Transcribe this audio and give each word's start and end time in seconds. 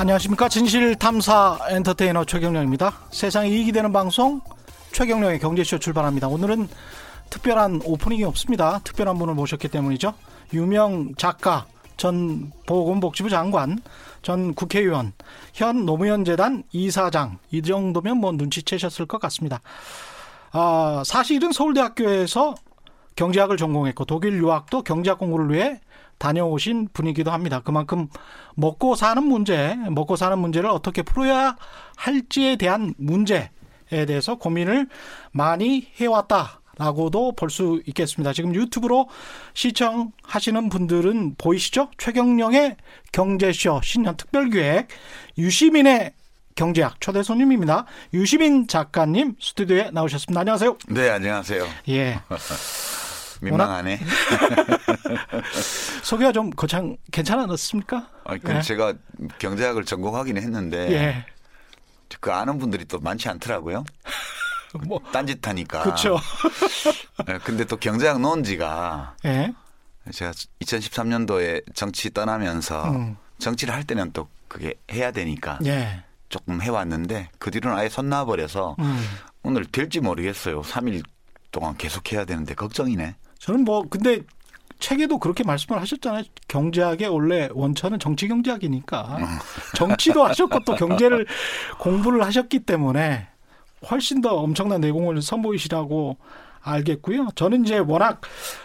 안녕하십니까 0.00 0.48
진실탐사 0.48 1.58
엔터테이너 1.68 2.24
최경령입니다. 2.24 2.90
세상에 3.10 3.50
이익이 3.50 3.70
되는 3.70 3.92
방송 3.92 4.40
최경령의 4.92 5.40
경제쇼 5.40 5.78
출발합니다. 5.78 6.26
오늘은 6.26 6.68
특별한 7.28 7.82
오프닝이 7.84 8.24
없습니다. 8.24 8.78
특별한 8.82 9.18
분을 9.18 9.34
모셨기 9.34 9.68
때문이죠. 9.68 10.14
유명 10.54 11.14
작가, 11.16 11.66
전 11.98 12.50
보건복지부 12.64 13.28
장관, 13.28 13.78
전 14.22 14.54
국회의원, 14.54 15.12
현 15.52 15.84
노무현 15.84 16.24
재단 16.24 16.62
이사장 16.72 17.36
이 17.50 17.60
정도면 17.60 18.16
뭐 18.16 18.32
눈치채셨을 18.32 19.04
것 19.04 19.20
같습니다. 19.20 19.60
아, 20.52 21.02
사실은 21.04 21.52
서울대학교에서 21.52 22.54
경제학을 23.16 23.58
전공했고 23.58 24.06
독일 24.06 24.38
유학도 24.38 24.80
경제학 24.80 25.18
공부를 25.18 25.52
위해 25.52 25.78
다녀오신 26.20 26.90
분이기도 26.92 27.32
합니다. 27.32 27.60
그만큼 27.64 28.08
먹고 28.54 28.94
사는 28.94 29.20
문제, 29.24 29.74
먹고 29.90 30.14
사는 30.14 30.38
문제를 30.38 30.70
어떻게 30.70 31.02
풀어야 31.02 31.56
할지에 31.96 32.54
대한 32.56 32.94
문제에 32.98 33.48
대해서 33.88 34.36
고민을 34.36 34.86
많이 35.32 35.88
해왔다 35.96 36.60
라고도 36.78 37.32
볼 37.32 37.50
수 37.50 37.82
있겠습니다. 37.86 38.32
지금 38.32 38.54
유튜브로 38.54 39.08
시청하시는 39.54 40.68
분들은 40.68 41.34
보이시죠? 41.36 41.90
최경령의 41.98 42.76
경제쇼 43.12 43.80
신년 43.82 44.16
특별기획 44.16 44.88
유시민의 45.36 46.12
경제학 46.54 47.00
초대 47.00 47.22
손님입니다. 47.22 47.86
유시민 48.12 48.66
작가님 48.66 49.36
스튜디오에 49.40 49.90
나오셨습니다. 49.92 50.40
안녕하세요. 50.40 50.76
네, 50.88 51.08
안녕하세요. 51.10 51.66
예. 51.88 52.20
민망하네. 53.42 54.00
소개가 56.02 56.32
좀 56.32 56.50
거창 56.50 56.96
괜찮았습니까? 57.12 58.08
아, 58.24 58.36
그 58.36 58.54
예. 58.54 58.62
제가 58.62 58.94
경제학을 59.38 59.84
전공하긴 59.84 60.36
했는데 60.36 60.92
예. 60.92 61.26
그 62.20 62.32
아는 62.32 62.58
분들이 62.58 62.84
또 62.84 62.98
많지 62.98 63.28
않더라고요. 63.28 63.84
뭐 64.86 65.00
딴짓하니까. 65.12 65.82
그렇죠. 65.82 66.18
네, 67.26 67.38
근데 67.44 67.64
또 67.64 67.76
경제학 67.76 68.20
놓은 68.20 68.44
지가 68.44 69.16
예. 69.24 69.52
제가 70.12 70.32
2013년도에 70.32 71.62
정치 71.74 72.10
떠나면서 72.10 72.90
음. 72.90 73.16
정치를 73.38 73.74
할 73.74 73.84
때는 73.84 74.12
또 74.12 74.28
그게 74.48 74.74
해야 74.92 75.10
되니까 75.10 75.58
예. 75.64 76.04
조금 76.28 76.62
해왔는데 76.62 77.30
그 77.38 77.50
뒤로는 77.50 77.76
아예 77.76 77.88
손 77.88 78.08
놔버려서 78.08 78.76
음. 78.78 79.04
오늘 79.42 79.64
될지 79.64 80.00
모르겠어요. 80.00 80.62
3일 80.62 81.02
동안 81.50 81.76
계속 81.76 82.12
해야 82.12 82.24
되는데 82.24 82.54
걱정이네. 82.54 83.16
저는 83.40 83.64
뭐 83.64 83.82
근데 83.88 84.20
책에도 84.78 85.18
그렇게 85.18 85.44
말씀을 85.44 85.80
하셨잖아요. 85.80 86.24
경제학의 86.48 87.08
원래 87.08 87.48
원천은 87.52 87.98
정치 87.98 88.28
경제학이니까 88.28 89.18
정치도 89.74 90.24
하셨고 90.24 90.60
또 90.64 90.74
경제를 90.74 91.26
공부를 91.78 92.24
하셨기 92.24 92.60
때문에 92.60 93.28
훨씬 93.90 94.20
더 94.20 94.36
엄청난 94.36 94.80
내공을 94.80 95.20
선보이시라고 95.22 96.16
알겠고요. 96.62 97.28
저는 97.34 97.64
이제 97.64 97.78
워낙 97.78 98.20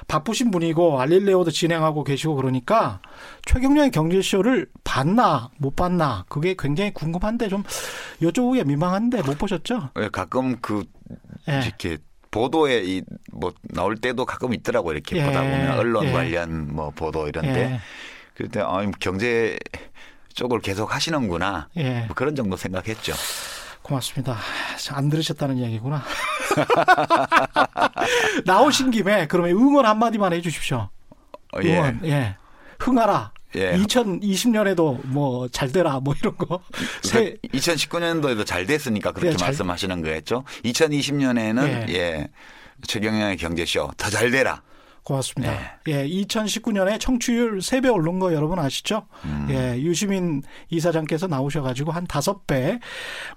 바쁘신 0.07 0.51
분이고 0.51 0.99
알릴레오도 0.99 1.51
진행하고 1.51 2.03
계시고 2.03 2.35
그러니까 2.35 2.99
최경련의 3.45 3.91
경제쇼를 3.91 4.67
봤나 4.83 5.49
못 5.57 5.75
봤나 5.75 6.25
그게 6.27 6.55
굉장히 6.57 6.93
궁금한데 6.93 7.47
좀 7.47 7.63
여쭤보기가 8.21 8.65
민망한데 8.65 9.21
못 9.21 9.37
보셨죠? 9.37 9.91
왜 9.95 10.09
가끔 10.09 10.57
그 10.59 10.83
예. 11.47 11.61
이렇게 11.63 11.97
보도에 12.35 12.83
이 12.83 13.01
뭐 13.37 13.53
나올 13.63 13.97
때도 13.97 14.25
가끔 14.25 14.53
있더라고 14.53 14.93
이렇게 14.93 15.17
예. 15.17 15.25
보다 15.25 15.41
보면 15.41 15.77
언론 15.77 16.05
예. 16.05 16.11
관련 16.13 16.73
뭐 16.73 16.89
보도 16.89 17.27
이런데 17.27 17.73
예. 17.73 17.79
그럴 18.33 18.49
때 18.49 18.61
아, 18.61 18.81
경제 18.99 19.57
쪽을 20.33 20.61
계속 20.61 20.95
하시는구나 20.95 21.67
예. 21.75 22.05
뭐 22.07 22.15
그런 22.15 22.33
정도 22.35 22.55
생각했죠. 22.55 23.13
고맙습니다. 23.81 24.37
안 24.93 25.09
들으셨다는 25.09 25.57
이야기구나. 25.57 26.01
나오신 28.45 28.91
김에 28.91 29.27
그러면 29.27 29.51
응원 29.51 29.85
한마디만 29.85 30.33
해주십시오. 30.33 30.89
어, 31.53 31.59
예. 31.63 31.77
응원. 31.77 31.99
예. 32.05 32.37
흥하라. 32.79 33.31
예. 33.55 33.71
2020년에도 33.77 35.05
뭐 35.07 35.47
잘 35.49 35.71
되라 35.71 35.99
뭐 35.99 36.13
이런 36.19 36.35
거. 36.37 36.59
새 37.01 37.35
2019년도에도 37.53 38.45
잘 38.45 38.65
됐으니까 38.65 39.11
그렇게 39.11 39.31
네, 39.31 39.35
잘- 39.37 39.49
말씀하시는 39.49 40.01
거였죠. 40.01 40.43
2020년에는 40.63 41.67
예. 41.89 41.93
예. 41.93 42.27
최경영의 42.87 43.37
경제쇼 43.37 43.91
더 43.97 44.09
잘 44.09 44.31
되라. 44.31 44.61
고맙습니다. 45.03 45.53
네. 45.85 45.93
예, 45.93 46.07
2019년에 46.07 46.99
청취율 46.99 47.59
3배 47.59 47.93
오른 47.93 48.17
거 48.17 48.33
여러분 48.33 48.57
아시죠? 48.57 49.05
음. 49.23 49.45
예, 49.51 49.79
유시민 49.79 50.41
이사장께서 50.71 51.27
나오셔가지고 51.27 51.91
한 51.91 52.07
5배 52.07 52.79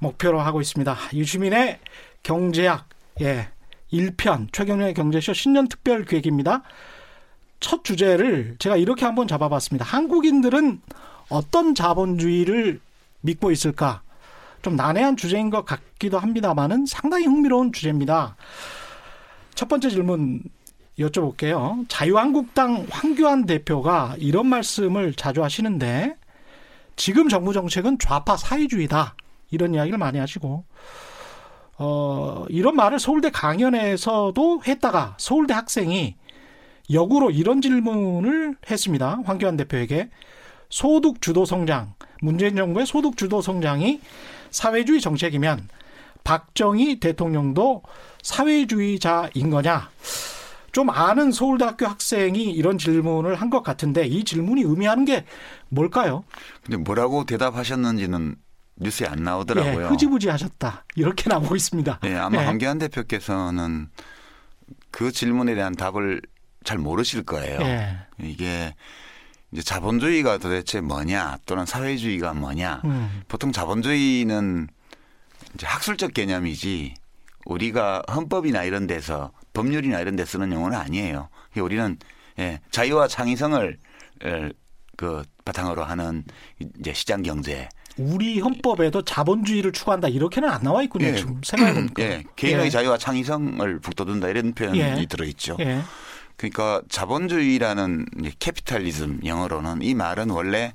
목표로 0.01 0.41
하고 0.41 0.63
있습니다. 0.63 0.97
유시민의 1.13 1.79
경제학, 2.23 2.89
예, 3.21 3.49
1편, 3.93 4.49
최경련의 4.51 4.95
경제쇼 4.95 5.35
신년 5.35 5.69
특별 5.69 6.07
기획입니다. 6.07 6.63
첫 7.61 7.85
주제를 7.85 8.57
제가 8.59 8.77
이렇게 8.77 9.05
한번 9.05 9.27
잡아봤습니다. 9.27 9.85
한국인들은 9.85 10.81
어떤 11.29 11.75
자본주의를 11.75 12.81
믿고 13.21 13.51
있을까? 13.51 14.03
좀 14.63 14.77
난해한 14.77 15.17
주제인 15.17 15.51
것 15.51 15.65
같기도 15.65 16.19
합니다만은 16.19 16.87
상당히 16.87 17.27
흥미로운 17.27 17.73
주제입니다. 17.73 18.37
첫 19.55 19.69
번째 19.69 19.91
질문 19.91 20.43
여쭤볼게요. 20.99 21.85
자유한국당 21.89 22.87
황교안 22.91 23.47
대표가 23.47 24.15
이런 24.19 24.47
말씀을 24.47 25.15
자주 25.15 25.45
하시는데 25.45 26.17
지금 26.97 27.29
정부 27.29 27.53
정책은 27.53 27.99
좌파 28.01 28.37
사회주의다. 28.37 29.15
이런 29.51 29.75
이야기를 29.75 29.99
많이 29.99 30.19
하시고 30.19 30.65
어, 31.79 32.45
이런 32.49 32.75
말을 32.77 32.99
서울대 32.99 33.31
강연에서도 33.31 34.63
했다가 34.67 35.15
서울대 35.19 35.55
학생이 35.55 36.17
역으로 36.93 37.31
이런 37.31 37.61
질문을 37.61 38.57
했습니다. 38.71 39.21
황교안 39.25 39.57
대표에게 39.57 40.11
소득 40.71 41.21
주도 41.21 41.45
성장, 41.45 41.95
문재인 42.21 42.57
정부의 42.57 42.87
소득 42.87 43.17
주도 43.17 43.41
성장이 43.41 44.01
사회주의 44.51 45.01
정책이면 45.01 45.69
박정희 46.25 47.01
대통령도 47.01 47.83
사회주의자인 48.23 49.51
거냐? 49.51 49.91
좀 50.73 50.91
아는 50.91 51.33
서울대학교 51.33 51.87
학생이 51.87 52.45
이런 52.53 52.77
질문을 52.79 53.35
한 53.37 53.49
것 53.49 53.63
같은데 53.63 54.07
이 54.07 54.23
질문이 54.25 54.63
의미하는 54.63 55.05
게 55.07 55.25
뭘까요? 55.71 56.25
근데 56.63 56.77
뭐라고 56.77 57.25
대답하셨는지는 57.25 58.37
뉴스에 58.77 59.07
안 59.07 59.25
나오더라고요. 59.25 59.85
예, 59.85 59.89
흐지부지 59.89 60.29
하셨다. 60.29 60.85
이렇게 60.95 61.29
나오고 61.31 61.57
있습니다. 61.57 62.01
예, 62.05 62.15
아마 62.15 62.43
예. 62.43 62.47
황교안 62.47 62.79
대표께서는 62.79 63.89
그 64.91 65.11
질문에 65.11 65.55
대한 65.55 65.75
답을 65.75 66.21
잘 66.69 66.77
모르실 66.77 67.23
거예요. 67.23 67.61
예. 67.63 67.97
이게 68.21 68.75
이제 69.53 69.63
자본주의가 69.63 70.37
도대체 70.37 70.83
뭐냐 70.83 71.39
또는 71.47 71.65
사회주의가 71.65 72.35
뭐냐. 72.35 72.83
음, 72.85 73.23
보통 73.27 73.53
자본주의는 73.53 74.69
이제 75.55 75.67
학술적 75.67 76.13
개념이지 76.13 76.93
우리가 77.47 78.03
헌법이나 78.13 78.65
이런 78.65 78.87
데서 78.87 79.33
법률이나 79.55 80.01
이런 80.01 80.15
데 80.15 80.27
쓰는 80.27 80.53
용어는 80.53 80.77
아니에요. 80.77 81.31
우리는 81.57 81.97
예, 82.39 82.61
자유와 82.71 83.09
창의성을 83.09 83.79
에, 84.27 84.51
그 84.99 85.23
바탕으로 85.47 85.85
하는 85.85 86.25
이제 86.81 86.93
시장 86.93 87.23
경제. 87.23 87.71
우리 87.97 88.41
헌법에도 88.41 89.03
자본주의를 89.03 89.73
추구한다 89.73 90.09
이렇게는 90.09 90.51
안 90.51 90.63
나와 90.63 90.83
있군요. 90.83 91.07
예. 91.07 91.17
지금 91.17 91.41
생각해보니까. 91.43 92.03
예, 92.05 92.25
개인의 92.37 92.67
예. 92.67 92.71
자유와 92.71 92.99
창의성을 92.99 93.81
북돋운다 93.81 94.29
이런 94.29 94.53
표현이 94.53 94.79
예. 94.79 95.07
들어있죠. 95.09 95.57
예. 96.45 96.49
그러니까 96.49 96.83
자본주의라는 96.89 98.07
capitalism 98.39 99.21
영어로는 99.25 99.83
이 99.83 99.95
말은 99.95 100.31
원래 100.31 100.75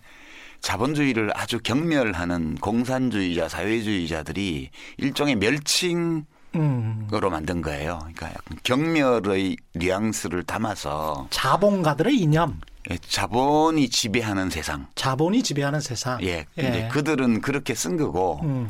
자본주의를 0.62 1.32
아주 1.36 1.60
경멸하는 1.62 2.56
공산주의자, 2.56 3.50
사회주의자들이 3.50 4.70
일종의 4.98 5.36
멸칭 5.36 6.26
으로 6.56 7.30
음, 7.30 7.32
만든 7.32 7.64
거예요. 7.64 7.98
그러니까 8.00 8.28
약간 8.28 8.58
경멸의 8.62 9.58
뉘앙스를 9.74 10.44
담아서 10.44 11.28
자본가들의 11.32 12.16
이념, 12.16 12.62
예, 12.92 12.98
자본이 12.98 13.90
지배하는 13.90 14.52
세상. 14.52 14.86
자본이 14.94 15.42
지배하는 15.42 15.82
세상. 15.82 16.22
예. 16.22 16.46
근데 16.56 16.88
그들은 16.90 17.42
그렇게 17.42 17.74
쓴 17.74 17.98
거고. 17.98 18.40
음, 18.44 18.70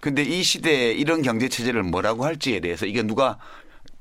근데 0.00 0.24
이 0.24 0.42
시대에 0.42 0.90
이런 0.90 1.22
경제 1.22 1.48
체제를 1.48 1.84
뭐라고 1.84 2.24
할지에 2.24 2.58
대해서 2.58 2.86
이게 2.86 3.04
누가 3.04 3.38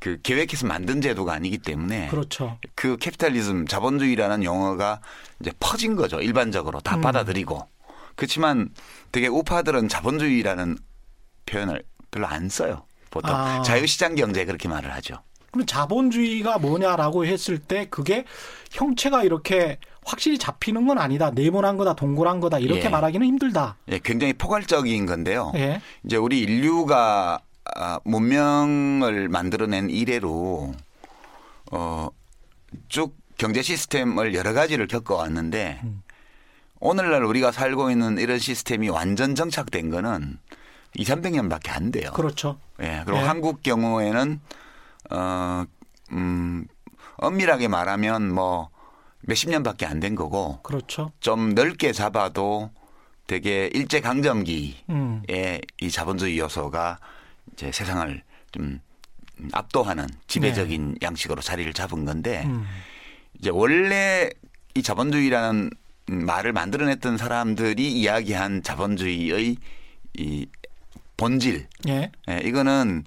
그 0.01 0.19
계획해서 0.23 0.65
만든 0.65 0.99
제도가 0.99 1.31
아니기 1.33 1.59
때문에 1.59 2.07
그렇죠. 2.07 2.57
그 2.73 2.97
capitalism 2.97 3.67
자본주의라는 3.67 4.43
용어가 4.43 4.99
이제 5.39 5.51
퍼진 5.59 5.95
거죠. 5.95 6.19
일반적으로 6.19 6.79
다 6.79 6.95
음. 6.95 7.01
받아들이고. 7.01 7.67
그렇지만 8.15 8.69
되게 9.11 9.27
우파들은 9.27 9.89
자본주의라는 9.89 10.79
표현을 11.45 11.83
별로 12.09 12.25
안 12.25 12.49
써요. 12.49 12.83
보통 13.11 13.35
아. 13.35 13.61
자유시장 13.61 14.15
경제 14.15 14.43
그렇게 14.43 14.67
말을 14.67 14.91
하죠. 14.95 15.19
그럼 15.51 15.67
자본주의가 15.67 16.57
뭐냐라고 16.57 17.27
했을 17.27 17.59
때 17.59 17.85
그게 17.91 18.25
형체가 18.71 19.23
이렇게 19.23 19.77
확실히 20.03 20.39
잡히는 20.39 20.87
건 20.87 20.97
아니다. 20.97 21.29
네모난 21.29 21.77
거다, 21.77 21.93
동그란 21.93 22.39
거다 22.39 22.57
이렇게 22.57 22.85
예. 22.85 22.89
말하기는 22.89 23.27
힘들다. 23.27 23.77
예, 23.89 23.99
굉장히 23.99 24.33
포괄적인 24.33 25.05
건데요. 25.05 25.51
예. 25.57 25.79
이제 26.03 26.15
우리 26.15 26.39
인류가 26.39 27.39
아, 27.75 27.99
문명을 28.03 29.29
만들어낸 29.29 29.89
이래로 29.89 30.73
어, 31.71 32.09
쭉 32.89 33.15
경제 33.37 33.61
시스템을 33.61 34.33
여러 34.33 34.53
가지를 34.53 34.87
겪어왔는데 34.87 35.81
음. 35.83 36.03
오늘날 36.79 37.23
우리가 37.23 37.51
살고 37.51 37.91
있는 37.91 38.17
이런 38.17 38.39
시스템이 38.39 38.89
완전 38.89 39.35
정착된 39.35 39.89
거는 39.89 40.39
2, 40.95 41.03
300년밖에 41.05 41.69
안 41.69 41.91
돼요. 41.91 42.11
그렇죠. 42.13 42.59
예. 42.81 43.03
그리고 43.05 43.19
예. 43.21 43.23
한국 43.25 43.61
경우에는 43.63 44.41
어, 45.11 45.63
음, 46.11 46.65
엄밀하게 47.17 47.67
말하면 47.67 48.33
뭐 48.33 48.69
몇십 49.21 49.49
년밖에 49.51 49.85
안 49.85 49.99
된 49.99 50.15
거고 50.15 50.59
그렇죠. 50.63 51.11
좀 51.19 51.53
넓게 51.53 51.91
잡아도 51.93 52.71
되게 53.27 53.69
일제 53.73 54.01
강점기에 54.01 54.75
음. 54.89 55.21
이 55.79 55.91
자본주의 55.91 56.39
요소가 56.39 56.97
이제 57.53 57.71
세상을 57.71 58.21
좀 58.51 58.79
압도하는 59.51 60.07
지배적인 60.27 60.97
양식으로 61.01 61.41
자리를 61.41 61.71
잡은 61.73 62.05
건데 62.05 62.41
네. 62.41 62.45
음. 62.45 62.65
이제 63.39 63.49
원래 63.49 64.29
이 64.75 64.83
자본주의라는 64.83 65.69
말을 66.07 66.53
만들어냈던 66.53 67.17
사람들이 67.17 67.91
이야기한 67.91 68.63
자본주의의 68.63 69.57
이 70.17 70.47
본질 71.17 71.67
예. 71.87 72.11
예, 72.29 72.41
이거는 72.43 73.03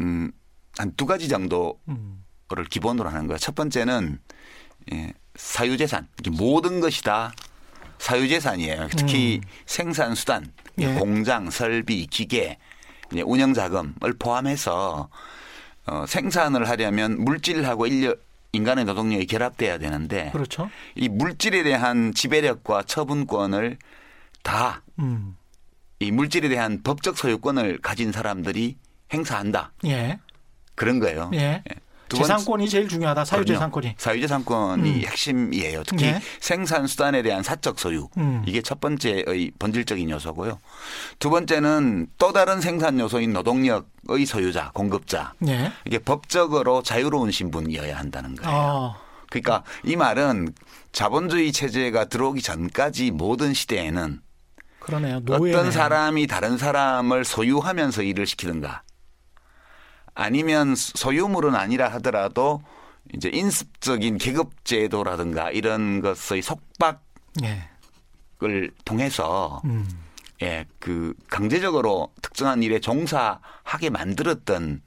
음, 0.00 0.32
한 0.78 0.92
두 0.96 1.04
가지 1.04 1.28
정도를 1.28 1.74
음. 1.88 2.22
기본으로 2.70 3.08
하는 3.08 3.26
거예요. 3.26 3.38
첫 3.38 3.54
번째는 3.54 4.18
예, 4.92 5.12
사유재산. 5.34 6.08
모든 6.32 6.80
것이 6.80 7.02
다 7.02 7.32
사유재산이에요. 7.98 8.88
특히 8.96 9.40
생산 9.66 10.14
수단, 10.14 10.50
예. 10.78 10.94
공장, 10.94 11.50
설비, 11.50 12.06
기계, 12.06 12.56
운영 13.24 13.54
자금을 13.54 14.14
포함해서 14.18 15.08
어, 15.86 16.04
생산을 16.06 16.68
하려면 16.68 17.22
물질하고 17.24 17.86
인력, 17.86 18.22
인간의 18.52 18.84
노동력이 18.84 19.26
결합돼야 19.26 19.78
되는데 19.78 20.30
그렇죠. 20.32 20.70
이 20.94 21.08
물질에 21.08 21.62
대한 21.62 22.12
지배력과 22.14 22.82
처분권을 22.84 23.78
다이 24.42 24.74
음. 24.98 25.36
물질에 26.12 26.48
대한 26.48 26.82
법적 26.82 27.18
소유권을 27.18 27.78
가진 27.82 28.10
사람들이 28.12 28.76
행사한다. 29.12 29.72
예. 29.86 30.18
그런 30.74 30.98
거예요. 30.98 31.30
예. 31.34 31.62
두 31.64 31.74
번째- 31.74 31.80
재산권이 32.16 32.68
제일 32.68 32.88
중요하다. 32.88 33.24
사유재산권이. 33.24 33.94
사유재산권이 33.96 34.90
음. 34.90 35.02
핵심이에요. 35.02 35.82
특히 35.84 36.06
예. 36.06 36.20
생산 36.40 36.86
수단에 36.86 37.22
대한 37.22 37.42
사적 37.42 37.78
소유. 37.78 38.08
음. 38.16 38.42
이게 38.46 38.62
첫 38.62 38.80
번째의 38.80 39.52
본질적인 39.58 40.10
요소고요. 40.10 40.58
두 41.18 41.30
번째는 41.30 42.08
또 42.18 42.32
다른 42.32 42.60
생산 42.60 42.98
요소인 42.98 43.32
노동력의 43.32 44.26
소유자, 44.26 44.70
공급자. 44.74 45.34
예. 45.48 45.72
이게 45.84 45.98
법적으로 45.98 46.82
자유로운 46.82 47.30
신분이어야 47.30 47.96
한다는 47.96 48.34
거예요. 48.36 48.56
어. 48.56 48.96
그러니까 49.30 49.62
이 49.84 49.94
말은 49.96 50.52
자본주의 50.92 51.52
체제가 51.52 52.06
들어오기 52.06 52.42
전까지 52.42 53.12
모든 53.12 53.54
시대에는 53.54 54.20
그러네요. 54.80 55.20
노예. 55.20 55.54
어떤 55.54 55.70
사람이 55.70 56.26
다른 56.26 56.58
사람을 56.58 57.24
소유하면서 57.24 58.02
일을 58.02 58.26
시키든가 58.26 58.82
아니면 60.20 60.74
소유물은 60.76 61.54
아니라 61.54 61.88
하더라도 61.94 62.62
이제 63.14 63.30
인습적인 63.32 64.18
계급 64.18 64.66
제도라든가 64.66 65.50
이런 65.50 66.02
것의 66.02 66.42
속박을 66.42 66.98
예. 67.42 67.70
통해서 68.84 69.62
음. 69.64 69.88
예, 70.42 70.66
그 70.78 71.14
강제적으로 71.28 72.12
특정한 72.20 72.62
일에 72.62 72.80
종사하게 72.80 73.88
만들었던 73.90 74.82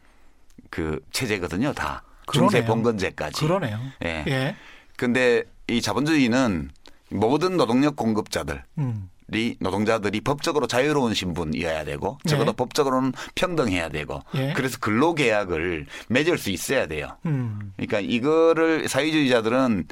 그 0.69 0.99
체제거든요, 1.11 1.73
다. 1.73 2.03
중세 2.31 2.61
그러네요. 2.61 2.71
봉건제까지. 2.71 3.41
그러네요. 3.41 3.79
예. 4.05 4.23
예. 4.27 4.55
근데 4.97 5.43
이 5.67 5.81
자본주의는 5.81 6.69
모든 7.09 7.57
노동력 7.57 7.95
공급자들 7.95 8.63
음. 8.77 9.09
이 9.35 9.55
노동자들이 9.59 10.21
법적으로 10.21 10.67
자유로운 10.67 11.13
신분이어야 11.13 11.85
되고 11.85 12.17
적어도 12.27 12.51
네. 12.51 12.55
법적으로는 12.55 13.13
평등해야 13.35 13.89
되고 13.89 14.21
예. 14.35 14.53
그래서 14.55 14.77
근로계약을 14.79 15.85
맺을 16.07 16.37
수 16.37 16.49
있어야 16.49 16.87
돼요. 16.87 17.17
음. 17.25 17.73
그러니까 17.75 17.99
이거를 17.99 18.87
사회주의자들은 18.87 19.87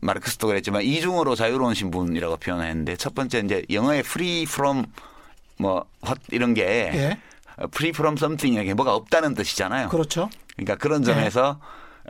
마르크스도 0.00 0.46
그랬지만 0.46 0.82
이중으로 0.82 1.34
자유로운 1.34 1.74
신분이라고 1.74 2.38
표현했는데 2.38 2.96
첫 2.96 3.14
번째 3.14 3.40
이제 3.40 3.64
영어의 3.70 4.00
free 4.00 4.42
from 4.42 4.84
뭐 5.58 5.84
what 6.04 6.20
이런 6.30 6.54
게 6.54 6.62
예. 6.62 7.18
free 7.64 7.90
from 7.90 8.16
something 8.16 8.60
이게 8.60 8.74
뭐가 8.74 8.94
없다는 8.94 9.34
뜻이잖아요. 9.34 9.88
그렇죠. 9.88 10.30
그러니까 10.56 10.76
그런 10.76 11.02
점에서 11.02 11.60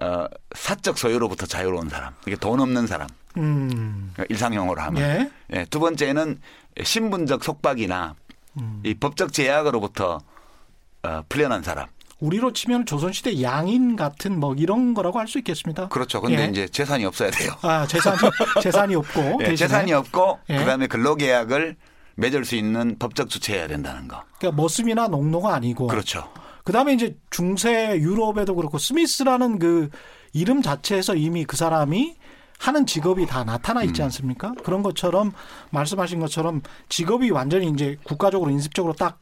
어, 0.01 0.27
사적 0.55 0.99
소유로부터 0.99 1.47
자유로운 1.47 1.89
사람, 1.89 2.15
이게 2.27 2.35
돈 2.37 2.59
없는 2.61 2.87
사람, 2.87 3.09
음. 3.37 4.11
그러니까 4.13 4.25
일상용어로 4.29 4.81
하면. 4.81 5.03
예. 5.03 5.31
예, 5.53 5.65
두 5.67 5.79
번째는 5.79 6.41
신분적 6.83 7.45
속박이나 7.45 8.15
음. 8.61 8.81
이 8.85 8.95
법적 8.95 9.33
제약으로부터 9.33 10.21
어, 11.03 11.23
풀려난 11.29 11.63
사람. 11.63 11.87
우리로 12.21 12.53
치면 12.53 12.87
조선시대 12.87 13.43
양인 13.43 13.97
같은 13.97 14.39
뭐 14.41 14.55
이런 14.55 14.95
거라고 14.95 15.19
할 15.19 15.27
수 15.27 15.39
있겠습니다. 15.39 15.89
그렇죠. 15.89 16.21
근데 16.21 16.45
예. 16.45 16.47
이제 16.47 16.69
재산이 16.69 17.05
없어야 17.05 17.31
돼요. 17.31 17.53
아, 17.63 17.87
재산이, 17.87 18.17
재산이 18.63 18.95
없고. 18.95 19.41
예. 19.45 19.55
재산이 19.57 19.93
없고 19.93 20.39
예. 20.51 20.59
그 20.59 20.65
다음에 20.65 20.87
근로계약을 20.87 21.77
맺을 22.17 22.45
수 22.45 22.55
있는 22.55 22.97
법적 22.99 23.29
주체여야 23.29 23.67
된다는 23.67 24.07
거. 24.09 24.23
그러니까 24.39 24.63
머슴이나 24.63 25.09
농노가 25.09 25.55
아니고. 25.55 25.89
그렇죠. 25.89 26.31
그 26.63 26.73
다음에 26.73 26.95
이제 26.95 27.17
중세 27.31 27.99
유럽에도 27.99 28.55
그렇고 28.55 28.79
스미스라는 28.79 29.59
그 29.59 29.91
이름 30.33 30.63
자체에서 30.63 31.17
이미 31.17 31.45
그 31.45 31.57
사람이 31.57 32.17
하는 32.65 32.87
직업이 32.87 33.27
다 33.27 33.45
나타나 33.45 33.83
있지 33.83 34.01
음. 34.01 34.05
않습니까? 34.05 34.55
그런 34.65 34.83
것처럼 34.83 35.33
말씀하신 35.69 36.19
것처럼 36.19 36.63
직업이 36.89 37.31
완전히 37.31 37.69
이제 37.69 37.99
국가적으로 38.05 38.51
인습적으로 38.51 38.95
딱 38.95 39.19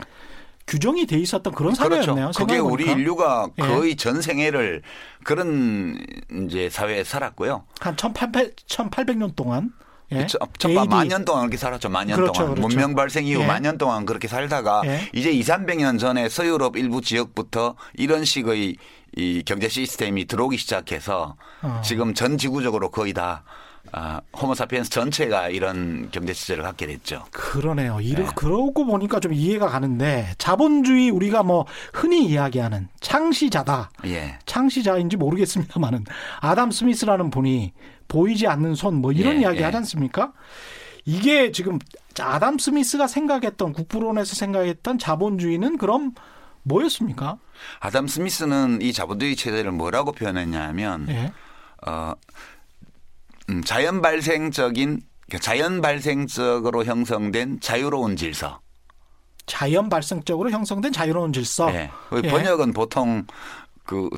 규정이 0.69 1.07
돼 1.07 1.19
있었던 1.19 1.52
그런 1.52 1.75
사회였네요. 1.75 2.31
그렇죠. 2.31 2.47
그게 2.47 2.59
우리. 2.59 2.85
인류가 2.85 3.49
예. 3.59 3.62
거의 3.62 3.97
전 3.97 4.23
생애를 4.23 4.83
그런 5.25 5.99
이제 6.47 6.71
사회에 6.71 7.02
살았고요. 7.02 7.64
한 7.81 7.97
1800, 7.97 8.55
1800년 8.69 9.35
동안 9.35 9.73
예. 10.12 10.19
AD. 10.64 10.88
만년 10.88 11.25
동안 11.25 11.43
그렇게 11.43 11.57
살았죠. 11.57 11.88
만년 11.88 12.16
그렇죠, 12.16 12.33
동안 12.43 12.55
그렇죠. 12.55 12.69
문명 12.69 12.95
발생 12.95 13.26
이후 13.26 13.40
예. 13.40 13.47
만년 13.47 13.76
동안 13.76 14.07
그렇게 14.07 14.28
살다가 14.28 14.83
예. 14.85 15.00
이제 15.12 15.33
2, 15.33 15.40
300년 15.43 15.99
전에 15.99 16.28
서유럽 16.28 16.76
일부 16.76 17.00
지역부터 17.00 17.75
이런 17.95 18.25
식의 18.25 18.76
이 19.16 19.42
경제 19.45 19.69
시스템이 19.69 20.26
들어오기 20.26 20.57
시작해서 20.57 21.37
어. 21.62 21.81
지금 21.85 22.14
전 22.14 22.38
지구적으로 22.38 22.90
거의 22.90 23.12
다 23.12 23.45
아, 23.90 24.21
호모사피엔스 24.40 24.90
전체가 24.90 25.49
이런 25.49 26.09
경제 26.12 26.33
체제를 26.33 26.62
갖게 26.62 26.87
됐죠. 26.87 27.25
그러네요. 27.33 27.99
이르 28.00 28.23
네. 28.23 28.28
그러고 28.37 28.87
보니까 28.87 29.19
좀 29.19 29.35
이해가 29.35 29.66
가는데 29.69 30.33
자본주의 30.38 31.11
우리가 31.11 31.42
뭐 31.42 31.66
흔히 31.92 32.25
이야기하는 32.26 32.88
창시자다. 33.00 33.90
예. 34.07 34.38
창시자인지 34.47 35.16
모르겠습니다만은 35.16 36.04
아담 36.40 36.71
스미스라는 36.71 37.31
분이 37.31 37.73
보이지 38.07 38.47
않는 38.47 38.76
손 38.76 38.95
뭐 39.02 39.11
이런 39.11 39.37
예, 39.37 39.40
이야기 39.40 39.59
예. 39.59 39.64
하지 39.64 39.78
않습니까? 39.78 40.33
이게 41.04 41.50
지금 41.50 41.81
아담 42.21 42.59
스미스가 42.59 43.09
생각했던 43.09 43.73
국부론에서 43.73 44.37
생각했던 44.37 44.99
자본주의는 44.99 45.76
그럼 45.76 46.12
뭐였습니까? 46.64 47.38
아담 47.81 48.07
스미스는 48.07 48.81
이 48.83 48.92
자본주의 48.92 49.37
체제를 49.37 49.73
뭐라고 49.73 50.12
표현했냐면 50.12 51.07
예. 51.09 51.33
어, 51.87 52.12
음, 53.50 53.62
자연 53.64 54.00
발생적인 54.02 55.00
자연 55.40 55.81
발생적으로 55.81 56.85
형성된 56.85 57.61
자유로운 57.61 58.16
질서. 58.16 58.61
자연 59.47 59.88
발생적으로 59.88 60.50
형성된 60.50 60.92
자유로운 60.92 61.33
질서. 61.33 61.73
예. 61.75 61.90
그 62.11 62.21
예. 62.25 62.31
번역은 62.31 62.73
보통 62.73 63.26
그 63.85 64.09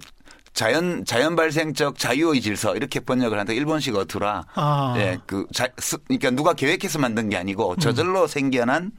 자연 0.53 1.05
자연 1.05 1.35
발생적 1.35 1.99
자유의 1.99 2.41
질서 2.41 2.77
이렇게 2.77 3.01
번역을 3.01 3.37
하는데 3.39 3.55
일본식 3.55 3.97
어투라 3.97 4.45
아. 4.55 4.95
예, 4.99 5.19
그 5.27 5.47
자, 5.53 5.67
스- 5.79 5.99
그러니까 6.05 6.31
누가 6.31 6.53
계획해서 6.53 6.99
만든 7.01 7.29
게 7.29 7.37
음. 7.37 7.41
아니고 7.41 7.77
저절로 7.77 8.27
생겨난 8.29 8.93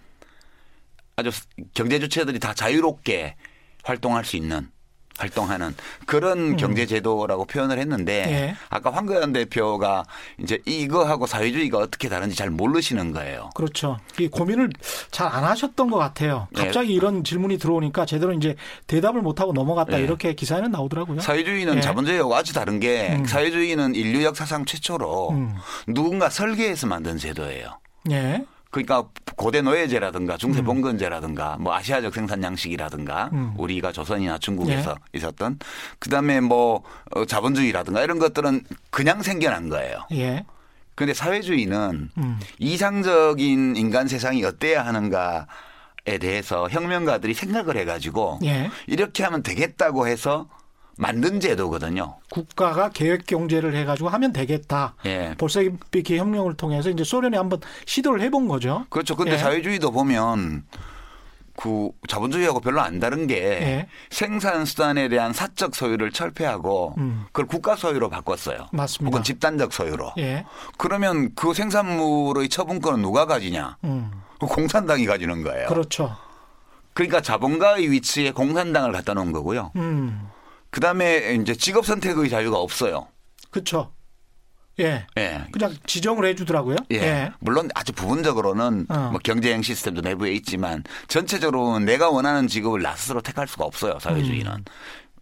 아주 1.16 1.32
경제 1.74 2.00
주체들이 2.00 2.40
다 2.40 2.54
자유롭게 2.54 3.36
활동할 3.84 4.26
수 4.26 4.36
있는 4.36 4.70
활동하는 5.18 5.74
그런 6.06 6.58
경제 6.58 6.86
제도라고 6.86 7.46
표현을 7.46 7.80
했는데 7.80 8.26
음. 8.26 8.30
예. 8.32 8.56
아까 8.70 8.92
황교안 8.92 9.32
대표가 9.32 10.04
이제 10.42 10.62
이거하고 10.66 11.26
사회주의가 11.26 11.78
어떻게 11.78 12.10
다른지 12.10 12.36
잘 12.36 12.50
모르시는 12.50 13.14
거예요. 13.14 13.50
그렇죠. 13.56 13.98
이 14.20 14.28
고민을 14.28 14.72
잘 15.12 15.26
안 15.32 15.46
하셨던 15.46 15.90
것 15.90 15.98
같아요. 15.98 16.50
예. 16.58 16.64
갑자기 16.64 16.94
이런 16.94 17.24
질문이 17.24 17.60
들어오니까 17.60 18.06
제대로 18.06 18.34
이제 18.34 18.58
대답을 18.88 19.22
못 19.22 19.40
하고 19.40 19.54
넘어갔다 19.54 20.00
예. 20.00 20.04
이렇게 20.04 20.34
기사에는 20.34 20.72
나오더라고요. 20.72 21.22
사회주의는 21.22 21.78
예. 21.78 21.82
자본주의하고 21.82 22.36
아주 22.36 22.54
다른 22.54 22.82
게 22.82 23.24
사회주의는 23.26 23.96
인류 23.96 24.22
역사상 24.26 24.66
최초로 24.66 25.30
음. 25.30 25.56
누군가 25.88 26.30
설계해서 26.30 26.88
만든 26.88 27.18
제도예요. 27.18 27.80
예. 28.12 28.46
그러니까 28.76 29.08
고대 29.38 29.62
노예제라든가 29.62 30.36
중세 30.36 30.62
봉건제라든가 30.62 31.56
뭐 31.62 31.74
아시아적 31.74 32.14
생산 32.14 32.44
양식이라든가 32.44 33.30
음. 33.32 33.54
우리가 33.58 33.94
조선이나 33.94 34.38
중국에서 34.38 34.98
있었던 35.14 35.60
그다음에 36.00 36.42
뭐 36.42 36.84
어, 37.12 37.24
자본주의라든가 37.24 38.04
이런 38.04 38.20
것들은 38.20 38.64
그냥 38.90 39.22
생겨난 39.22 39.70
거예요. 39.70 40.06
예. 40.12 40.44
근데 40.94 41.14
사회주의는 41.14 42.10
음. 42.18 42.40
이상적인 42.60 43.78
인간 43.78 44.10
세상이 44.10 44.44
어때야 44.44 44.86
하는가 44.86 45.48
에 46.08 46.18
대해서 46.18 46.70
혁명가들이 46.70 47.34
생각을 47.34 47.78
해가지고 47.78 48.40
예. 48.44 48.70
이렇게 48.88 49.24
하면 49.24 49.42
되겠다고 49.42 50.08
해서 50.08 50.50
만든 50.98 51.40
제도거든요. 51.40 52.18
국가가 52.30 52.90
계획 52.90 53.26
경제를 53.26 53.76
해가지고 53.76 54.10
하면 54.10 54.32
되겠다. 54.34 54.96
예. 55.06 55.36
볼세비키 55.38 56.18
혁명을 56.18 56.56
통해서 56.56 56.90
이제 56.90 57.04
소련이 57.04 57.36
한번 57.36 57.60
시도를 57.86 58.22
해본 58.22 58.48
거죠. 58.48 58.86
그렇죠. 58.90 59.16
근데 59.16 59.34
예. 59.34 59.38
사회주의도 59.38 59.92
보면 59.92 60.64
그 61.58 61.90
자본주의하고 62.08 62.60
별로 62.60 62.82
안 62.82 63.00
다른 63.00 63.28
게 63.28 63.36
예. 63.36 63.88
생산 64.10 64.66
수단에 64.66 65.08
대한 65.10 65.34
사적 65.34 65.76
소유를 65.76 66.12
철폐하고 66.12 66.96
음. 66.98 67.26
그걸 67.28 67.48
국가 67.48 67.76
소유로 67.76 68.10
바꿨어요. 68.10 68.68
맞습니다. 68.72 69.10
혹은 69.10 69.24
집단적 69.24 69.74
소유로. 69.74 70.14
예. 70.18 70.46
그러면 70.78 71.34
그 71.36 71.54
생산물의 71.54 72.50
처분권은 72.50 73.02
누가 73.02 73.26
가지냐? 73.26 73.78
음. 73.84 74.12
그 74.40 74.48
공산당이 74.48 75.06
가지는 75.06 75.44
거예요. 75.44 75.68
그렇죠. 75.68 76.16
그러니까 76.94 77.22
자본가의 77.22 77.92
위치에 77.92 78.32
공산당을 78.32 78.92
갖다 78.92 79.14
놓은 79.14 79.32
거고요. 79.32 79.72
음. 79.76 80.30
그 80.76 80.82
다음에 80.82 81.38
이제 81.42 81.56
직업 81.56 81.86
선택의 81.86 82.30
자유가 82.30 82.60
없어요. 82.60 83.08
그렇죠. 83.50 83.94
예. 84.82 85.08
예. 85.18 85.46
그냥 85.54 85.74
지정을 85.86 86.26
해주더라고요. 86.26 86.76
예. 86.92 87.32
물론 87.40 87.70
아주 87.74 87.94
부분적으로는 87.94 88.88
어. 88.90 89.10
뭐 89.12 89.22
경제형 89.24 89.62
시스템도 89.62 90.02
내부에 90.02 90.34
있지만 90.34 90.84
전체적으로는 91.08 91.86
내가 91.86 92.10
원하는 92.10 92.50
직업을 92.50 92.82
나 92.82 92.94
스스로 92.98 93.22
택할 93.22 93.48
수가 93.48 93.64
없어요. 93.64 94.00
사회주의는. 94.02 94.52
음. 94.52 94.64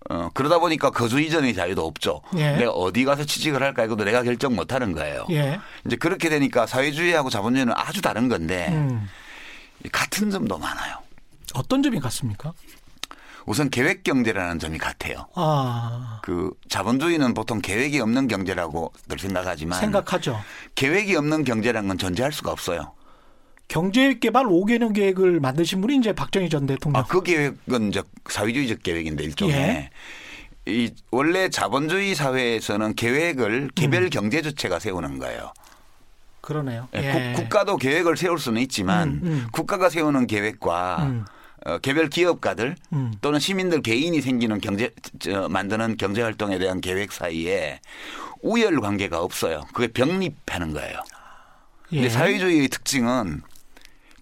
어, 0.10 0.32
그러다 0.34 0.58
보니까 0.58 0.90
거주 0.90 1.20
이전의 1.20 1.54
자유도 1.54 1.86
없죠. 1.86 2.24
예. 2.36 2.54
내가 2.54 2.72
어디 2.72 3.06
가서 3.06 3.24
취직을 3.24 3.62
할까 3.62 3.86
이것도 3.86 4.06
내가 4.06 4.24
결정 4.24 4.56
못 4.56 4.74
하는 4.74 4.94
거예요. 4.94 5.28
예. 5.30 5.60
이제 5.86 5.96
그렇게 5.98 6.30
되니까 6.30 6.66
사회주의하고 6.66 7.30
자본주의는 7.30 7.76
아주 7.78 8.02
다른 8.02 8.28
건데 8.28 8.70
음. 8.72 9.08
같은 9.92 10.32
점도 10.32 10.58
많아요. 10.58 10.98
어떤 11.54 11.84
점이 11.84 12.00
같습니까? 12.00 12.54
우선 13.46 13.70
계획 13.70 14.04
경제라는 14.04 14.60
점이 14.60 14.78
같아요. 14.78 15.28
아, 15.36 16.20
그 16.24 16.52
자본주의는 16.70 17.34
보통 17.34 17.60
계획이 17.60 18.00
없는 18.00 18.28
경제라고들 18.28 19.20
생각하지만 19.20 19.80
생각하죠. 19.80 20.40
계획이 20.76 21.16
없는 21.16 21.44
경제라는 21.44 21.90
건 21.90 21.98
존재할 21.98 22.32
수가 22.32 22.52
없어요. 22.52 22.94
경제개발 23.68 24.46
5개년 24.46 24.94
계획을 24.94 25.40
만드신 25.40 25.82
분이 25.82 25.98
이제 25.98 26.14
박정희 26.14 26.50
전 26.50 26.66
대통령. 26.66 27.02
아, 27.02 27.06
그 27.06 27.22
계획은 27.24 27.90
이제 27.90 28.04
사회주의적 28.30 28.84
계획인데 28.84 29.24
일종의 29.24 29.56
예. 29.56 29.90
이 30.66 30.92
원래 31.12 31.50
자본주의 31.50 32.16
사회에서는 32.16 32.96
계획을 32.96 33.72
개별 33.76 34.10
경제 34.10 34.42
주체가 34.42 34.80
세우는 34.80 35.20
거예요. 35.20 35.52
그러네요. 36.42 36.88
예, 36.96 37.00
예. 37.00 37.34
국, 37.36 37.50
가도 37.50 37.78
계획을 37.78 38.18
세울 38.18 38.38
수는 38.38 38.62
있지만 38.64 39.10
음, 39.10 39.22
음. 39.24 39.48
국가가 39.52 39.90
세우는 39.90 40.28
계획과 40.28 41.04
음. 41.04 41.26
어, 41.66 41.78
개별 41.80 42.10
기업가들 42.10 42.76
음. 42.94 43.14
또는 43.22 43.40
시민들 43.40 43.82
개인이 43.82 44.20
생기는 44.22 44.60
경제 44.60 44.92
저, 45.20 45.48
만드는 45.48 45.98
경제 45.98 46.22
활동에 46.22 46.58
대한 46.60 46.82
계획 46.82 47.12
사이에 47.12 47.80
우열 48.42 48.80
관계가 48.82 49.22
없어요. 49.22 49.64
그게 49.74 49.88
병립하는 49.88 50.74
거예요. 50.74 51.00
근데 51.90 52.06
예. 52.06 52.10
사회주의의 52.10 52.68
특징은 52.68 53.42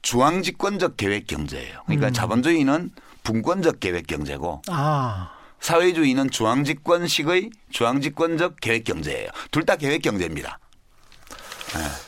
중앙집권적 0.03 0.97
계획 0.97 1.27
경제예요. 1.27 1.81
그러니까 1.85 2.07
음. 2.07 2.13
자본주의는 2.13 2.91
분권적 3.23 3.79
계획 3.79 4.07
경제고 4.07 4.61
아, 4.67 5.31
사회주의는 5.59 6.29
중앙집권식의 6.31 7.49
중앙집권적 7.71 8.59
계획 8.61 8.83
경제예요. 8.83 9.29
둘 9.51 9.65
다 9.65 9.75
계획 9.75 10.01
경제입니다. 10.01 10.59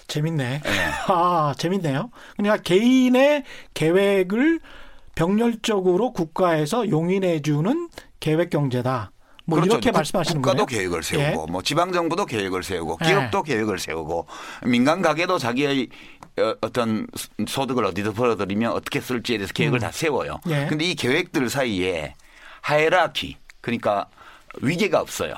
재밌네. 0.07 0.61
예. 0.65 0.91
아, 1.07 1.53
재밌네요. 1.57 2.11
그러니까 2.35 2.61
개인의 2.63 3.43
계획을 3.73 4.59
병렬적으로 5.15 6.11
국가에서 6.13 6.89
용인해주는 6.89 7.89
계획 8.19 8.49
경제다. 8.49 9.11
뭐 9.45 9.57
그렇죠. 9.59 9.73
이렇게 9.75 9.91
국- 9.91 9.97
말씀하시는 9.97 10.41
국가도 10.41 10.65
거예요. 10.65 10.79
계획을 10.79 11.03
세우고 11.03 11.47
뭐 11.47 11.61
지방 11.61 11.91
정부도 11.91 12.25
계획을 12.25 12.63
세우고 12.63 12.97
기업도 12.97 13.43
예. 13.47 13.53
계획을 13.53 13.77
세우고 13.77 14.25
민간 14.65 15.01
가게도 15.01 15.37
자기의 15.37 15.89
어, 16.39 16.55
어떤 16.61 17.05
소득을 17.47 17.85
어디서 17.85 18.13
벌어들이면 18.13 18.71
어떻게 18.71 19.01
쓸지에 19.01 19.37
대해서 19.37 19.53
계획을 19.53 19.79
다 19.79 19.91
세워요. 19.91 20.39
예. 20.47 20.65
근데 20.67 20.85
이 20.85 20.95
계획들 20.95 21.49
사이에 21.49 22.13
하이라키 22.61 23.35
그러니까 23.59 24.07
위계가 24.61 25.01
없어요. 25.01 25.33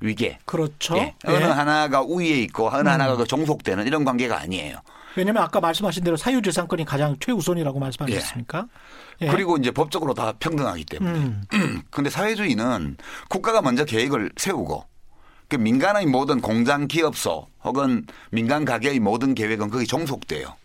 위계. 0.00 0.38
그렇죠. 0.44 0.96
예. 0.98 1.14
어느 1.24 1.36
예. 1.42 1.46
음. 1.46 1.50
하나가 1.52 2.02
우위에 2.02 2.38
있고 2.42 2.68
어느 2.68 2.86
하나가 2.88 3.16
그 3.16 3.24
종속되는 3.26 3.86
이런 3.86 4.04
관계가 4.04 4.38
아니에요. 4.38 4.76
왜냐하면 5.16 5.42
아까 5.42 5.60
말씀하신 5.60 6.04
대로 6.04 6.16
사유재산권이 6.16 6.84
가장 6.84 7.16
최우선이라고 7.18 7.78
말씀하셨습니까? 7.78 8.66
예. 9.22 9.28
그리고 9.28 9.56
이제 9.56 9.70
법적으로 9.70 10.14
다 10.14 10.32
평등하기 10.38 10.84
때문에. 10.84 11.18
음, 11.18 11.42
근데 11.90 12.10
사회주의는 12.10 12.96
국가가 13.28 13.60
먼저 13.60 13.84
계획을 13.84 14.30
세우고 14.36 14.84
그 15.48 15.56
민간의 15.56 16.06
모든 16.06 16.40
공장 16.40 16.86
기업소 16.86 17.48
혹은 17.64 18.06
민간 18.30 18.64
가게의 18.64 19.00
모든 19.00 19.34
계획은 19.34 19.70
거기 19.70 19.86
종속돼요. 19.86 20.56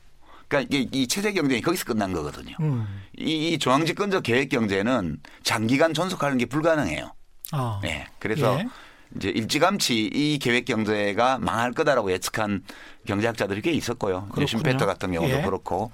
그러니까 0.47 0.75
이게 0.75 0.87
이 0.91 1.07
체제 1.07 1.33
경쟁이 1.33 1.61
거기서 1.61 1.85
끝난 1.85 2.13
거거든요. 2.13 2.55
음. 2.59 2.85
이, 3.17 3.53
이 3.53 3.57
중앙집권적 3.57 4.23
계획 4.23 4.49
경제는 4.49 5.19
장기간 5.43 5.93
존속하는 5.93 6.37
게 6.37 6.45
불가능해요. 6.45 7.11
아, 7.51 7.79
네. 7.81 8.05
그래서 8.19 8.59
예. 8.59 8.67
이제 9.15 9.29
일찌감치 9.29 10.09
이 10.13 10.39
계획 10.39 10.65
경제가 10.65 11.39
망할 11.39 11.71
거다라고 11.71 12.11
예측한 12.11 12.63
경제학자들이 13.07 13.61
꽤 13.61 13.71
있었고요. 13.71 14.29
슈페터 14.47 14.85
같은 14.85 15.11
경우도 15.11 15.33
예. 15.37 15.41
그렇고. 15.41 15.91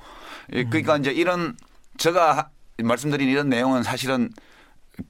예, 0.53 0.63
그러니까 0.63 0.97
이제 0.97 1.11
이런 1.11 1.55
제가 1.97 2.37
하- 2.37 2.49
말씀드린 2.83 3.29
이런 3.29 3.49
내용은 3.49 3.83
사실은 3.83 4.29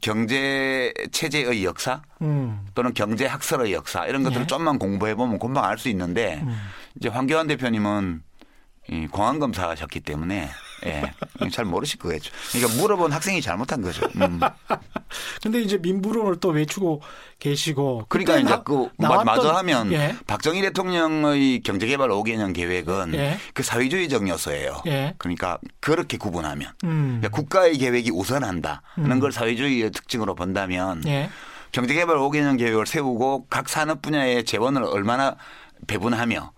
경제 0.02 0.94
체제의 1.12 1.64
역사 1.66 2.02
음, 2.22 2.66
또는 2.76 2.94
경제 2.94 3.26
학설의 3.26 3.74
역사 3.74 4.06
이런 4.06 4.24
것들을 4.24 4.44
예. 4.44 4.48
좀만 4.48 4.78
공부해 4.80 5.16
보면 5.16 5.40
금방 5.40 5.66
알 5.66 5.78
수 5.78 5.90
있는데 5.90 6.40
음. 6.44 6.56
이제 6.96 7.10
황교안 7.10 7.48
대표님은 7.48 8.22
이 8.92 9.08
공안 9.08 9.40
검사셨기 9.40 10.02
때문에 10.02 10.50
예, 10.86 11.14
잘 11.52 11.64
모르실 11.64 11.98
거겠죠. 12.00 12.32
그러니까 12.52 12.82
물어본 12.82 13.12
학생이 13.14 13.40
잘못한 13.42 13.82
거죠. 13.82 14.06
음. 14.18 14.40
근데 15.42 15.62
이제 15.62 15.78
민부론을 15.78 16.40
또 16.42 16.50
외치고 16.50 17.02
계시고. 17.40 18.08
그러니까 18.10 18.38
이제 18.38 18.50
나- 18.50 18.64
그 18.64 18.90
나왔던- 19.00 19.24
마저 19.24 19.52
하면 19.52 19.94
예. 19.94 20.16
박정희 20.28 20.62
대통령의 20.62 21.62
경제개발 21.62 22.10
5개년 22.10 22.54
계획은 22.54 23.14
예. 23.16 23.38
그 23.54 23.64
사회주의적 23.64 24.28
요소예요. 24.28 24.82
예. 24.88 25.14
그러니까 25.20 25.58
그렇게 25.80 26.18
구분하면 26.18 26.72
음. 26.84 27.20
그러니까 27.22 27.30
국가의 27.30 27.78
계획이 27.78 28.12
우선한다는 28.12 29.20
걸 29.22 29.32
사회주의의 29.32 29.92
특징으로 29.92 30.36
본다면 30.36 31.02
예. 31.06 31.30
경제개발 31.72 32.18
5개년 32.18 32.58
계획을 32.58 32.86
세우고 32.88 33.46
각 33.50 33.70
산업 33.70 34.02
분야의 34.02 34.44
재원을 34.44 34.84
얼마나 34.84 35.38
배분하며 35.88 36.52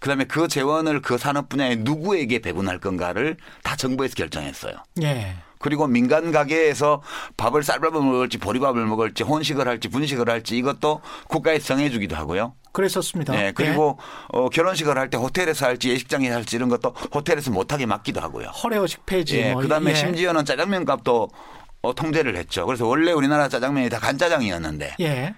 그다음에 0.00 0.24
그 0.24 0.48
재원을 0.48 1.00
그 1.02 1.18
산업 1.18 1.48
분야에 1.48 1.76
누구에게 1.76 2.40
배분할 2.40 2.78
건가를 2.80 3.36
다 3.62 3.76
정부에서 3.76 4.14
결정했어요. 4.14 4.74
예. 5.02 5.36
그리고 5.58 5.86
민간 5.86 6.32
가게에서 6.32 7.02
밥을 7.36 7.62
쌀밥을 7.62 8.00
먹을지 8.00 8.38
보리밥을 8.38 8.82
먹을지 8.86 9.22
혼식을 9.24 9.68
할지 9.68 9.88
분식을 9.88 10.30
할지 10.30 10.56
이것도 10.56 11.02
국가에서 11.28 11.66
정해주기도 11.66 12.16
하고요. 12.16 12.54
그랬었습니다. 12.72 13.32
네, 13.34 13.52
그리고 13.52 13.98
어, 14.28 14.48
결혼식을 14.48 14.96
할 14.96 15.10
때 15.10 15.18
호텔에서 15.18 15.66
할지 15.66 15.90
예식장에서 15.90 16.34
할지 16.36 16.56
이런 16.56 16.70
것도 16.70 16.94
호텔에서 17.14 17.50
못하게 17.50 17.84
맡기도 17.84 18.20
하고요. 18.20 18.46
예. 18.46 18.48
허례허식 18.48 19.04
폐지. 19.04 19.38
예, 19.38 19.52
뭐 19.52 19.60
그다음에 19.60 19.90
예. 19.90 19.94
심지어는 19.94 20.46
짜장면 20.46 20.86
값도 20.86 21.28
어, 21.82 21.94
통제를 21.94 22.36
했죠. 22.36 22.64
그래서 22.64 22.86
원래 22.86 23.12
우리나라 23.12 23.48
짜장면이 23.48 23.90
다 23.90 23.98
간짜장이었는데 23.98 24.96
예. 25.00 25.34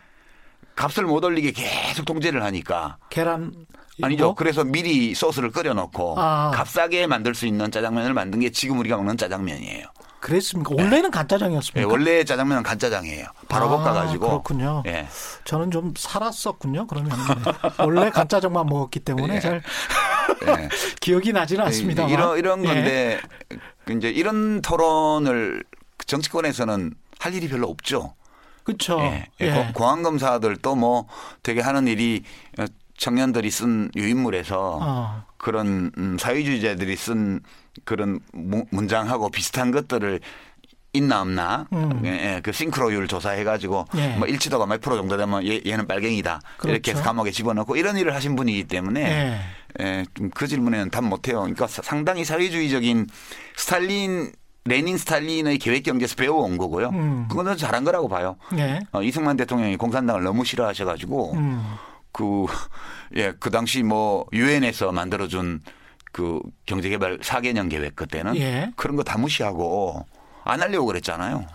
값을 0.76 1.04
못 1.04 1.24
올리게 1.24 1.50
계속 1.52 2.04
통제를 2.04 2.44
하니까 2.44 2.98
계란 3.10 3.52
아니죠. 4.00 4.24
뭐? 4.24 4.34
그래서 4.34 4.64
미리 4.64 5.14
소스를 5.14 5.50
끓여놓고 5.50 6.14
아. 6.18 6.50
값싸게 6.54 7.06
만들 7.06 7.34
수 7.34 7.46
있는 7.46 7.70
짜장면을 7.70 8.14
만든 8.14 8.40
게 8.40 8.50
지금 8.50 8.78
우리가 8.78 8.96
먹는 8.96 9.16
짜장면이에요. 9.16 9.86
그랬습니까? 10.22 10.70
원래는 10.76 11.10
간짜장이었습니까? 11.10 11.80
예, 11.80 11.84
원래 11.84 12.22
짜장면은 12.22 12.62
간짜장이에요. 12.62 13.26
바로 13.48 13.66
아, 13.66 13.68
볶아가지고. 13.70 14.28
그렇군요. 14.28 14.84
예. 14.86 15.08
저는 15.44 15.72
좀 15.72 15.92
살았었군요. 15.96 16.86
그러면 16.86 17.10
네. 17.10 17.70
원래 17.84 18.08
간짜장만 18.08 18.66
먹었기 18.66 19.00
때문에 19.00 19.36
예. 19.36 19.40
잘 19.40 19.62
예. 20.46 20.68
기억이 21.00 21.32
나지는 21.32 21.64
않습니다. 21.66 22.06
이런 22.08 22.38
이런 22.38 22.64
예. 22.64 22.68
건데 22.68 23.20
이제 23.90 24.10
이런 24.10 24.62
토론을 24.62 25.64
정치권에서는 26.06 26.94
할 27.18 27.34
일이 27.34 27.48
별로 27.48 27.68
없죠. 27.68 28.14
그렇죠. 28.62 29.00
예. 29.00 29.26
예. 29.40 29.72
공안 29.74 30.04
검사들 30.04 30.56
또뭐 30.58 31.08
되게 31.42 31.60
하는 31.60 31.88
일이 31.88 32.22
어, 32.60 32.64
청년들이 33.06 33.50
쓴 33.50 33.90
유인물에서 33.96 34.78
어. 34.80 35.24
그런 35.36 35.90
음, 35.98 36.16
사회주의자들이 36.20 36.94
쓴 36.96 37.40
그런 37.84 38.20
무- 38.32 38.64
문장하고 38.70 39.28
비슷한 39.30 39.72
것들을 39.72 40.20
있나 40.92 41.22
없나 41.22 41.66
음. 41.72 42.02
예, 42.04 42.10
예, 42.36 42.40
그 42.42 42.52
싱크로율 42.52 43.08
조사해가지고 43.08 43.86
예. 43.96 44.08
뭐 44.18 44.28
일치도가 44.28 44.66
몇 44.66 44.80
프로 44.80 44.96
정도 44.96 45.16
되면 45.16 45.44
얘, 45.46 45.60
얘는 45.66 45.86
빨갱이다 45.88 46.40
이렇게 46.64 46.78
그렇죠. 46.80 46.90
해서 46.92 47.02
감옥에 47.02 47.30
집어넣고 47.32 47.76
이런 47.76 47.96
일을 47.96 48.14
하신 48.14 48.36
분이기 48.36 48.64
때문에 48.64 49.00
예. 49.00 49.40
예, 49.84 50.04
좀그 50.14 50.46
질문에는 50.46 50.90
답 50.90 51.02
못해요. 51.02 51.38
그러니까 51.40 51.66
사- 51.66 51.82
상당히 51.82 52.24
사회주의적인 52.24 53.08
스탈린, 53.56 54.32
레닌 54.66 54.96
스탈린의 54.98 55.58
계획 55.58 55.82
경제에서 55.82 56.14
배워온 56.14 56.56
거고요. 56.58 56.90
음. 56.90 57.26
그거는 57.28 57.56
잘한 57.56 57.82
거라고 57.84 58.06
봐요. 58.08 58.36
예. 58.58 58.78
어, 58.92 59.02
이승만 59.02 59.36
대통령이 59.38 59.76
공산당을 59.78 60.22
너무 60.22 60.44
싫어하셔가지고 60.44 61.32
음. 61.32 61.64
그, 62.12 62.46
예, 63.16 63.32
그 63.38 63.50
당시 63.50 63.82
뭐 63.82 64.26
유엔에서 64.32 64.92
만들어준 64.92 65.60
그 66.12 66.40
경제개발 66.66 67.18
4개년 67.20 67.70
계획 67.70 67.96
그때는 67.96 68.36
예. 68.36 68.70
그런 68.76 68.96
거 68.96 69.02
다 69.02 69.16
무시하고 69.18 70.04
안 70.44 70.60
하려고 70.60 70.86
그랬잖아요. 70.86 71.46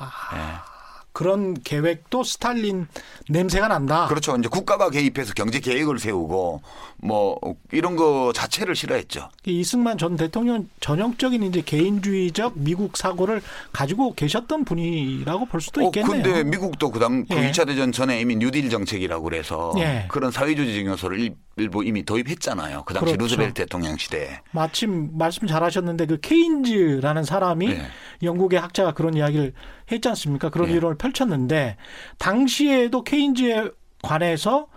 그런 1.18 1.56
계획도 1.64 2.24
스탈린 2.24 2.86
냄새가 3.28 3.68
난다. 3.70 4.06
그렇죠. 4.08 4.36
이제 4.38 4.48
국가가 4.50 4.92
개입해서 4.92 5.34
경제 5.34 5.60
계획을 5.60 5.98
세우고 5.98 6.62
뭐 6.98 7.40
이런 7.72 7.96
거 7.96 8.32
자체를 8.36 8.76
싫어했죠. 8.76 9.30
이승만 9.48 9.98
전 9.98 10.16
대통령 10.16 10.70
전형적인 10.80 11.42
이제 11.42 11.62
개인주의적 11.66 12.54
미국 12.58 12.98
사고를 12.98 13.42
가지고 13.74 14.14
계셨던 14.14 14.64
분이라고 14.66 15.46
볼 15.48 15.60
수도 15.60 15.82
어, 15.82 15.84
있겠네요. 15.86 16.22
근데 16.22 16.44
미국도 16.44 16.92
그당 16.92 17.26
그 17.26 17.36
예. 17.36 17.50
2차 17.50 17.66
대전 17.66 17.92
전에 17.92 18.22
이미 18.22 18.36
뉴딜 18.36 18.70
정책이라고 18.70 19.24
그래서 19.24 19.74
예. 19.80 20.06
그런 20.10 20.30
사회주의적 20.30 20.86
요소를 20.86 21.20
일- 21.20 21.36
일부 21.56 21.84
이미 21.84 22.04
도입했잖아요. 22.06 22.84
그 22.86 22.94
당시 22.94 23.14
그렇죠. 23.16 23.24
루즈벨트 23.24 23.54
대통령 23.56 23.98
시대에. 23.98 24.42
마침 24.52 25.10
말씀 25.18 25.48
잘하셨는데 25.48 26.06
그 26.06 26.20
케인즈라는 26.22 27.24
사람이 27.24 27.70
예. 27.72 27.82
영국의 28.22 28.60
학자가 28.60 28.94
그런 28.94 29.16
이야기를 29.16 29.54
했지 29.92 30.08
않습니까? 30.10 30.50
그런 30.50 30.70
예. 30.70 30.74
이론을 30.74 30.98
펼쳤는데 30.98 31.78
당시에도 32.18 33.04
케인즈에 33.04 33.70
관해서 34.04 34.68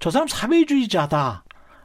저 0.00 0.10
사람 0.10 0.28
사회주의자다, 0.28 1.44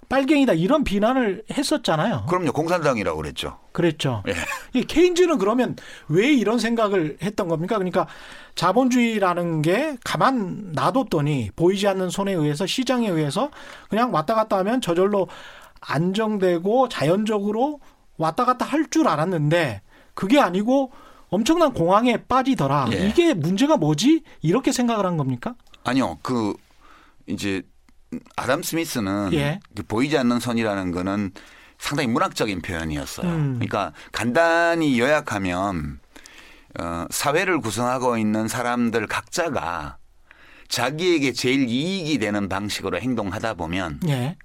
빨갱이다 0.10 0.54
이런 0.54 0.84
비난을 0.84 1.44
했었잖아요. 1.52 2.26
그럼요. 2.30 2.52
공산당이라고 2.52 3.18
그랬죠. 3.18 3.58
그랬죠. 3.72 4.22
예. 4.28 4.34
이 4.80 4.84
케인즈는 4.84 5.40
그러면 5.40 5.76
왜 6.08 6.32
이런 6.32 6.60
생각을 6.60 7.18
했던 7.24 7.48
겁니까? 7.48 7.78
그러니까 7.78 8.06
자본주의라는 8.54 9.62
게 9.64 9.98
가만 10.04 10.74
놔뒀더니 10.74 11.52
보이지 11.56 11.88
않는 11.88 12.10
손에 12.10 12.34
의해서 12.34 12.68
시장에 12.68 13.10
의해서 13.10 13.50
그냥 13.90 14.14
왔다 14.14 14.36
갔다 14.36 14.58
하면 14.58 14.82
저절로 14.82 15.28
안정되고 15.82 16.90
자연적으로 16.90 17.80
왔다 18.18 18.46
갔다 18.46 18.66
할 18.66 18.86
줄 18.92 19.08
알았는데 19.08 19.82
그게 20.14 20.40
아니고 20.40 20.92
엄청난 21.34 21.74
공황에 21.74 22.26
빠지더라. 22.26 22.90
예. 22.94 23.08
이게 23.08 23.34
문제가 23.34 23.76
뭐지? 23.76 24.24
이렇게 24.42 24.72
생각을 24.72 25.06
한 25.06 25.18
겁니까? 25.18 25.56
아니요. 25.84 26.20
그 26.22 26.54
이제 27.26 27.64
아담 28.36 28.62
스미스는 28.62 29.34
예. 29.34 29.60
그 29.76 29.82
보이지 29.82 30.16
않는 30.16 30.40
선이라는 30.40 30.92
거는 30.92 31.32
상당히 31.80 32.08
문학적인 32.10 32.62
표현이었어요. 32.62 33.28
음. 33.28 33.54
그러니까 33.56 33.94
간단히 34.12 35.00
요약하면 35.00 36.00
어, 36.80 37.06
사회를 37.10 37.62
구성하고 37.62 38.18
있는 38.20 38.48
사람들 38.48 39.08
각자가 39.08 39.98
자기에게 40.68 41.34
제일 41.34 41.68
이익이 41.68 42.20
되는 42.20 42.48
방식으로 42.48 43.00
행동하다 43.00 43.56
보면 43.56 44.02
예. 44.08 44.38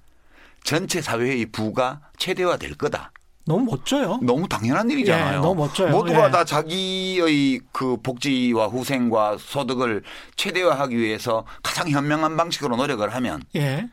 전체 0.64 1.02
사회의 1.02 1.44
부가 1.46 2.00
최대화될 2.16 2.76
거다. 2.76 3.12
너무 3.48 3.64
멋져요. 3.64 4.20
너무 4.22 4.46
당연한 4.46 4.90
일이잖아요. 4.90 5.38
예, 5.38 5.40
너무 5.40 5.62
멋져요. 5.62 5.90
모두가 5.90 6.26
예. 6.26 6.30
다 6.30 6.44
자기의 6.44 7.60
그 7.72 7.96
복지와 8.02 8.66
후생과 8.68 9.38
소득을 9.40 10.02
최대화하기 10.36 10.96
위해서 10.96 11.44
가장 11.62 11.88
현명한 11.88 12.36
방식으로 12.36 12.76
노력을 12.76 13.08
하면 13.12 13.42
예. 13.56 13.88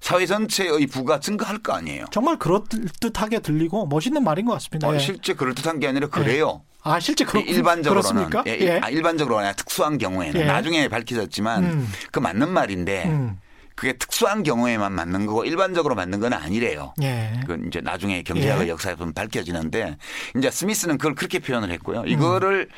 사회 0.00 0.26
전체의 0.26 0.86
부가 0.86 1.18
증가할 1.18 1.58
거 1.58 1.72
아니에요. 1.72 2.04
정말 2.12 2.38
그럴듯하게 2.38 3.40
들리고 3.40 3.86
멋있는 3.86 4.22
말인 4.22 4.46
것 4.46 4.52
같습니다. 4.52 4.88
어, 4.88 4.94
예. 4.94 4.98
실제 4.98 5.34
그럴듯한 5.34 5.80
게 5.80 5.88
아니라 5.88 6.06
그래요. 6.08 6.62
아 6.82 7.00
실제 7.00 7.24
그렇, 7.24 7.40
일반적으로는? 7.40 8.30
예, 8.46 8.58
예. 8.60 8.80
아, 8.82 8.90
일반적으로 8.90 9.38
아니라 9.38 9.54
특수한 9.54 9.98
경우에는 9.98 10.40
예. 10.40 10.44
나중에 10.44 10.88
밝혀졌지만 10.88 11.64
음. 11.64 11.92
그 12.12 12.20
맞는 12.20 12.50
말인데 12.50 13.04
음. 13.06 13.38
그게 13.74 13.92
특수한 13.94 14.42
경우에만 14.42 14.92
맞는 14.92 15.26
거고 15.26 15.44
일반적으로 15.44 15.94
맞는 15.94 16.20
건 16.20 16.32
아니래요. 16.32 16.94
예. 17.02 17.32
그 17.46 17.60
이제 17.66 17.80
나중에 17.80 18.22
경제학의 18.22 18.66
예. 18.66 18.70
역사에 18.70 18.94
보면 18.94 19.14
밝혀지는데 19.14 19.96
이제 20.36 20.50
스미스는 20.50 20.98
그걸 20.98 21.14
그렇게 21.14 21.38
표현을 21.40 21.70
했고요. 21.72 22.00
음. 22.00 22.08
이거를 22.08 22.68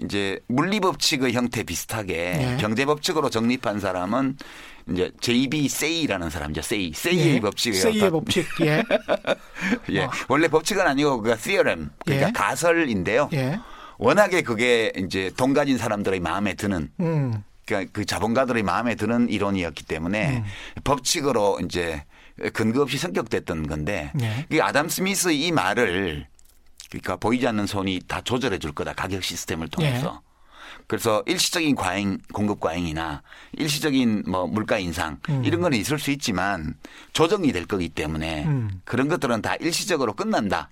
이제 0.00 0.40
물리 0.48 0.80
법칙의 0.80 1.32
형태 1.32 1.62
비슷하게 1.62 2.14
예. 2.14 2.56
경제 2.60 2.84
법칙으로 2.84 3.30
정립한 3.30 3.80
사람은 3.80 4.36
이제 4.90 5.10
JB 5.20 5.68
세이라는 5.68 6.30
사람이죠. 6.30 6.62
세이. 6.62 6.92
세이의 6.92 7.34
예. 7.36 7.40
법칙이에요. 7.40 7.82
세이의 7.82 8.00
다- 8.00 8.10
법칙. 8.10 8.46
예. 8.62 8.82
예. 9.90 10.00
어. 10.04 10.10
원래 10.28 10.46
법칙은 10.48 10.86
아니고 10.86 11.20
그가 11.22 11.36
theorem 11.36 11.90
그러니까 12.04 12.28
예. 12.28 12.32
가설인데요. 12.32 13.28
예. 13.32 13.58
워낙에 13.98 14.42
그게 14.42 14.92
이제 14.96 15.30
돈 15.36 15.54
가진 15.54 15.78
사람들의 15.78 16.20
마음에 16.20 16.54
드는 16.54 16.90
음. 17.00 17.42
그러니까 17.64 17.90
그 17.92 18.04
자본가들의 18.04 18.62
마음에 18.62 18.94
드는 18.94 19.28
이론이었기 19.28 19.84
때문에 19.84 20.38
음. 20.38 20.44
법칙으로 20.84 21.60
이제 21.64 22.04
근거 22.52 22.82
없이 22.82 22.98
성격됐던 22.98 23.66
건데 23.68 24.12
예. 24.20 24.46
이 24.50 24.60
아담 24.60 24.88
스미스의 24.88 25.40
이 25.40 25.52
말을 25.52 26.26
그러니까 26.90 27.16
보이지 27.16 27.46
않는 27.46 27.66
손이 27.66 28.02
다 28.06 28.20
조절해 28.20 28.58
줄 28.58 28.72
거다 28.72 28.92
가격 28.92 29.22
시스템을 29.22 29.68
통해서 29.68 30.20
예. 30.22 30.34
그래서 30.86 31.22
일시적인 31.26 31.76
과잉 31.76 32.18
공급 32.32 32.60
과잉이나 32.60 33.22
일시적인 33.52 34.24
뭐 34.26 34.46
물가 34.46 34.78
인상 34.78 35.18
음. 35.30 35.44
이런 35.44 35.60
거는 35.60 35.78
있을 35.78 35.98
수 35.98 36.10
있지만 36.10 36.74
조정이 37.12 37.52
될 37.52 37.66
거기 37.66 37.88
때문에 37.88 38.44
음. 38.44 38.82
그런 38.84 39.08
것들은 39.08 39.40
다 39.40 39.54
일시적으로 39.56 40.12
끝난다. 40.14 40.68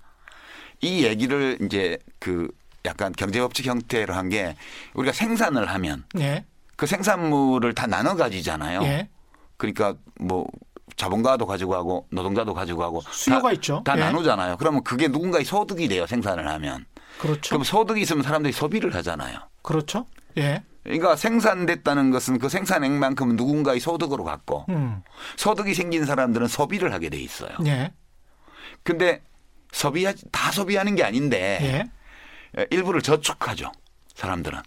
이 0.81 1.05
얘기를 1.05 1.57
이제 1.63 1.97
그 2.19 2.49
약간 2.85 3.13
경제법칙 3.13 3.67
형태로 3.67 4.13
한 4.13 4.29
게 4.29 4.57
우리가 4.95 5.13
생산을 5.13 5.69
하면 5.71 6.05
예. 6.19 6.45
그 6.83 6.87
생산물을 6.89 7.75
다 7.75 7.87
나눠 7.87 8.17
가지잖아요. 8.17 8.83
예. 8.83 9.09
그러니까 9.57 9.95
뭐 10.19 10.49
자본가도 10.97 11.47
가지고 11.47 11.77
하고 11.77 12.09
노동자도 12.11 12.55
가지고 12.55 12.83
하고 12.83 13.01
수요가 13.13 13.51
다, 13.51 13.53
있죠. 13.53 13.83
다 13.85 13.95
예. 13.95 14.01
나누잖아요. 14.01 14.57
그러면 14.57 14.83
그게 14.83 15.07
누군가의 15.07 15.45
소득이 15.45 15.87
돼요. 15.87 16.09
생산을 16.09 16.49
하면. 16.49 16.85
그렇죠. 17.19 17.51
그럼 17.51 17.63
소득이 17.63 18.01
있으면 18.01 18.25
사람들이 18.25 18.53
소비를 18.53 18.97
하잖아요. 18.97 19.39
그렇죠. 19.63 20.07
예. 20.39 20.65
그러니까 20.83 21.15
생산됐다는 21.15 22.11
것은 22.11 22.41
그 22.41 22.49
생산액만큼은 22.49 23.37
누군가의 23.37 23.79
소득으로 23.79 24.25
갖고 24.25 24.67
음. 24.69 25.05
소득이 25.37 25.75
생긴 25.75 26.05
사람들은 26.05 26.49
소비를 26.49 26.93
하게 26.93 27.11
돼 27.11 27.17
있어요. 27.21 27.53
예. 27.65 27.93
근데 28.83 29.23
소비하 29.71 30.13
다 30.33 30.51
소비하는 30.51 30.97
게 30.97 31.05
아닌데 31.05 31.89
예. 32.57 32.67
일부를 32.73 33.03
저축하죠. 33.03 33.71
사람들은. 34.17 34.59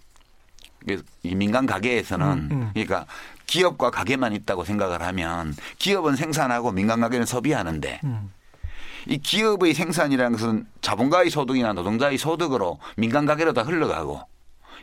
이 1.23 1.35
민간 1.35 1.65
가게에서는 1.65 2.27
음, 2.27 2.49
음. 2.51 2.69
그러니까 2.73 3.05
기업과 3.47 3.91
가게만 3.91 4.33
있다고 4.33 4.63
생각을 4.63 5.01
하면 5.01 5.55
기업은 5.79 6.15
생산하고 6.15 6.71
민간 6.71 6.99
가게는 6.99 7.25
소비하는데 7.25 8.01
음. 8.03 8.31
이 9.07 9.17
기업의 9.19 9.73
생산이라는 9.73 10.31
것은 10.31 10.65
자본가의 10.81 11.29
소득이나 11.29 11.73
노동자의 11.73 12.17
소득으로 12.17 12.79
민간 12.97 13.25
가계로 13.25 13.53
다 13.53 13.61
흘러가고 13.61 14.21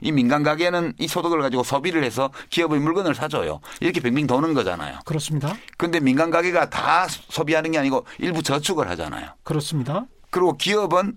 이 0.01 0.11
민간 0.11 0.43
가계는 0.43 0.95
이 0.99 1.07
소득을 1.07 1.41
가지고 1.43 1.63
소비를 1.63 2.03
해서 2.03 2.31
기업의 2.51 2.81
물건을 2.81 3.15
사줘요. 3.15 3.61
이렇게 3.81 4.01
빙빙 4.01 4.27
도는 4.27 4.53
거잖아요. 4.53 4.99
그렇습니다. 5.05 5.57
근데 5.77 6.01
민간 6.01 6.31
가계가 6.31 6.71
다 6.71 7.07
소비하는 7.09 7.71
게 7.71 7.79
아니고 7.79 8.05
일부 8.19 8.43
저축을 8.43 8.89
하잖아요. 8.91 9.31
그렇습니다. 9.45 10.07
그리고 10.31 10.57
기업은 10.57 11.15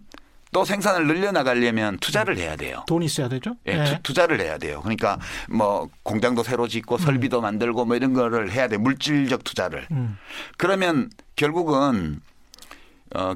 또 0.56 0.64
생산을 0.64 1.06
늘려나가려면 1.08 1.98
투자를 1.98 2.38
해야 2.38 2.56
돼요. 2.56 2.86
돈 2.88 3.04
있어야 3.04 3.28
되죠. 3.28 3.58
예, 3.68 4.00
투, 4.04 4.14
자를 4.14 4.40
해야 4.40 4.58
돼요. 4.58 4.80
그러니까 4.82 5.20
뭐 5.50 5.90
공장도 6.04 6.44
새로 6.44 6.70
짓고 6.70 6.98
설비도 6.98 7.42
만들고 7.42 7.84
뭐 7.84 7.98
이런 7.98 8.14
거를 8.14 8.50
해야 8.54 8.70
돼. 8.70 8.78
물질적 8.78 9.44
투자를. 9.44 9.86
음. 9.92 10.18
그러면 10.56 11.10
결국은 11.36 12.22
어 13.14 13.34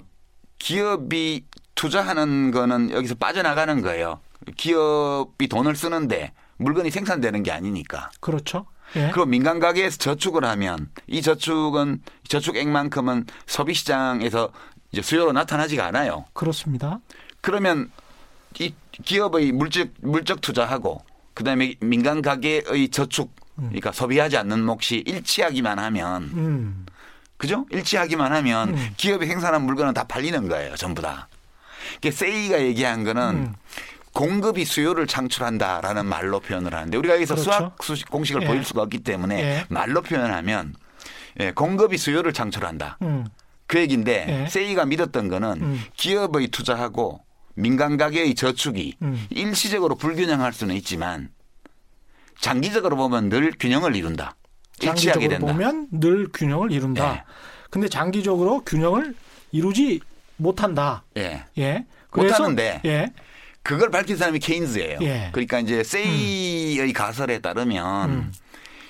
기업이 0.59 1.43
투자하는 1.75 2.51
거는 2.51 2.91
여기서 2.91 3.15
빠져나가는 3.15 3.81
거예요. 3.81 4.21
기업이 4.55 5.49
돈을 5.49 5.75
쓰는데 5.75 6.31
물건이 6.55 6.89
생산되는 6.89 7.43
게 7.43 7.51
아니니까. 7.51 8.11
그렇죠. 8.21 8.65
예. 8.95 9.09
그리고 9.11 9.25
민간 9.25 9.59
가게에서 9.59 9.97
저축을 9.97 10.45
하면 10.45 10.89
이 11.05 11.21
저축은 11.21 12.01
저축액만큼은 12.29 13.25
소비 13.45 13.73
시장에서 13.73 14.53
이제 14.91 15.01
수요로 15.01 15.31
나타나지가 15.31 15.85
않아요. 15.87 16.25
그렇습니다. 16.33 16.99
그러면 17.41 17.91
이 18.59 18.73
기업의 19.03 19.51
물적 19.51 19.89
물적 20.01 20.41
투자하고 20.41 21.03
그다음에 21.33 21.75
민간 21.79 22.21
가게의 22.21 22.89
저축 22.89 23.33
그러니까 23.55 23.91
소비하지 23.91 24.37
않는 24.37 24.63
몫이 24.63 24.97
일치하기만 25.05 25.79
하면 25.79 26.23
음. 26.33 26.85
그죠? 27.37 27.65
일치하기만 27.69 28.33
하면 28.33 28.69
음. 28.69 28.89
기업이 28.97 29.25
생산한 29.25 29.63
물건은 29.63 29.93
다 29.93 30.03
팔리는 30.03 30.47
거예요, 30.47 30.75
전부 30.75 31.01
다. 31.01 31.29
그러니까 32.01 32.17
세이가 32.17 32.61
얘기한 32.61 33.03
거는 33.03 33.21
음. 33.35 33.55
공급이 34.13 34.65
수요를 34.65 35.07
창출한다라는 35.07 36.05
말로 36.05 36.39
표현을 36.39 36.73
하는데 36.73 36.97
우리가 36.97 37.15
여기서 37.15 37.35
그렇죠. 37.35 37.51
수학 37.51 37.83
수 37.83 38.05
공식을 38.09 38.43
예. 38.43 38.47
보일 38.47 38.65
수가 38.65 38.81
없기 38.81 38.99
때문에 38.99 39.41
예. 39.41 39.65
말로 39.69 40.01
표현하면 40.01 40.75
예, 41.39 41.51
공급이 41.51 41.97
수요를 41.97 42.33
창출한다. 42.33 42.97
음. 43.03 43.25
그 43.69 43.79
얘기인데 43.79 44.25
예. 44.45 44.49
세이가 44.49 44.85
믿었던 44.85 45.29
거는 45.29 45.61
음. 45.61 45.79
기업의 45.95 46.47
투자하고 46.47 47.21
민간 47.53 47.97
가게의 47.97 48.33
저축이 48.33 48.95
음. 49.03 49.27
일시적으로 49.29 49.93
불균형할 49.93 50.53
수는 50.53 50.75
있지만 50.77 51.29
장기적으로 52.39 52.95
보면 52.95 53.29
늘 53.29 53.53
균형을 53.59 53.95
이룬다. 53.95 54.35
일치하게 54.81 54.97
장기적으로 55.01 55.29
된다. 55.29 55.53
보면 55.53 55.87
늘 55.91 56.27
균형을 56.33 56.71
이룬다. 56.71 57.13
예. 57.13 57.23
근데 57.69 57.87
장기적으로 57.87 58.63
균형을 58.65 59.13
이루지 59.51 59.99
못한다. 60.37 61.03
예. 61.17 61.43
예. 61.59 61.85
못하는데 62.11 62.81
예. 62.85 63.13
그걸 63.61 63.91
밝힌 63.91 64.17
사람이 64.17 64.39
케인즈예요. 64.39 64.97
예. 65.01 65.29
그러니까 65.31 65.59
이제 65.59 65.83
세이의 65.83 66.91
가설에 66.93 67.37
따르면 67.37 68.09
음. 68.09 68.31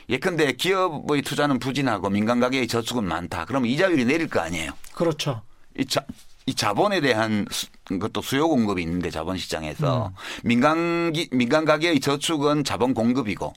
예컨대 0.09 0.53
기업의 0.53 1.21
투자는 1.21 1.59
부진하고 1.59 2.09
민간 2.09 2.39
가게의 2.39 2.67
저축은 2.67 3.03
많다. 3.03 3.45
그러면 3.45 3.69
이자율이 3.69 4.05
내릴 4.05 4.27
거 4.27 4.39
아니에요. 4.39 4.71
그렇죠. 4.93 5.43
이, 5.77 5.85
자, 5.85 6.03
이 6.47 6.55
자본에 6.55 6.99
대한 6.99 7.45
수, 7.51 7.67
것도 7.99 8.21
수요 8.21 8.47
공급이 8.47 8.81
있는데 8.81 9.11
자본 9.11 9.37
시장에서 9.37 10.07
음. 10.07 10.13
민간 10.43 11.13
기, 11.13 11.29
민간 11.31 11.63
가게의 11.63 11.99
저축은 11.99 12.63
자본 12.63 12.95
공급이고 12.95 13.53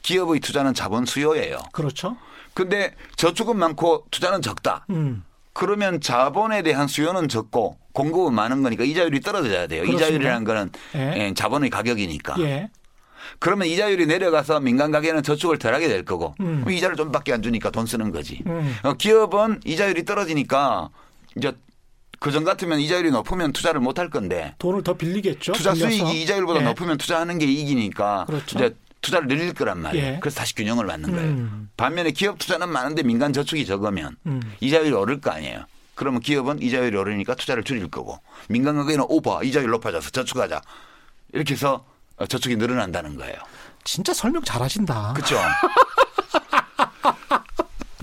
기업의 0.00 0.40
투자는 0.40 0.72
자본 0.72 1.04
수요예요. 1.04 1.58
그렇죠. 1.72 2.16
근데 2.54 2.94
저축은 3.16 3.56
많고 3.58 4.06
투자는 4.10 4.40
적다. 4.40 4.86
음. 4.90 5.24
그러면 5.52 6.00
자본에 6.00 6.62
대한 6.62 6.88
수요는 6.88 7.28
적고 7.28 7.76
공급은 7.92 8.32
많은 8.34 8.62
거니까 8.62 8.84
이자율이 8.84 9.20
떨어져야 9.20 9.66
돼요. 9.66 9.82
그렇습니다. 9.82 10.06
이자율이라는 10.06 10.44
거는 10.44 10.70
예. 10.94 11.14
예, 11.18 11.34
자본의 11.34 11.68
가격이니까. 11.68 12.36
예. 12.40 12.70
그러면 13.38 13.68
이자율이 13.68 14.06
내려가서 14.06 14.60
민간 14.60 14.90
가게는 14.90 15.22
저축을 15.22 15.58
덜 15.58 15.74
하게 15.74 15.88
될 15.88 16.04
거고 16.04 16.34
음. 16.40 16.64
이자를 16.68 16.96
좀밖에 16.96 17.32
안 17.32 17.42
주니까 17.42 17.70
돈 17.70 17.86
쓰는 17.86 18.10
거지. 18.12 18.42
음. 18.46 18.76
어, 18.82 18.94
기업은 18.94 19.60
이자율이 19.64 20.04
떨어지니까 20.04 20.88
이제 21.36 21.52
그전 22.20 22.44
같으면 22.44 22.78
이자율이 22.80 23.10
높으면 23.10 23.52
투자를 23.52 23.80
못 23.80 23.98
할 23.98 24.08
건데 24.10 24.54
돈을 24.58 24.82
더 24.84 24.94
빌리겠죠. 24.96 25.52
투자 25.52 25.72
빌려서. 25.72 25.90
수익이 25.90 26.22
이자율보다 26.22 26.60
예. 26.60 26.64
높으면 26.64 26.96
투자하는 26.98 27.38
게 27.38 27.46
이익이니까 27.46 28.24
그렇죠. 28.26 28.58
이제 28.58 28.76
투자를 29.00 29.26
늘릴 29.26 29.52
거란 29.52 29.80
말이에요. 29.80 30.06
예. 30.06 30.18
그래서 30.20 30.38
다시 30.38 30.54
균형을 30.54 30.86
맞는 30.86 31.10
거예요. 31.10 31.28
음. 31.28 31.68
반면에 31.76 32.12
기업 32.12 32.38
투자는 32.38 32.68
많은데 32.68 33.02
민간 33.02 33.32
저축이 33.32 33.66
적으면 33.66 34.16
음. 34.26 34.40
이자율이 34.60 34.92
오를 34.92 35.20
거 35.20 35.30
아니에요. 35.32 35.64
그러면 35.96 36.20
기업은 36.20 36.62
이자율이 36.62 36.96
오르니까 36.96 37.34
투자를 37.34 37.64
줄일 37.64 37.88
거고 37.88 38.18
민간 38.48 38.76
가게는 38.76 39.04
오버 39.08 39.42
이자율 39.42 39.70
높아져서 39.70 40.10
저축하자 40.10 40.62
이렇게 41.32 41.54
해서 41.54 41.74
어, 41.74 41.91
저축이 42.28 42.56
늘어난다는 42.56 43.16
거예요. 43.16 43.36
진짜 43.84 44.12
설명 44.14 44.42
잘하신다. 44.42 45.12
그렇죠. 45.14 45.36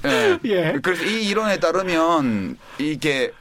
예. 0.06 0.39
예. 0.45 0.80
그래서 0.82 1.04
이 1.04 1.28
이론에 1.28 1.60
따르면 1.60 2.58
이게 2.78 3.32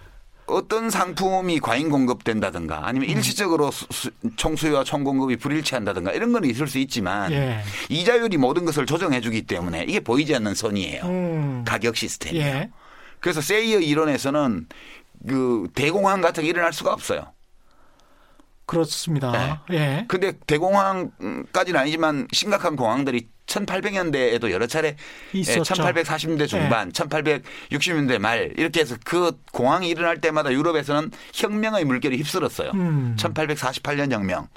어떤 0.46 0.88
상품이 0.90 1.61
과잉 1.61 1.90
공급된다든가 1.90 2.87
아니면 2.87 3.09
음. 3.09 3.14
일시적으로 3.16 3.70
수- 3.70 3.87
수- 3.90 4.11
총수요와 4.37 4.83
총공급이 4.85 5.37
불일치한다든가 5.37 6.12
이런 6.12 6.33
건 6.33 6.44
있을 6.46 6.66
수 6.66 6.78
있지만 6.78 7.31
예. 7.33 7.61
이자율이 7.90 8.38
모든 8.38 8.64
것을 8.64 8.87
조정해 8.87 9.20
주기 9.20 9.42
때문에 9.42 9.85
이게 9.87 10.00
보이지 10.00 10.35
않는 10.37 10.54
선이에요. 10.54 11.02
음. 11.04 11.64
가격 11.66 11.96
시스템이에요. 11.96 12.44
예. 12.46 12.70
그래서 13.20 13.40
세이어 13.40 13.81
이론에서는 13.81 14.66
그 15.28 15.68
대공황 15.74 16.20
같은 16.20 16.44
게 16.44 16.48
일어날 16.50 16.72
수가 16.72 16.92
없어요. 16.92 17.33
그렇습니다. 18.68 19.64
예. 19.72 20.04
근데 20.09 20.33
대공황까지는 20.46 21.81
아니지만 21.81 22.28
심각한 22.33 22.76
공황들이 22.76 23.28
1800년대에도 23.46 24.50
여러 24.50 24.66
차례 24.66 24.96
있었죠. 25.33 25.74
1840년대 25.74 26.46
중반, 26.46 26.92
1860년대 26.92 28.18
말 28.18 28.52
이렇게 28.59 28.81
해서 28.81 28.96
그 29.04 29.40
공황이 29.52 29.88
일어날 29.88 30.20
때마다 30.20 30.52
유럽에서는 30.52 31.11
혁명의 31.33 31.87
물결이 31.87 32.18
휩쓸었어요. 32.18 32.72
음. 32.74 33.16
1848년 33.18 34.12
혁명, 34.12 34.48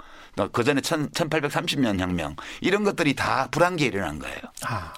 그 0.51 0.63
전에 0.65 0.81
1830년 0.81 1.99
혁명 1.99 2.35
이런 2.59 2.83
것들이 2.83 3.15
다 3.15 3.47
불황기에 3.49 3.87
일어난 3.87 4.19
거예요. 4.19 4.39
아. 4.65 4.91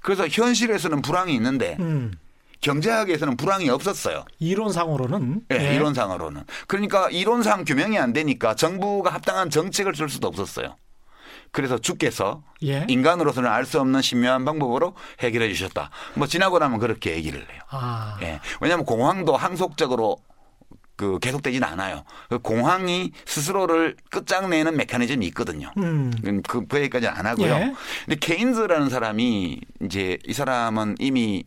그래서 0.00 0.28
현실에서는 0.28 1.02
불황이 1.02 1.34
있는데 1.34 1.76
음. 1.80 2.12
경제학에서는 2.60 3.36
불황이 3.36 3.68
없었어요. 3.70 4.24
이론상으로는 4.38 5.42
예, 5.52 5.56
예. 5.56 5.74
이론상으로는. 5.76 6.44
그러니까 6.66 7.10
이론상 7.10 7.64
규명이 7.64 7.98
안 7.98 8.12
되니까 8.12 8.54
정부가 8.54 9.10
합당한 9.10 9.50
정책을 9.50 9.94
쓸 9.94 10.08
수도 10.08 10.28
없었어요. 10.28 10.76
그래서 11.52 11.78
주께서 11.78 12.42
예. 12.64 12.84
인간으로서는 12.88 13.48
알 13.48 13.64
수 13.64 13.80
없는 13.80 14.02
신묘한 14.02 14.44
방법으로 14.44 14.94
해결해 15.20 15.48
주셨다. 15.52 15.90
뭐 16.14 16.26
지나고 16.26 16.58
나면 16.58 16.78
그렇게 16.80 17.12
얘기를 17.14 17.40
해요. 17.40 17.60
아. 17.70 18.18
예. 18.22 18.40
왜냐하면 18.60 18.84
공황도 18.84 19.36
항속적으로 19.36 20.16
그 20.96 21.18
계속되지는 21.18 21.66
않아요. 21.66 22.04
그 22.28 22.38
공황이 22.38 23.10
스스로를 23.24 23.96
끝장내는 24.10 24.76
메커니즘이 24.76 25.26
있거든요. 25.28 25.70
음. 25.76 26.12
그, 26.24 26.40
그, 26.42 26.66
그 26.66 26.78
얘기까지는 26.78 27.12
안 27.12 27.26
하고요. 27.26 27.52
예. 27.52 27.74
근데 28.04 28.16
케인즈라는 28.20 28.90
사람이 28.90 29.60
이제 29.82 30.18
이 30.26 30.32
사람은 30.32 30.96
이미 31.00 31.44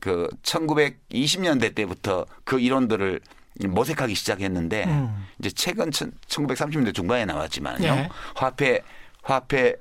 그 0.00 0.28
1920년대 0.42 1.74
때부터 1.74 2.26
그 2.44 2.60
이론들을 2.60 3.20
모색하기 3.68 4.14
시작했는데 4.14 4.84
음. 4.84 5.26
이제 5.38 5.50
최근 5.50 5.90
1930년대 5.90 6.94
중반에 6.94 7.24
나왔지만요. 7.24 7.86
예. 7.86 8.08
화폐 8.34 8.82
화폐 9.22 9.76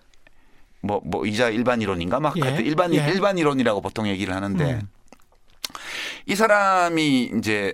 뭐, 0.82 1.01
뭐 1.04 1.25
이자 1.25 1.49
일반 1.49 1.82
이론인가 1.82 2.19
막 2.19 2.38
예. 2.38 2.41
하여튼 2.41 2.65
일반 2.65 2.93
예. 2.93 3.06
일반 3.10 3.38
이론이라고 3.38 3.82
보통 3.82 4.08
얘기를 4.08 4.34
하는데 4.34 4.63
음. 4.75 4.89
이 6.28 6.36
사람이 6.36 7.32
이제 7.38 7.73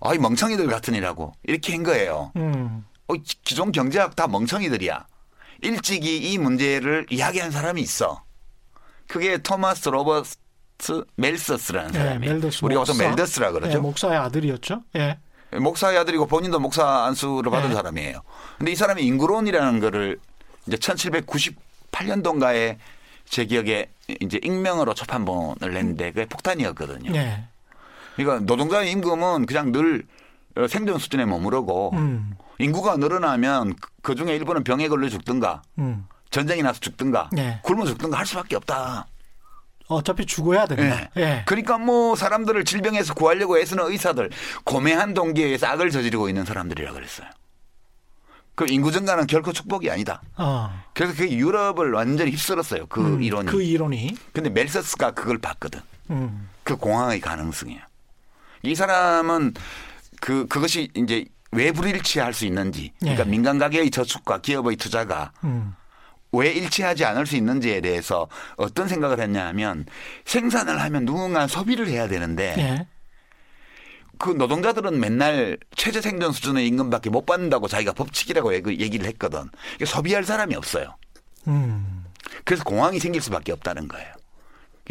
아이 0.00 0.18
멍청이들 0.18 0.66
같으니라고 0.66 1.32
이렇게 1.44 1.72
한 1.72 1.82
거예요. 1.82 2.32
음. 2.36 2.84
어, 3.06 3.14
기- 3.14 3.36
기존 3.44 3.72
경제학 3.72 4.16
다 4.16 4.26
멍청이들이야. 4.26 5.06
일찍이 5.62 6.18
이 6.32 6.36
문제를 6.38 7.06
이야기한 7.10 7.50
사람이 7.50 7.80
있어. 7.80 8.22
그게 9.06 9.38
토마스 9.38 9.88
로버트 9.88 10.36
멜서스라는 11.16 11.94
예, 11.94 11.98
사람이에요. 11.98 12.34
멜더스 12.34 12.64
우리가 12.64 12.80
보통. 12.82 12.98
멜더스라 12.98 13.48
예, 13.48 13.52
그러죠. 13.52 13.80
목사의 13.80 14.18
아들이었죠. 14.18 14.82
예. 14.96 15.18
목사의 15.52 15.98
아들이고 15.98 16.26
본인도 16.26 16.58
목사 16.58 17.04
안수를 17.04 17.50
받은 17.50 17.68
네. 17.68 17.74
사람이에요. 17.74 18.20
근데 18.58 18.72
이 18.72 18.76
사람이 18.76 19.02
인구론이라는 19.04 19.80
거를 19.80 20.18
이제 20.66 20.76
1798년도인가에 20.76 22.76
제 23.28 23.44
기억에 23.44 23.88
이제 24.20 24.40
익명으로 24.42 24.94
초판본을 24.94 25.72
냈는데 25.72 26.12
그게 26.12 26.26
폭탄이었거든요. 26.26 27.14
예. 27.14 27.44
그러니까 28.16 28.44
노동자의 28.44 28.90
임금은 28.92 29.46
그냥 29.46 29.72
늘 29.72 30.04
어, 30.56 30.68
생존 30.68 30.98
수준에 30.98 31.24
머무르고 31.24 31.92
음. 31.94 32.36
인구가 32.58 32.96
늘어나면 32.96 33.74
그 34.02 34.14
중에 34.14 34.36
일부는 34.36 34.62
병에 34.62 34.88
걸려 34.88 35.08
죽든가 35.08 35.62
음. 35.78 36.06
전쟁이 36.30 36.62
나서 36.62 36.78
죽든가 36.80 37.30
네. 37.32 37.58
굶어 37.62 37.86
죽든가 37.86 38.18
할 38.18 38.26
수밖에 38.26 38.56
없다. 38.56 39.06
어차피 39.88 40.24
죽어야 40.26 40.66
된다. 40.66 41.08
예. 41.16 41.20
예. 41.20 41.42
그러니까 41.46 41.78
뭐 41.78 42.16
사람들을 42.16 42.64
질병에서 42.64 43.14
구하려고 43.14 43.58
애쓰는 43.58 43.84
의사들 43.86 44.30
고매한 44.64 45.14
동기에 45.14 45.44
의해서 45.44 45.66
악을 45.66 45.90
저지르고 45.90 46.28
있는 46.28 46.44
사람들이라 46.44 46.92
그랬어요. 46.92 47.28
그 48.54 48.66
인구 48.68 48.92
증가는 48.92 49.26
결코 49.26 49.52
축복이 49.52 49.90
아니다. 49.90 50.22
어. 50.36 50.70
그래서 50.94 51.14
그 51.16 51.28
유럽을 51.28 51.92
완전히 51.92 52.30
휩쓸었어요. 52.30 52.86
그 52.86 53.00
음, 53.00 53.22
이론이. 53.22 53.50
그 53.50 53.62
이론이. 53.62 54.16
근데 54.32 54.48
멜서스가 54.48 55.10
그걸 55.10 55.38
봤거든. 55.38 55.80
음. 56.10 56.48
그 56.62 56.76
공황의 56.76 57.20
가능성이야. 57.20 57.80
이 58.62 58.74
사람은 58.74 59.54
그 60.20 60.46
그것이 60.46 60.88
이제 60.94 61.24
왜 61.50 61.72
불일치할 61.72 62.32
수 62.32 62.46
있는지, 62.46 62.92
그러니까 63.00 63.26
예. 63.26 63.30
민간 63.30 63.58
가게의 63.58 63.90
저축과 63.90 64.40
기업의 64.40 64.76
투자가 64.76 65.32
음. 65.44 65.74
왜 66.36 66.50
일치하지 66.52 67.04
않을 67.04 67.26
수 67.26 67.36
있는지에 67.36 67.80
대해서 67.80 68.28
어떤 68.56 68.88
생각을 68.88 69.20
했냐 69.20 69.46
하면 69.48 69.86
생산을 70.24 70.80
하면 70.80 71.04
누군가 71.04 71.46
소비를 71.46 71.88
해야 71.88 72.08
되는데 72.08 72.54
예. 72.58 72.86
그 74.18 74.30
노동자들은 74.30 75.00
맨날 75.00 75.58
최저 75.76 76.00
생존 76.00 76.32
수준의 76.32 76.66
임금밖에 76.68 77.10
못 77.10 77.26
받는다고 77.26 77.68
자기가 77.68 77.92
법칙이라고 77.92 78.54
얘기를 78.54 79.06
했거든. 79.06 79.50
소비할 79.84 80.24
사람이 80.24 80.54
없어요. 80.54 80.96
음. 81.48 82.04
그래서 82.44 82.64
공황이 82.64 83.00
생길 83.00 83.20
수밖에 83.20 83.52
없다는 83.52 83.88
거예요. 83.88 84.12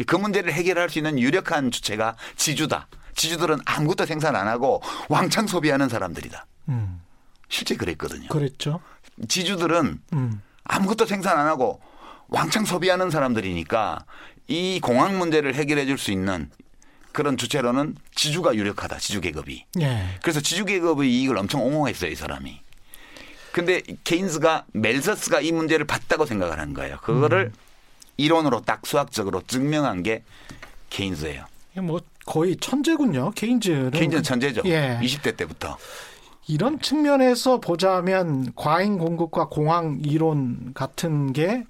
그 0.06 0.16
문제를 0.16 0.52
해결할 0.52 0.90
수 0.90 0.98
있는 0.98 1.18
유력한 1.18 1.70
주체가 1.70 2.16
지주다. 2.36 2.88
지주들은 3.14 3.58
아무것도 3.64 4.06
생산 4.06 4.36
안 4.36 4.48
하고 4.48 4.82
왕창 5.08 5.46
소비하는 5.46 5.88
사람들이다. 5.88 6.46
음. 6.68 7.00
실제 7.48 7.76
그랬거든요. 7.76 8.28
그랬죠. 8.28 8.80
지주들은 9.28 10.00
음. 10.12 10.42
아무것도 10.64 11.06
생산 11.06 11.38
안 11.38 11.46
하고 11.46 11.80
왕창 12.28 12.64
소비하는 12.64 13.10
사람들이니까 13.10 14.04
이 14.48 14.80
공황 14.80 15.18
문제를 15.18 15.54
해결해 15.54 15.86
줄 15.86 15.98
수 15.98 16.10
있는 16.10 16.50
그런 17.12 17.36
주체로는 17.36 17.94
지주가 18.16 18.54
유력하다. 18.56 18.98
지주 18.98 19.20
계급이. 19.20 19.64
예. 19.80 20.06
그래서 20.20 20.40
지주 20.40 20.64
계급의 20.64 21.08
이익을 21.12 21.38
엄청 21.38 21.64
옹호했어요, 21.64 22.10
이 22.10 22.14
사람이. 22.16 22.60
근데 23.52 23.82
케인스가 24.02 24.64
멜서스가 24.72 25.40
이 25.40 25.52
문제를 25.52 25.86
봤다고 25.86 26.26
생각을 26.26 26.58
한 26.58 26.74
거예요. 26.74 26.98
그거를 27.02 27.52
음. 27.54 27.58
이론으로 28.16 28.62
딱 28.62 28.84
수학적으로 28.84 29.42
증명한 29.46 30.02
게 30.02 30.24
케인스예요. 30.90 31.44
뭐 31.76 32.00
거의 32.26 32.56
천재군요. 32.56 33.30
케인즈는. 33.36 33.92
케인즈는 33.92 34.24
천재죠. 34.24 34.62
예. 34.64 34.98
20대 35.00 35.36
때부터. 35.36 35.78
이런 36.46 36.78
측면에서 36.78 37.60
보자면 37.60 38.52
과잉 38.54 38.98
공급과 38.98 39.48
공황 39.48 40.00
이론 40.04 40.72
같은 40.74 41.32
게 41.32 41.64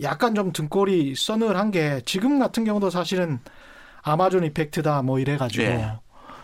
약간 0.00 0.34
좀 0.34 0.52
등골이 0.52 1.14
서늘한 1.16 1.70
게 1.70 2.00
지금 2.04 2.38
같은 2.38 2.64
경우도 2.64 2.90
사실은 2.90 3.40
아마존 4.02 4.44
이펙트다 4.44 5.02
뭐 5.02 5.18
이래가지고 5.18 5.64
예. 5.64 5.92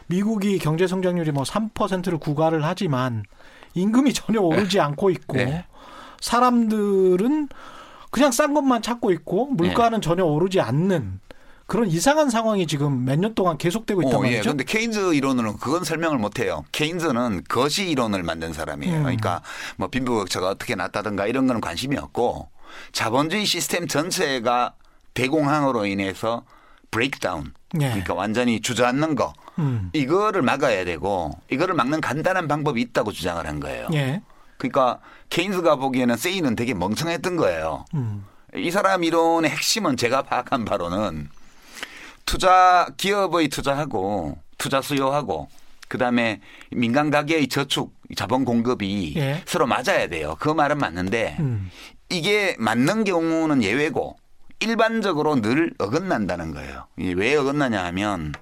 미국이 0.07 0.59
경제 0.59 0.87
성장률이 0.87 1.33
뭐 1.33 1.45
3%를 1.45 2.19
구가를 2.19 2.65
하지만 2.65 3.23
임금이 3.75 4.13
전혀 4.15 4.41
오르지 4.41 4.81
않고 4.81 5.11
있고 5.11 5.39
예. 5.39 5.65
사람들은 6.21 7.49
그냥 8.11 8.31
싼 8.31 8.53
것만 8.53 8.83
찾고 8.83 9.11
있고 9.13 9.47
물가는 9.47 9.99
전혀 10.03 10.25
오르지 10.25 10.61
않는 10.61 11.21
그런 11.73 11.89
이상한 11.89 12.29
상황이 12.29 12.67
지금 12.67 13.07
몇 13.07 13.19
년 13.19 13.35
동안 13.35 13.57
계속되고 13.57 14.03
있단 14.03 14.15
어, 14.15 14.27
예. 14.27 14.33
말이죠. 14.33 14.51
근데 14.51 14.65
케인즈 14.65 15.15
이론으로는 15.15 15.59
그건 15.59 15.85
설명을 15.85 16.19
못 16.19 16.39
해요. 16.39 16.67
케인즈는 16.71 17.45
거시 17.49 17.89
이론을 17.89 18.23
만든 18.23 18.53
사람이에요. 18.53 18.95
음. 18.99 19.03
그러니까 19.05 19.41
뭐 19.77 19.89
빈부격차가 19.89 20.51
어떻게 20.51 20.75
났다든가 20.75 21.27
이런 21.27 21.47
거는 21.47 21.63
관심이 21.63 21.97
없고 21.97 22.51
자본주의 22.93 23.47
시스템 23.47 23.87
전체가 23.87 24.75
대공황으로 25.15 25.87
인해서 25.87 26.45
브레이크다운 26.91 27.55
예. 27.81 27.87
그러니까 27.87 28.13
완전히 28.13 28.61
주저앉는 28.61 29.15
거 29.15 29.33
음. 29.59 29.89
이거를 29.95 30.43
막아야 30.43 30.85
되고 30.85 31.31
이거를 31.51 31.75
막는 31.75 32.03
간단한 32.03 32.49
방법이 32.49 32.83
있다고 32.83 33.13
주장을 33.13 33.47
한 33.47 33.61
거예요. 33.61 33.89
예. 33.95 34.21
그러니까 34.59 34.99
케인스가 35.31 35.77
보기에는 35.77 36.19
세이는 36.19 36.55
되게 36.55 36.75
멍청했던 36.75 37.37
거예요. 37.37 37.87
음. 37.95 38.27
이 38.57 38.71
사람 38.71 39.05
이론의 39.05 39.51
핵심은 39.51 39.97
제가 39.97 40.21
파악한 40.25 40.67
바로는 40.67 41.31
투자 42.33 42.89
기업의 42.97 43.49
투자하고 43.49 44.39
투자 44.57 44.81
수요하고 44.81 45.51
그다음에 45.89 46.41
민간 46.71 47.11
가계의 47.11 47.49
저축 47.49 47.93
자본 48.17 48.47
공급이 48.47 49.13
예. 49.19 49.43
서로 49.45 49.67
맞아야 49.67 50.09
돼요. 50.09 50.39
그 50.41 50.49
말은 50.49 50.79
맞는데 50.79 51.37
음. 51.41 51.71
이게 52.09 52.57
맞는 52.59 53.05
경우는 53.05 53.63
예외고 53.63 54.17
일반적으로 54.61 55.43
늘 55.43 55.75
어긋난다는 55.77 56.55
거예요. 56.55 56.87
왜 56.97 57.37
어긋나냐 57.37 57.85
하면 57.85 58.33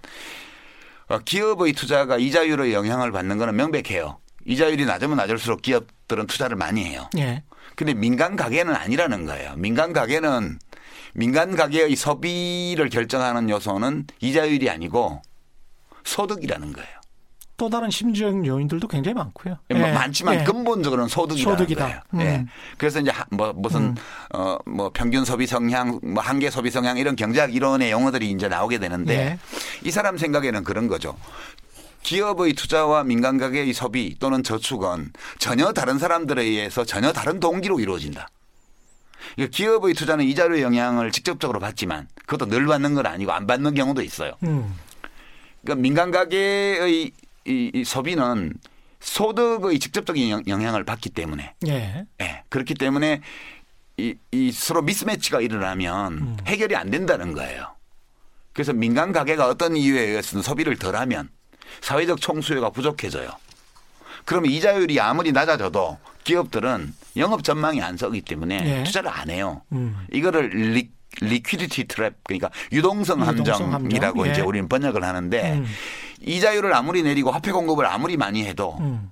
어, 1.09 1.19
기업의 1.19 1.73
투자가 1.73 2.17
이자율의 2.17 2.73
영향을 2.73 3.11
받는 3.11 3.39
거는 3.39 3.57
명백해요. 3.57 4.21
이자율이 4.47 4.85
낮으면 4.85 5.17
낮을수록 5.17 5.63
기업들은 5.63 6.29
투자를 6.29 6.57
많이 6.57 6.85
해요. 6.85 7.11
예. 7.19 7.43
근데 7.75 7.95
민간 7.95 8.37
가계는 8.37 8.73
아니라는 8.73 9.27
거예요. 9.27 9.57
민간 9.57 9.93
가계는 9.93 10.61
민간 11.15 11.57
가계의 11.57 11.97
소비를 11.97 12.89
결정하는 12.89 13.51
요소는 13.51 14.07
이자율이 14.21 14.71
아니고 14.71 15.23
소득이라는 16.05 16.73
거예요. 16.73 16.89
또 17.57 17.69
다른 17.69 17.91
심리적 17.91 18.47
요인들도 18.47 18.89
굉장히 18.89 19.15
많고요. 19.15 19.59
뭐 19.69 19.79
예. 19.89 19.93
많지만 19.93 20.41
예. 20.41 20.45
근본적으로는 20.45 21.09
소득이라는 21.09 21.59
소득이다. 21.59 21.85
거예요. 21.85 22.01
음. 22.15 22.21
예. 22.21 22.47
그래서 22.79 23.01
이제 23.01 23.11
하- 23.11 23.27
뭐 23.31 23.53
무슨 23.53 23.83
음. 23.83 23.95
어뭐 24.33 24.93
평균 24.95 25.27
소비 25.27 25.47
성향, 25.47 26.01
뭐 26.03 26.23
한계 26.23 26.49
소비 26.49 26.71
성향 26.71 26.97
이런 26.97 27.17
경제학 27.17 27.55
이론의 27.55 27.91
용어들이 27.91 28.31
이제 28.31 28.49
나오게 28.49 28.79
되는데 28.79 29.15
예. 29.15 29.39
이 29.87 29.91
사람 29.91 30.17
생각에는 30.17 30.65
그런 30.65 30.89
거죠. 30.89 31.17
기업의 32.03 32.55
투자와 32.55 33.05
민간 33.05 33.37
가계의 33.37 33.75
소비 33.75 34.17
또는 34.19 34.43
저축은 34.43 35.11
전혀 35.39 35.71
다른 35.73 35.99
사람들에 35.99 36.43
의해서 36.43 36.87
전혀 36.87 37.13
다른 37.13 37.41
동기로 37.41 37.79
이루어진다. 37.79 38.29
그러니까 39.35 39.57
기업의 39.57 39.95
투자는 39.95 40.25
이자료의 40.25 40.63
영향을 40.63 41.13
직접적으로 41.13 41.61
받지만 41.61 42.09
그것도 42.27 42.47
늘 42.47 42.67
받는 42.67 42.95
건 42.95 43.07
아니고 43.07 43.33
안 43.33 43.47
받는 43.47 43.75
경우도 43.75 44.03
있어요. 44.03 44.33
음. 44.43 44.75
그러니까 45.63 45.83
민간 45.83 46.11
가계의 46.11 47.13
이, 47.47 47.71
이 47.75 47.85
소비는 47.85 48.55
소득의 49.01 49.79
직접적인 49.79 50.31
영- 50.31 50.43
영향을 50.47 50.85
받기 50.85 51.11
때문에 51.11 51.55
예. 51.67 52.05
예, 52.21 52.43
그렇기 52.49 52.75
때문에 52.75 53.21
이, 53.97 54.15
이 54.31 54.53
서로 54.53 54.83
미스매치가 54.83 55.41
일어나면 55.41 56.13
음. 56.19 56.37
해결이 56.47 56.77
안 56.77 56.91
된다는 56.91 57.33
거예요. 57.33 57.75
그래서 58.53 58.73
민간 58.73 59.13
가게가 59.13 59.47
어떤 59.49 59.77
이유에 59.77 60.01
의해서는 60.03 60.43
소비를 60.43 60.77
덜하면 60.77 61.29
사회적 61.81 62.21
총수요가 62.21 62.71
부족해져요. 62.71 63.31
그러면 64.25 64.51
이자율이 64.51 65.01
아무리 65.01 65.33
낮아져도 65.33 65.99
기업들은 66.25 66.93
영업 67.21 67.45
전망이 67.45 67.81
안 67.83 67.97
서기 67.97 68.23
때문에 68.23 68.79
예. 68.81 68.85
투자를 68.85 69.11
안 69.11 69.31
해요. 69.31 69.63
음. 69.73 69.97
이거를 70.13 70.49
li, 70.51 70.91
liquidity 71.21 71.85
trap 71.85 72.15
그러니까 72.25 72.51
유동성 72.73 73.21
유동성 73.21 73.73
함정이라고 73.73 74.21
함정. 74.21 74.33
이제 74.33 74.41
예. 74.41 74.45
우리는 74.45 74.69
번역을 74.69 75.05
하는데 75.05 75.53
음. 75.59 75.67
이자율을 76.23 76.75
아무리 76.75 77.03
내리고 77.03 77.31
화폐 77.31 77.53
공급을 77.53 77.87
아무리 77.87 78.17
많이 78.17 78.45
해도 78.45 78.77
음. 78.81 79.11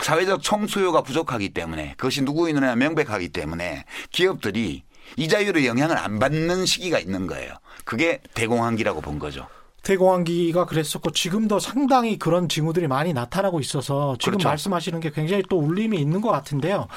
사회적 0.00 0.42
총수요가 0.42 1.02
부족하기 1.02 1.50
때문에 1.50 1.94
그것이 1.96 2.22
누구 2.22 2.48
있느냐 2.48 2.74
명백하기 2.74 3.28
때문에 3.28 3.84
기업들이 4.10 4.82
이자율의 5.16 5.66
영향을 5.66 5.96
안 5.98 6.18
받는 6.18 6.66
시기가 6.66 6.98
있는 6.98 7.26
거예요. 7.26 7.54
그게 7.84 8.20
대공황기라고 8.34 9.00
본 9.00 9.18
거죠. 9.18 9.46
대공황기가 9.82 10.64
그랬었고 10.64 11.10
지금도 11.10 11.58
상당히 11.58 12.18
그런 12.18 12.48
징후들이 12.48 12.88
많이 12.88 13.12
나타나고 13.12 13.60
있어서 13.60 14.16
지금 14.18 14.38
그렇죠. 14.38 14.48
말씀하시는 14.48 14.98
게 15.00 15.10
굉장히 15.10 15.42
또 15.48 15.58
울림이 15.58 15.98
있는 15.98 16.20
것 16.22 16.30
같은데요. 16.30 16.88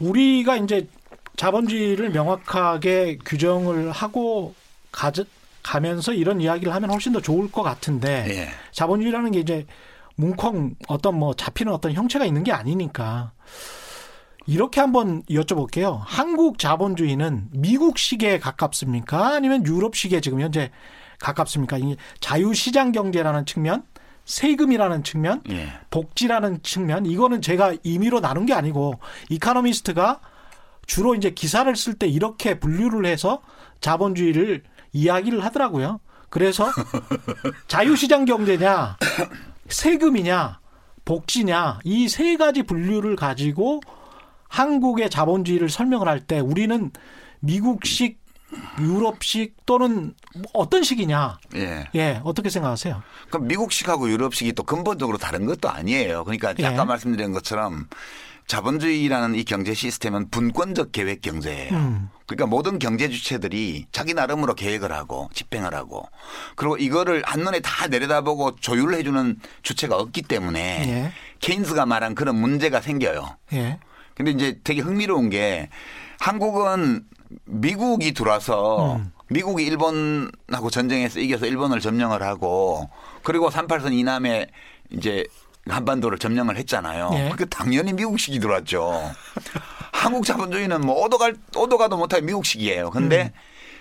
우리가 0.00 0.56
이제 0.56 0.88
자본주의를 1.36 2.10
명확하게 2.10 3.18
규정을 3.24 3.92
하고 3.92 4.54
가져, 4.92 5.24
가면서 5.62 6.12
이런 6.12 6.40
이야기를 6.40 6.74
하면 6.74 6.90
훨씬 6.90 7.12
더 7.12 7.20
좋을 7.20 7.50
것 7.50 7.62
같은데 7.62 8.26
예. 8.28 8.48
자본주의라는 8.72 9.32
게 9.32 9.40
이제 9.40 9.66
뭉컹 10.16 10.76
어떤 10.88 11.18
뭐 11.18 11.34
잡히는 11.34 11.72
어떤 11.72 11.92
형체가 11.92 12.24
있는 12.24 12.44
게 12.44 12.52
아니니까 12.52 13.32
이렇게 14.46 14.80
한번 14.80 15.22
여쭤볼게요. 15.30 16.00
한국 16.04 16.58
자본주의는 16.58 17.48
미국식에 17.52 18.38
가깝습니까? 18.38 19.34
아니면 19.34 19.64
유럽식에 19.64 20.20
지금 20.20 20.40
현재 20.40 20.70
가깝습니까? 21.20 21.78
이 21.78 21.96
자유시장 22.20 22.92
경제라는 22.92 23.46
측면, 23.46 23.84
세금이라는 24.30 25.02
측면, 25.02 25.42
예. 25.50 25.72
복지라는 25.90 26.62
측면, 26.62 27.04
이거는 27.04 27.42
제가 27.42 27.74
임의로 27.82 28.20
나눈 28.20 28.46
게 28.46 28.54
아니고 28.54 29.00
이카노미스트가 29.28 30.20
주로 30.86 31.16
이제 31.16 31.30
기사를 31.30 31.74
쓸 31.74 31.94
때 31.94 32.06
이렇게 32.06 32.60
분류를 32.60 33.06
해서 33.06 33.42
자본주의를 33.80 34.62
이야기를 34.92 35.44
하더라고요. 35.44 35.98
그래서 36.28 36.70
자유시장 37.66 38.24
경제냐, 38.24 38.98
세금이냐, 39.68 40.60
복지냐, 41.04 41.80
이 41.84 42.08
세 42.08 42.36
가지 42.36 42.62
분류를 42.62 43.16
가지고 43.16 43.80
한국의 44.48 45.10
자본주의를 45.10 45.68
설명을 45.68 46.06
할 46.06 46.20
때 46.20 46.38
우리는 46.38 46.92
미국식, 47.40 48.19
유럽식 48.80 49.54
또는 49.66 50.14
어떤 50.52 50.82
식이냐, 50.82 51.38
예. 51.56 51.88
예, 51.94 52.20
어떻게 52.24 52.50
생각하세요? 52.50 53.02
그럼 53.30 53.46
미국식하고 53.46 54.10
유럽식이 54.10 54.52
또 54.54 54.62
근본적으로 54.62 55.18
다른 55.18 55.46
것도 55.46 55.68
아니에요. 55.68 56.24
그러니까 56.24 56.54
예. 56.58 56.66
아까 56.66 56.84
말씀드린 56.84 57.32
것처럼 57.32 57.86
자본주의라는 58.50 59.36
이 59.36 59.44
경제 59.44 59.74
시스템은 59.74 60.30
분권적 60.30 60.90
계획 60.90 61.22
경제예요. 61.22 61.72
음. 61.72 62.10
그러니까 62.26 62.46
모든 62.46 62.80
경제 62.80 63.08
주체들이 63.08 63.86
자기 63.92 64.12
나름으로 64.12 64.54
계획을 64.54 64.90
하고 64.90 65.30
집행을 65.32 65.72
하고 65.72 66.08
그리고 66.56 66.76
이거를 66.76 67.22
한눈에 67.24 67.60
다 67.60 67.86
내려다보고 67.86 68.56
조율을 68.56 68.98
해주는 68.98 69.38
주체가 69.62 69.96
없기 69.96 70.22
때문에 70.22 70.60
예. 70.88 71.12
케인스가 71.38 71.86
말한 71.86 72.16
그런 72.16 72.36
문제가 72.36 72.80
생겨요. 72.80 73.36
예. 73.52 73.78
근데 74.16 74.32
이제 74.32 74.58
되게 74.64 74.80
흥미로운 74.80 75.30
게 75.30 75.70
한국은 76.20 77.04
미국이 77.46 78.12
들어와서 78.12 78.96
음. 78.96 79.12
미국이 79.28 79.64
일본하고 79.64 80.70
전쟁에서 80.70 81.18
이겨서 81.20 81.46
일본을 81.46 81.80
점령을 81.80 82.22
하고 82.22 82.90
그리고 83.22 83.48
38선 83.48 83.92
이남에 83.92 84.46
이제 84.90 85.24
한반도를 85.68 86.18
점령을 86.18 86.56
했잖아요. 86.58 87.10
예. 87.14 87.32
그 87.36 87.48
당연히 87.48 87.92
미국식이 87.92 88.38
들어왔죠. 88.38 89.12
한국 89.92 90.24
자본주의는 90.24 90.80
뭐 90.80 91.04
오도갈 91.04 91.36
오도가도 91.56 91.96
못할 91.96 92.22
미국식이에요. 92.22 92.90
근데 92.90 93.32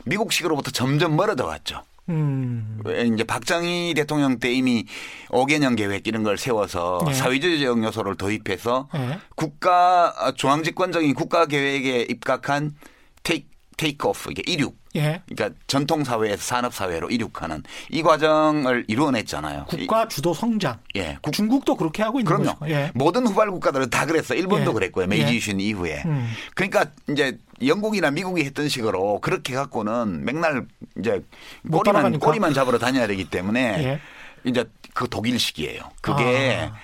미국식으로부터 0.05 0.71
점점 0.71 1.15
멀어져 1.15 1.45
갔죠. 1.45 1.83
음. 2.09 2.79
왜 2.83 3.03
이제 3.03 3.23
박정희 3.23 3.93
대통령 3.95 4.39
때 4.39 4.51
이미 4.51 4.85
5개년 5.29 5.77
계획 5.77 6.07
이런 6.07 6.23
걸 6.23 6.37
세워서 6.37 7.03
네. 7.05 7.13
사회주의적 7.13 7.83
요소를 7.83 8.15
도입해서 8.15 8.89
예. 8.95 9.19
국가 9.35 10.13
아, 10.17 10.31
중앙집권적인 10.31 11.13
국가 11.13 11.45
계획에 11.45 12.07
입각한 12.09 12.75
테이크 13.23 13.47
테이크 13.79 14.09
오프 14.09 14.29
이게 14.31 14.43
이륙 14.45 14.75
예. 14.95 15.21
그러니까 15.29 15.57
전통 15.67 16.03
사회에서 16.03 16.41
산업 16.43 16.73
사회로 16.73 17.09
이륙하는 17.11 17.63
이 17.89 18.01
과정을 18.03 18.83
이루어냈잖아요. 18.89 19.65
국가 19.69 20.05
주도 20.09 20.33
성장. 20.33 20.77
이- 20.93 20.99
예, 20.99 21.17
국, 21.21 21.31
중국도 21.31 21.75
그렇게 21.77 22.03
하고 22.03 22.19
있는 22.19 22.25
그럼요. 22.29 22.55
거죠. 22.59 22.71
예. 22.73 22.91
모든 22.93 23.25
후발 23.25 23.49
국가들은 23.51 23.89
다 23.89 24.05
그랬어. 24.05 24.33
일본도 24.35 24.71
예. 24.71 24.73
그랬고요. 24.73 25.03
예. 25.03 25.07
메이지 25.07 25.33
유신 25.35 25.61
이후에. 25.61 26.01
음. 26.05 26.29
그러니까 26.55 26.87
이제 27.09 27.37
영국이나 27.65 28.11
미국이 28.11 28.43
했던 28.43 28.67
식으로 28.67 29.21
그렇게 29.21 29.53
갖고는 29.53 30.25
맨날 30.25 30.65
이제 30.99 31.23
못 31.61 31.83
꼬리만. 31.83 32.19
꼬리만 32.19 32.53
잡으러 32.53 32.79
다녀야 32.79 33.07
되기 33.07 33.29
때문에 33.29 33.61
예. 33.85 33.99
이제 34.43 34.65
그 34.93 35.07
독일식이에요. 35.07 35.83
그게 36.01 36.67
아. 36.69 36.75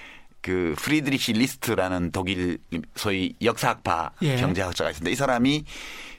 그 0.42 0.76
프리드리히 0.78 1.34
리스트라는 1.34 2.12
독일 2.12 2.60
소위 2.96 3.34
역사학파 3.44 4.12
예. 4.22 4.38
경제학자가 4.38 4.92
있습니다. 4.92 5.12
이 5.12 5.16
사람이 5.16 5.66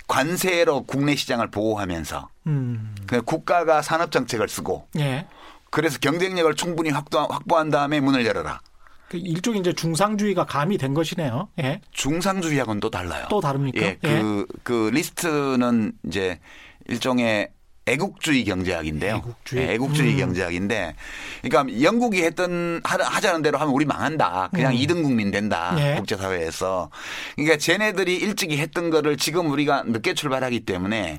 관세로 0.07 0.85
국내 0.85 1.17
시장을 1.17 1.51
보호하면서 1.51 2.29
음. 2.47 2.95
그 3.07 3.23
국가가 3.23 3.83
산업 3.83 4.11
정책을 4.13 4.49
쓰고 4.49 4.89
예. 4.99 5.27
그래서 5.71 5.99
경쟁력을 5.99 6.55
충분히 6.55 6.91
확보, 6.91 7.19
확보 7.19 7.57
한 7.57 7.71
다음에 7.71 8.01
문을 8.01 8.25
열어라. 8.25 8.61
그 9.09 9.17
일종의 9.19 9.61
이제 9.61 9.73
중상주의가 9.73 10.47
가미된 10.47 10.95
것이네요. 10.95 11.49
예. 11.61 11.81
중상주의하고는 11.93 12.81
또 12.81 12.91
달라요. 12.91 13.27
또 13.31 13.41
다릅니까? 13.41 13.81
예, 13.81 13.99
그, 14.01 14.47
그 14.63 14.91
리스트는 14.93 15.93
이제 16.07 16.41
일종의 16.89 17.51
애국주의 17.87 18.45
경제학인데요. 18.45 19.17
애국주의. 19.17 19.63
예, 19.69 19.73
애국주의 19.75 20.15
음. 20.15 20.19
경제학인데, 20.19 20.97
그러니까 21.43 21.83
영국이 21.83 22.23
했던 22.23 22.81
하- 22.85 22.97
하자는 23.03 23.43
대로 23.43 23.59
하면 23.59 23.73
우리 23.73 23.85
망한다. 23.85 24.51
그냥 24.53 24.73
음. 24.73 24.77
이 24.77 24.87
2등 24.87 25.03
국민 25.05 25.31
된다. 25.31 25.75
예. 25.79 25.95
국제사회에서. 25.95 26.91
그러니까 27.37 27.57
쟤네들이 27.59 28.17
일찍이 28.17 28.59
했던 28.59 28.91
거를 28.91 29.17
지금 29.17 29.51
우리가 29.51 29.85
늦게 29.87 30.15
출발하기 30.15 30.61
때문에 30.61 31.19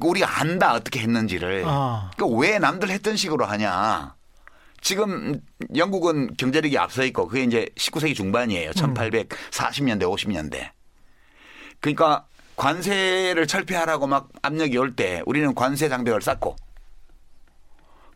우리가 0.00 0.40
안다 0.40 0.74
어떻게 0.74 0.98
했는지를. 1.00 1.62
아. 1.66 2.10
그러니까 2.16 2.38
왜 2.40 2.58
남들 2.58 2.90
했던 2.90 3.16
식으로 3.16 3.44
하냐. 3.44 4.14
지금 4.80 5.38
영국은 5.76 6.34
경제력이 6.38 6.76
앞서 6.78 7.04
있고 7.04 7.28
그게 7.28 7.44
이제 7.44 7.68
19세기 7.76 8.16
중반이에요. 8.16 8.70
1840년대, 8.72 10.02
50년대. 10.02 10.70
그러니까 11.80 12.26
관세를 12.60 13.46
철폐하라고 13.46 14.06
막 14.06 14.28
압력이 14.42 14.76
올 14.76 14.94
때 14.94 15.22
우리는 15.24 15.54
관세 15.54 15.88
장벽을 15.88 16.20
쌓고 16.20 16.56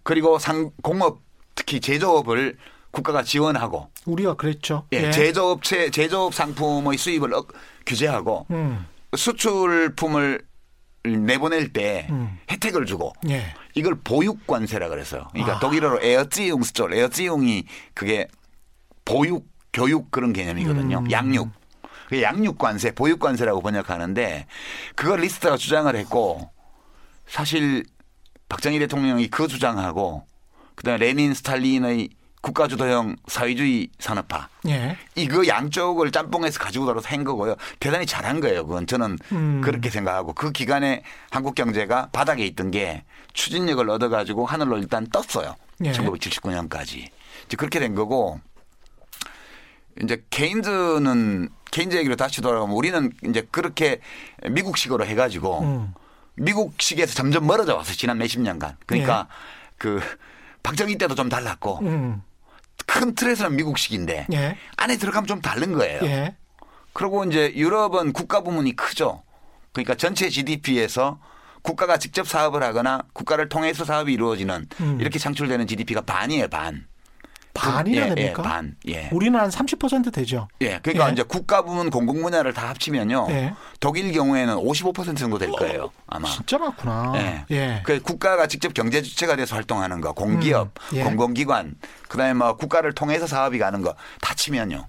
그리고 0.02 0.38
상 0.38 0.70
공업 0.82 1.20
특히 1.54 1.80
제조업을 1.80 2.58
국가가 2.90 3.22
지원하고 3.22 3.90
우리가 4.04 4.34
그랬죠. 4.34 4.86
예, 4.92 5.10
제조업체 5.10 5.90
제조업 5.90 6.34
상품의 6.34 6.98
수입을 6.98 7.32
억- 7.32 7.52
규제하고 7.86 8.46
음. 8.50 8.86
수출품을 9.16 10.42
내보낼 11.04 11.72
때 11.72 12.06
음. 12.10 12.38
혜택을 12.50 12.84
주고 12.86 13.14
예. 13.30 13.54
이걸 13.74 13.94
보육 13.94 14.46
관세라 14.46 14.88
그랬어요. 14.88 15.26
그러니까 15.32 15.56
아. 15.56 15.60
독일어로 15.60 16.02
Erziehungszoll, 16.02 16.92
Erziehung이 16.92 17.64
그게 17.94 18.28
보육, 19.06 19.46
교육 19.72 20.10
그런 20.10 20.32
개념이거든요. 20.34 20.98
음. 20.98 21.10
양육. 21.10 21.48
그 22.08 22.22
양육 22.22 22.58
관세, 22.58 22.92
보육 22.92 23.18
관세라고 23.18 23.60
번역하는데 23.60 24.46
그걸 24.94 25.20
리스트가 25.20 25.56
주장을 25.56 25.94
했고 25.94 26.50
사실 27.26 27.84
박정희 28.48 28.78
대통령이 28.78 29.28
그 29.28 29.48
주장하고 29.48 30.26
그다음에 30.74 30.98
레닌, 30.98 31.34
스탈린의 31.34 32.10
국가주도형 32.44 33.16
사회주의 33.26 33.88
산업화 33.98 34.48
예. 34.68 34.98
이거 35.14 35.46
양쪽을 35.46 36.12
짬뽕해서 36.12 36.60
가지고 36.60 36.84
들어서 36.84 37.08
한 37.08 37.24
거고요. 37.24 37.56
대단히 37.80 38.04
잘한 38.04 38.40
거예요. 38.40 38.66
그건 38.66 38.86
저는 38.86 39.16
음. 39.32 39.60
그렇게 39.64 39.88
생각하고 39.88 40.34
그 40.34 40.52
기간에 40.52 41.02
한국 41.30 41.54
경제가 41.54 42.10
바닥에 42.12 42.44
있던 42.44 42.70
게 42.70 43.04
추진력을 43.32 43.88
얻어 43.88 44.10
가지고 44.10 44.44
하늘로 44.44 44.76
일단 44.76 45.06
떴어요. 45.06 45.56
예. 45.84 45.92
1979년까지. 45.92 47.08
이제 47.46 47.56
그렇게 47.56 47.80
된 47.80 47.94
거고 47.94 48.40
이제 50.02 50.22
케인즈는 50.28 51.48
케인즈 51.74 51.96
얘기로 51.96 52.14
다시 52.14 52.40
돌아가면 52.40 52.76
우리는 52.76 53.10
이제 53.28 53.44
그렇게 53.50 54.00
미국식으로 54.48 55.04
해가지고 55.06 55.60
음. 55.62 55.94
미국식에서 56.36 57.14
점점 57.14 57.48
멀어져 57.48 57.74
왔어요. 57.74 57.96
지난 57.96 58.16
몇십 58.18 58.40
년간. 58.42 58.76
그러니까 58.86 59.26
그 59.76 60.00
박정희 60.62 60.98
때도 60.98 61.16
좀 61.16 61.28
달랐고 61.28 61.80
음. 61.80 62.22
큰 62.86 63.16
틀에서는 63.16 63.56
미국식인데 63.56 64.28
예. 64.32 64.56
안에 64.76 64.96
들어가면 64.96 65.26
좀 65.26 65.40
다른 65.40 65.72
거예요. 65.72 66.00
예. 66.04 66.36
그리고 66.92 67.24
이제 67.24 67.52
유럽은 67.56 68.12
국가 68.12 68.42
부문이 68.42 68.76
크죠. 68.76 69.24
그러니까 69.72 69.96
전체 69.96 70.28
GDP에서 70.28 71.18
국가가 71.62 71.96
직접 71.96 72.28
사업을 72.28 72.62
하거나 72.62 73.02
국가를 73.14 73.48
통해서 73.48 73.84
사업이 73.84 74.12
이루어지는 74.12 74.68
음. 74.78 75.00
이렇게 75.00 75.18
창출되는 75.18 75.66
GDP가 75.66 76.02
반이에요, 76.02 76.46
반. 76.46 76.86
반이나 77.54 78.10
예, 78.10 78.14
됩니까? 78.14 78.42
예, 78.44 78.48
반. 78.48 78.76
예. 78.88 79.08
우리는 79.12 79.38
한 79.38 79.48
30% 79.48 80.12
되죠. 80.12 80.48
예. 80.60 80.80
그러니까 80.82 81.08
예. 81.08 81.12
이제 81.12 81.22
국가 81.22 81.62
부문 81.62 81.88
공공 81.90 82.20
분야를 82.22 82.52
다 82.52 82.68
합치면요. 82.70 83.28
예. 83.30 83.54
독일 83.80 84.12
경우에는 84.12 84.56
55% 84.56 85.16
정도 85.16 85.38
될 85.38 85.50
거예요. 85.52 85.90
아마. 86.08 86.28
진짜 86.28 86.58
많구나. 86.58 87.12
예. 87.16 87.44
예. 87.52 87.80
그 87.84 88.00
국가가 88.02 88.46
직접 88.48 88.74
경제 88.74 89.00
주체가 89.02 89.36
돼서 89.36 89.54
활동하는 89.54 90.00
거, 90.00 90.12
공기업, 90.12 90.72
음, 90.92 90.96
예. 90.96 91.04
공공기관, 91.04 91.76
그다음에 92.08 92.34
뭐 92.34 92.56
국가를 92.56 92.92
통해서 92.92 93.26
사업이 93.26 93.58
가는 93.58 93.80
거 93.82 93.94
다 94.20 94.34
치면요. 94.34 94.86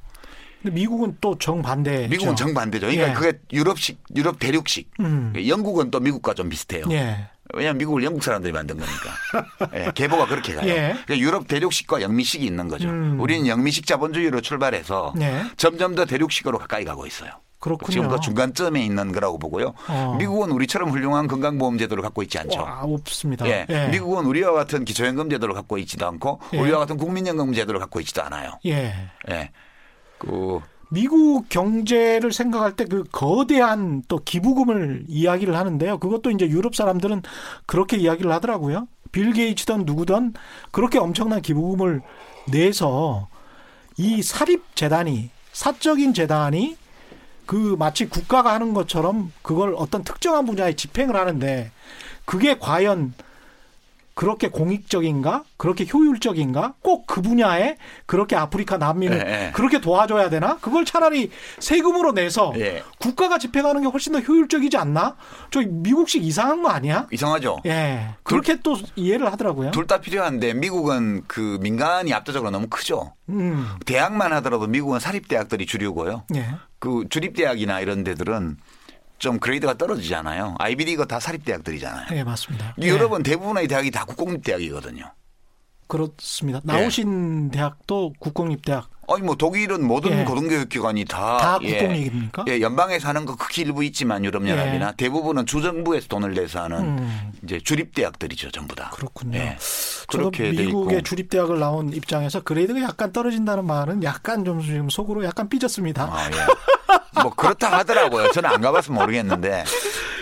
근데 0.61 0.73
미국은 0.75 1.17
또 1.21 1.37
정반대. 1.37 2.07
미국은 2.07 2.35
정반대죠. 2.35 2.87
그러니까 2.87 3.09
예. 3.09 3.13
그게 3.13 3.39
유럽식, 3.53 4.01
유럽 4.15 4.39
대륙식. 4.39 4.89
음. 4.99 5.33
영국은 5.47 5.91
또 5.91 5.99
미국과 5.99 6.33
좀 6.33 6.49
비슷해요. 6.49 6.85
예. 6.91 7.27
왜냐하면 7.55 7.77
미국을 7.77 8.03
영국 8.03 8.23
사람들이 8.23 8.51
만든 8.51 8.77
거니까. 8.77 9.71
예, 9.73 9.91
계보가 9.95 10.27
그렇게 10.27 10.53
가요. 10.53 10.69
예. 10.69 10.89
그러니까 11.05 11.17
유럽 11.17 11.47
대륙식과 11.47 12.01
영미식이 12.01 12.45
있는 12.45 12.67
거죠. 12.67 12.89
음. 12.89 13.19
우리는 13.19 13.47
영미식 13.47 13.87
자본주의로 13.87 14.41
출발해서 14.41 15.13
예. 15.21 15.43
점점 15.57 15.95
더 15.95 16.05
대륙식으로 16.05 16.57
가까이 16.57 16.83
가고 16.83 17.07
있어요. 17.07 17.31
그렇군요. 17.59 17.91
지금 17.91 18.09
그 18.09 18.19
중간점에 18.19 18.83
있는 18.83 19.11
거라고 19.11 19.39
보고요. 19.39 19.73
어. 19.87 20.15
미국은 20.19 20.51
우리처럼 20.51 20.91
훌륭한 20.91 21.27
건강보험 21.27 21.79
제도를 21.79 22.03
갖고 22.03 22.21
있지 22.21 22.37
않죠. 22.37 22.61
와, 22.61 22.81
없습니다. 22.83 23.47
예. 23.47 23.65
미국은 23.89 24.25
우리와 24.25 24.51
같은 24.51 24.85
기초연금 24.85 25.29
제도를 25.31 25.55
갖고 25.55 25.77
있지도 25.79 26.05
않고 26.05 26.41
예. 26.53 26.59
우리와 26.59 26.77
같은 26.79 26.97
국민연금 26.97 27.53
제도를 27.53 27.79
갖고 27.79 27.99
있지도 28.01 28.21
않아요. 28.23 28.51
예. 28.65 28.93
예. 29.31 29.49
그 30.19 30.59
미국 30.89 31.49
경제를 31.49 32.31
생각할 32.31 32.75
때 32.75 32.85
그 32.85 33.03
거대한 33.11 34.03
또 34.07 34.19
기부금을 34.23 35.05
이야기를 35.07 35.55
하는데요. 35.55 35.97
그것도 35.97 36.31
이제 36.31 36.47
유럽 36.47 36.75
사람들은 36.75 37.23
그렇게 37.65 37.97
이야기를 37.97 38.31
하더라고요. 38.31 38.87
빌 39.11 39.33
게이츠든 39.33 39.85
누구든 39.85 40.33
그렇게 40.71 40.99
엄청난 40.99 41.41
기부금을 41.41 42.01
내서 42.51 43.27
이 43.97 44.21
사립 44.21 44.75
재단이 44.75 45.29
사적인 45.51 46.13
재단이 46.13 46.77
그 47.45 47.75
마치 47.79 48.07
국가가 48.07 48.53
하는 48.53 48.73
것처럼 48.73 49.31
그걸 49.41 49.73
어떤 49.77 50.03
특정한 50.03 50.45
분야에 50.45 50.73
집행을 50.73 51.15
하는데 51.15 51.71
그게 52.25 52.57
과연 52.59 53.13
그렇게 54.15 54.47
공익적인가? 54.49 55.43
그렇게 55.57 55.85
효율적인가? 55.91 56.73
꼭 56.81 57.05
그 57.05 57.21
분야에 57.21 57.77
그렇게 58.05 58.35
아프리카 58.35 58.77
난민을 58.77 59.17
예, 59.25 59.45
예. 59.47 59.51
그렇게 59.51 59.79
도와줘야 59.79 60.29
되나? 60.29 60.57
그걸 60.57 60.83
차라리 60.83 61.29
세금으로 61.59 62.11
내서 62.13 62.51
예. 62.57 62.83
국가가 62.99 63.37
집행하는 63.37 63.81
게 63.83 63.87
훨씬 63.87 64.11
더 64.13 64.19
효율적이지 64.19 64.75
않나? 64.77 65.15
저 65.51 65.61
미국식 65.61 66.23
이상한 66.23 66.61
거 66.63 66.69
아니야? 66.69 67.07
이상하죠. 67.11 67.59
예. 67.67 68.15
그렇게 68.23 68.57
또 68.63 68.75
이해를 68.95 69.31
하더라고요. 69.31 69.71
둘 69.71 69.85
다 69.85 69.99
필요한데 70.01 70.55
미국은 70.55 71.23
그 71.27 71.59
민간이 71.61 72.11
압도적으로 72.13 72.49
너무 72.51 72.67
크죠. 72.67 73.13
음. 73.29 73.67
대학만 73.85 74.33
하더라도 74.33 74.65
미국은 74.67 74.99
사립대학들이 74.99 75.65
주류고요. 75.67 76.23
예. 76.35 76.47
그 76.79 77.05
주립대학이나 77.09 77.79
이런 77.81 78.03
데들은 78.03 78.57
좀 79.17 79.39
그레이드가 79.39 79.75
떨어지잖아요. 79.77 80.55
아이비리그 80.59 81.07
다 81.07 81.19
사립 81.19 81.45
대학들이잖아요. 81.45 82.07
예, 82.17 82.23
맞습니다. 82.23 82.75
예. 82.81 82.87
유럽은 82.87 83.23
대부분의 83.23 83.67
대학이 83.67 83.91
다 83.91 84.05
국공립 84.05 84.43
대학이거든요. 84.43 85.11
그렇습니다. 85.87 86.61
나오신 86.63 87.51
대학도 87.51 88.13
국공립 88.19 88.65
대학 88.65 88.89
아니 89.07 89.21
뭐 89.21 89.35
독일은 89.35 89.85
모든 89.85 90.19
예. 90.19 90.23
고등교육기관이 90.23 91.05
다, 91.05 91.37
다 91.37 91.59
예, 91.61 91.77
국공립입니까? 91.77 92.45
예, 92.47 92.61
연방에서 92.61 93.07
하는 93.09 93.25
거 93.25 93.35
극히 93.35 93.61
일부 93.61 93.83
있지만 93.83 94.23
유럽 94.25 94.47
연합이나 94.47 94.87
예. 94.89 94.93
대부분은 94.97 95.45
주정부에서 95.45 96.07
돈을 96.07 96.33
내서 96.33 96.63
하는 96.63 96.77
음. 96.99 97.31
이제 97.43 97.59
주립 97.59 97.93
대학들이죠 97.93 98.51
전부 98.51 98.75
다. 98.75 98.91
그렇군요. 98.93 99.37
예. 99.37 99.57
그렇게 100.07 100.51
돼 100.51 100.63
미국의 100.65 100.97
있고. 100.99 101.03
주립 101.03 101.29
대학을 101.29 101.59
나온 101.59 101.93
입장에서 101.93 102.41
그레이드가 102.41 102.81
약간 102.81 103.11
떨어진다는 103.11 103.65
말은 103.65 104.03
약간 104.03 104.43
좀 104.45 104.61
지금 104.61 104.89
속으로 104.89 105.23
약간 105.25 105.49
삐졌습니다. 105.49 106.03
아, 106.11 106.25
예. 106.27 107.21
뭐 107.21 107.31
그렇다 107.33 107.77
하더라고요. 107.79 108.31
저는 108.31 108.49
안 108.49 108.61
가봐서 108.61 108.91
모르겠는데. 108.93 109.63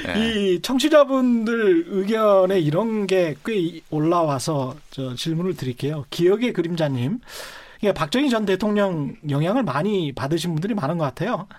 예. 0.06 0.20
이 0.20 0.62
청취자분들 0.62 1.86
의견에 1.88 2.60
이런 2.60 3.08
게 3.08 3.36
꽤 3.46 3.80
올라와서 3.90 4.76
저 4.92 5.16
질문을 5.16 5.56
드릴게요. 5.56 6.06
기억의 6.10 6.52
그림자님. 6.54 7.20
이게 7.84 7.92
박정희 7.92 8.30
전 8.30 8.46
대통령 8.46 9.14
영향을 9.30 9.64
많이 9.64 10.14
받으신 10.14 10.54
분들이 10.54 10.74
많은 10.74 10.98
것 10.98 11.04
같아요. 11.04 11.50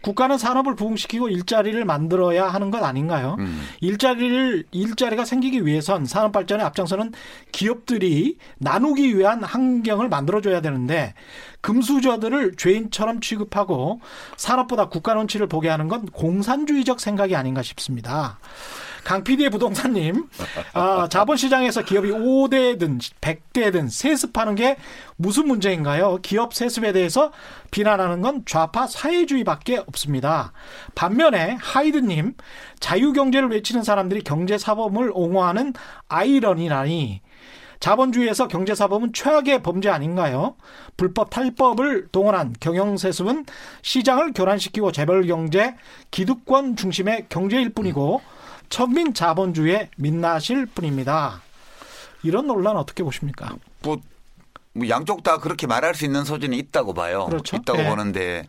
국가는 0.00 0.38
산업을 0.38 0.76
부흥시키고 0.76 1.28
일자리를 1.28 1.84
만들어야 1.84 2.46
하는 2.46 2.70
것 2.70 2.84
아닌가요? 2.84 3.34
음. 3.40 3.60
일자리를 3.80 4.64
일자리가 4.70 5.24
생기기 5.24 5.66
위해선 5.66 6.06
산업 6.06 6.30
발전에 6.30 6.62
앞장서는 6.62 7.12
기업들이 7.50 8.38
나누기 8.58 9.18
위한 9.18 9.42
환경을 9.42 10.08
만들어줘야 10.08 10.60
되는데 10.60 11.14
금수저들을 11.62 12.54
죄인처럼 12.56 13.20
취급하고 13.20 14.00
산업보다 14.36 14.88
국가 14.88 15.14
눈치를 15.14 15.48
보게 15.48 15.68
하는 15.68 15.88
건 15.88 16.06
공산주의적 16.06 17.00
생각이 17.00 17.34
아닌가 17.34 17.62
싶습니다. 17.62 18.38
강 19.04 19.24
PD의 19.24 19.50
부동산님, 19.50 20.28
아, 20.74 21.08
자본시장에서 21.08 21.82
기업이 21.82 22.10
5대든 22.10 23.00
100대든 23.20 23.90
세습하는 23.90 24.54
게 24.54 24.76
무슨 25.16 25.46
문제인가요? 25.46 26.18
기업 26.22 26.54
세습에 26.54 26.92
대해서 26.92 27.32
비난하는 27.70 28.20
건 28.22 28.42
좌파 28.46 28.86
사회주의밖에 28.86 29.78
없습니다. 29.86 30.52
반면에 30.94 31.56
하이드님, 31.60 32.34
자유경제를 32.80 33.50
외치는 33.50 33.82
사람들이 33.82 34.22
경제사범을 34.22 35.10
옹호하는 35.14 35.74
아이러니라니 36.08 37.22
자본주의에서 37.80 38.46
경제사범은 38.46 39.12
최악의 39.12 39.64
범죄 39.64 39.90
아닌가요? 39.90 40.54
불법 40.96 41.30
탈법을 41.30 42.06
동원한 42.12 42.54
경영세습은 42.60 43.46
시장을 43.82 44.32
교란시키고 44.34 44.92
재벌경제, 44.92 45.74
기득권 46.12 46.76
중심의 46.76 47.26
경제일 47.28 47.70
뿐이고 47.70 48.22
천민 48.72 49.12
자본주의의 49.12 49.90
민낯일 49.98 50.64
뿐입니다. 50.64 51.42
이런 52.22 52.46
논란 52.46 52.78
어떻게 52.78 53.02
보십니까? 53.02 53.54
뭐, 53.82 53.98
뭐 54.72 54.88
양쪽 54.88 55.22
다 55.22 55.36
그렇게 55.36 55.66
말할 55.66 55.94
수 55.94 56.06
있는 56.06 56.24
소지는 56.24 56.56
있다고 56.56 56.94
봐요. 56.94 57.26
그렇죠. 57.26 57.56
있다고 57.56 57.80
예. 57.80 57.88
보는데 57.90 58.48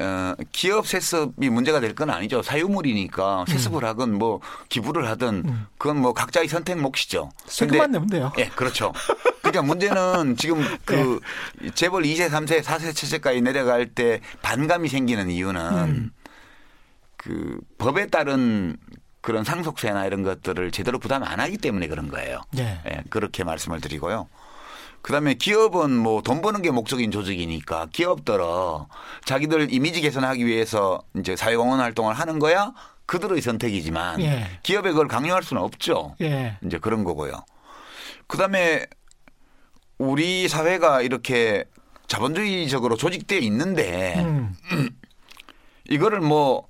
어, 0.00 0.34
기업 0.50 0.88
세습이 0.88 1.50
문제가 1.50 1.78
될 1.78 1.94
건 1.94 2.10
아니죠. 2.10 2.42
사유물이니까 2.42 3.44
세습을 3.46 3.84
하든 3.84 4.18
뭐 4.18 4.40
기부를 4.68 5.08
하든 5.10 5.44
그건 5.78 5.98
뭐 6.00 6.12
각자의 6.12 6.48
선택 6.48 6.80
몫이죠. 6.80 7.30
세금만 7.46 7.92
내면 7.92 8.08
돼요. 8.08 8.32
예, 8.38 8.48
그렇죠. 8.48 8.92
그러니까 9.40 9.62
문제는 9.62 10.36
지금 10.36 10.64
그 10.84 11.20
재벌 11.76 12.02
2세, 12.02 12.28
3세, 12.28 12.60
4세 12.64 12.92
체제까지 12.92 13.40
내려갈 13.40 13.86
때 13.86 14.20
반감이 14.42 14.88
생기는 14.88 15.30
이유는 15.30 15.60
음. 15.84 16.10
그 17.16 17.60
법에 17.78 18.08
따른 18.08 18.76
그런 19.24 19.42
상속세나 19.42 20.04
이런 20.04 20.22
것들을 20.22 20.70
제대로 20.70 20.98
부담 20.98 21.22
안 21.22 21.40
하기 21.40 21.56
때문에 21.56 21.88
그런 21.88 22.08
거예요. 22.10 22.42
예. 22.58 22.78
예, 22.86 23.02
그렇게 23.08 23.42
말씀을 23.42 23.80
드리고요. 23.80 24.28
그다음에 25.00 25.32
기업은 25.32 25.96
뭐 25.96 26.20
돈 26.20 26.42
버는 26.42 26.60
게 26.60 26.70
목적인 26.70 27.10
조직이니까 27.10 27.86
기업들어 27.90 28.86
자기들 29.24 29.72
이미지 29.72 30.02
개선하기 30.02 30.44
위해서 30.44 31.02
이제 31.18 31.36
사회공헌 31.36 31.80
활동을 31.80 32.12
하는 32.12 32.38
거야 32.38 32.72
그들의 33.06 33.40
선택이지만 33.40 34.20
예. 34.20 34.46
기업에 34.62 34.90
그걸 34.90 35.08
강요할 35.08 35.42
수는 35.42 35.62
없죠. 35.62 36.16
예. 36.20 36.58
이제 36.62 36.76
그런 36.78 37.02
거고요. 37.02 37.32
그다음에 38.26 38.84
우리 39.96 40.48
사회가 40.48 41.00
이렇게 41.00 41.64
자본주의적으로 42.08 42.96
조직되어 42.98 43.38
있는데 43.38 44.16
음. 44.18 44.54
이거를 45.88 46.20
뭐 46.20 46.66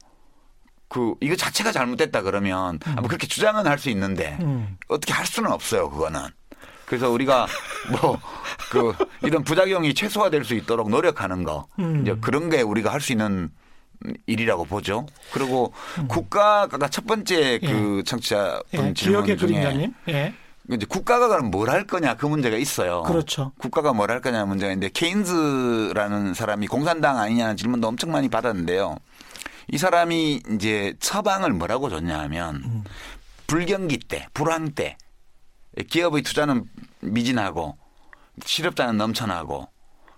그 0.94 1.14
이거 1.20 1.34
자체가 1.34 1.72
잘못됐다 1.72 2.22
그러면 2.22 2.78
아, 2.86 2.92
뭐 3.00 3.08
그렇게 3.08 3.26
주장은 3.26 3.66
할 3.66 3.78
수 3.78 3.90
있는데 3.90 4.38
음. 4.40 4.78
어떻게 4.86 5.12
할 5.12 5.26
수는 5.26 5.50
없어요 5.50 5.90
그거는. 5.90 6.20
그래서 6.86 7.10
우리가 7.10 7.48
뭐 7.90 8.20
그 8.70 8.92
이런 9.22 9.42
부작용이 9.42 9.92
최소화될 9.94 10.44
수 10.44 10.54
있도록 10.54 10.88
노력하는 10.90 11.42
거 11.42 11.66
음. 11.80 12.02
이제 12.02 12.16
그런 12.20 12.48
게 12.48 12.62
우리가 12.62 12.92
할 12.92 13.00
수 13.00 13.10
있는 13.10 13.50
일이라고 14.26 14.64
보죠. 14.66 15.06
그리고 15.32 15.72
국가가 16.08 16.88
첫 16.88 17.06
번째 17.06 17.58
그 17.58 18.02
청취자분 18.06 18.62
예. 18.74 18.78
질문 18.94 18.94
기억의 18.94 19.36
중에 19.36 19.48
그림자님. 19.48 19.94
예. 20.08 20.32
이제 20.70 20.86
국가가 20.88 21.26
그럼 21.28 21.50
뭘 21.50 21.68
할 21.70 21.86
거냐 21.86 22.14
그 22.14 22.26
문제가 22.26 22.56
있어요. 22.56 23.02
그렇죠. 23.02 23.50
국가가 23.58 23.92
뭘 23.92 24.10
할 24.10 24.20
거냐 24.20 24.44
문제가 24.44 24.72
있는데 24.72 24.90
케인즈라는 24.92 26.34
사람이 26.34 26.68
공산당 26.68 27.18
아니냐는 27.18 27.56
질문도 27.56 27.88
엄청 27.88 28.12
많이 28.12 28.28
받았는데요. 28.28 28.96
이 29.68 29.78
사람이 29.78 30.42
이제 30.52 30.94
처방을 31.00 31.52
뭐라고 31.52 31.88
줬냐 31.88 32.18
하면 32.20 32.56
음. 32.56 32.84
불경기 33.46 33.98
때, 33.98 34.26
불황 34.34 34.72
때 34.72 34.96
기업의 35.88 36.22
투자는 36.22 36.64
미진하고 37.00 37.76
실업자는 38.44 38.96
넘쳐나고 38.96 39.68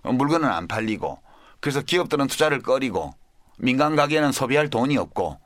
물건은 0.03 0.49
안 0.49 0.67
팔리고 0.67 1.19
그래서 1.59 1.81
기업들은 1.81 2.27
투자를 2.27 2.61
꺼리고 2.61 3.13
민간 3.57 3.95
가게는 3.95 4.31
소비할 4.31 4.69
돈이 4.69 4.97
없고 4.97 5.39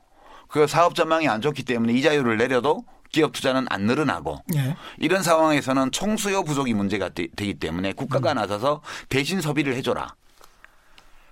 그 0.48 0.68
사업 0.68 0.96
전망이 0.96 1.28
안 1.28 1.42
좋기 1.42 1.64
때문에 1.64 1.94
이자율을 1.94 2.38
내려도 2.38 2.84
기업 3.12 3.34
투자는 3.34 3.66
안 3.70 3.84
늘어나고 3.84 4.44
예. 4.56 4.76
이런 4.98 5.24
상황에서는 5.24 5.92
총수요 5.92 6.44
부족이 6.44 6.74
문제가 6.74 7.10
되, 7.10 7.28
기 7.28 7.54
때문에 7.54 7.94
국가가 7.94 8.34
나서서 8.34 8.82
대신 9.10 9.42
소비를 9.42 9.76
해줘라. 9.76 10.16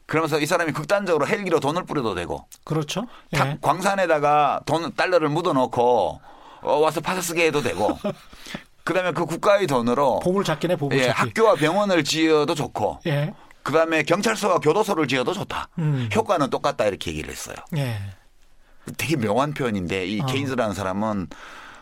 그러면서 0.10 0.40
이 0.40 0.46
사람이 0.46 0.74
극단적으로 0.74 1.28
헬기로 1.28 1.60
돈을 1.60 1.86
뿌려도 1.86 2.16
되고 2.16 2.48
그렇죠. 2.64 3.06
다- 3.32 3.48
예. 3.52 3.58
광산에다가 3.62 4.62
돈 4.66 4.94
달러를 4.96 5.30
묻어놓고 5.30 6.20
어, 6.64 6.74
와서 6.80 7.00
파서 7.00 7.22
쓰게 7.22 7.46
해도 7.46 7.62
되고 7.62 7.98
그다음에 8.84 9.12
그 9.12 9.26
국가의 9.26 9.68
돈으로 9.68 10.20
보물 10.20 10.44
찾기네 10.44 10.76
보물 10.78 10.98
예, 10.98 11.04
찾기. 11.08 11.20
학교와 11.22 11.56
병원을 11.56 12.04
지어도 12.04 12.56
좋고 12.56 13.00
예. 13.06 13.34
그다음에 13.62 14.02
경찰서와 14.04 14.60
교도소를 14.60 15.08
지어도 15.08 15.32
좋다. 15.34 15.70
음. 15.78 16.10
효과는 16.14 16.50
똑같다 16.50 16.86
이렇게 16.86 17.12
얘기를 17.12 17.30
했어요. 17.30 17.56
예. 17.78 18.00
되게 18.98 19.16
묘한 19.16 19.54
표현인데 19.54 20.08
이 20.08 20.22
어. 20.22 20.26
케인즈라는 20.26 20.74
사람은 20.74 21.28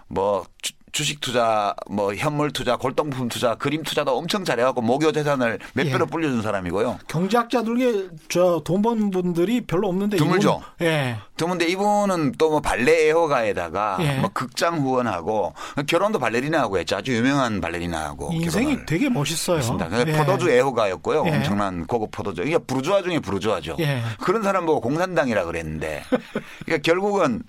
뭐 0.08 0.46
주, 0.62 0.74
주식 0.94 1.22
투자, 1.22 1.76
뭐 1.92 2.16
현물 2.16 2.50
투자, 2.52 2.76
골동품 2.76 3.28
투자, 3.28 3.54
그림 3.56 3.84
투자도 3.84 4.18
엄청 4.18 4.44
잘해갖고 4.44 4.82
모교 4.82 5.12
재산을 5.12 5.60
몇 5.74 5.86
예. 5.86 5.92
배로 5.92 6.08
불려준 6.08 6.42
사람이고요. 6.42 6.98
경제학자들게 7.08 8.08
저돈번 8.30 9.12
분들이 9.12 9.62
별로 9.62 9.90
없는데 9.90 10.18
드물죠. 10.18 10.60
이분은- 10.80 10.86
예. 10.86 11.18
드문데 11.36 11.68
이분은 11.68 12.32
또 12.40 12.48
뭐 12.50 12.62
발레 12.62 13.10
애호가에다가 13.10 13.98
예. 14.00 14.18
뭐 14.20 14.32
극장 14.34 14.80
후원하고 14.80 15.54
결혼도 15.86 16.18
발레리나하고 16.18 16.80
했죠. 16.80 16.96
아주 16.96 17.16
유명한 17.16 17.62
발레리나하고 17.62 18.32
인생이 18.34 18.66
결혼을 18.66 18.86
되게 18.88 19.10
멋있어요. 19.10 19.78
근데 19.78 20.14
예. 20.14 20.18
포도주 20.18 20.50
애호가였고요. 20.50 21.26
예. 21.28 21.36
엄청난 21.36 21.86
고급 21.86 22.10
포도주. 22.12 22.42
이게 22.44 22.58
부르주아 22.58 23.04
중에 23.04 23.20
부르주아죠. 23.20 23.76
예. 23.80 24.02
그런 24.22 24.42
사람 24.42 24.66
보고 24.66 24.82
공산당이라 24.82 25.46
그랬는데 25.46 26.04
그러니까 26.66 26.82
결국은 26.84 27.44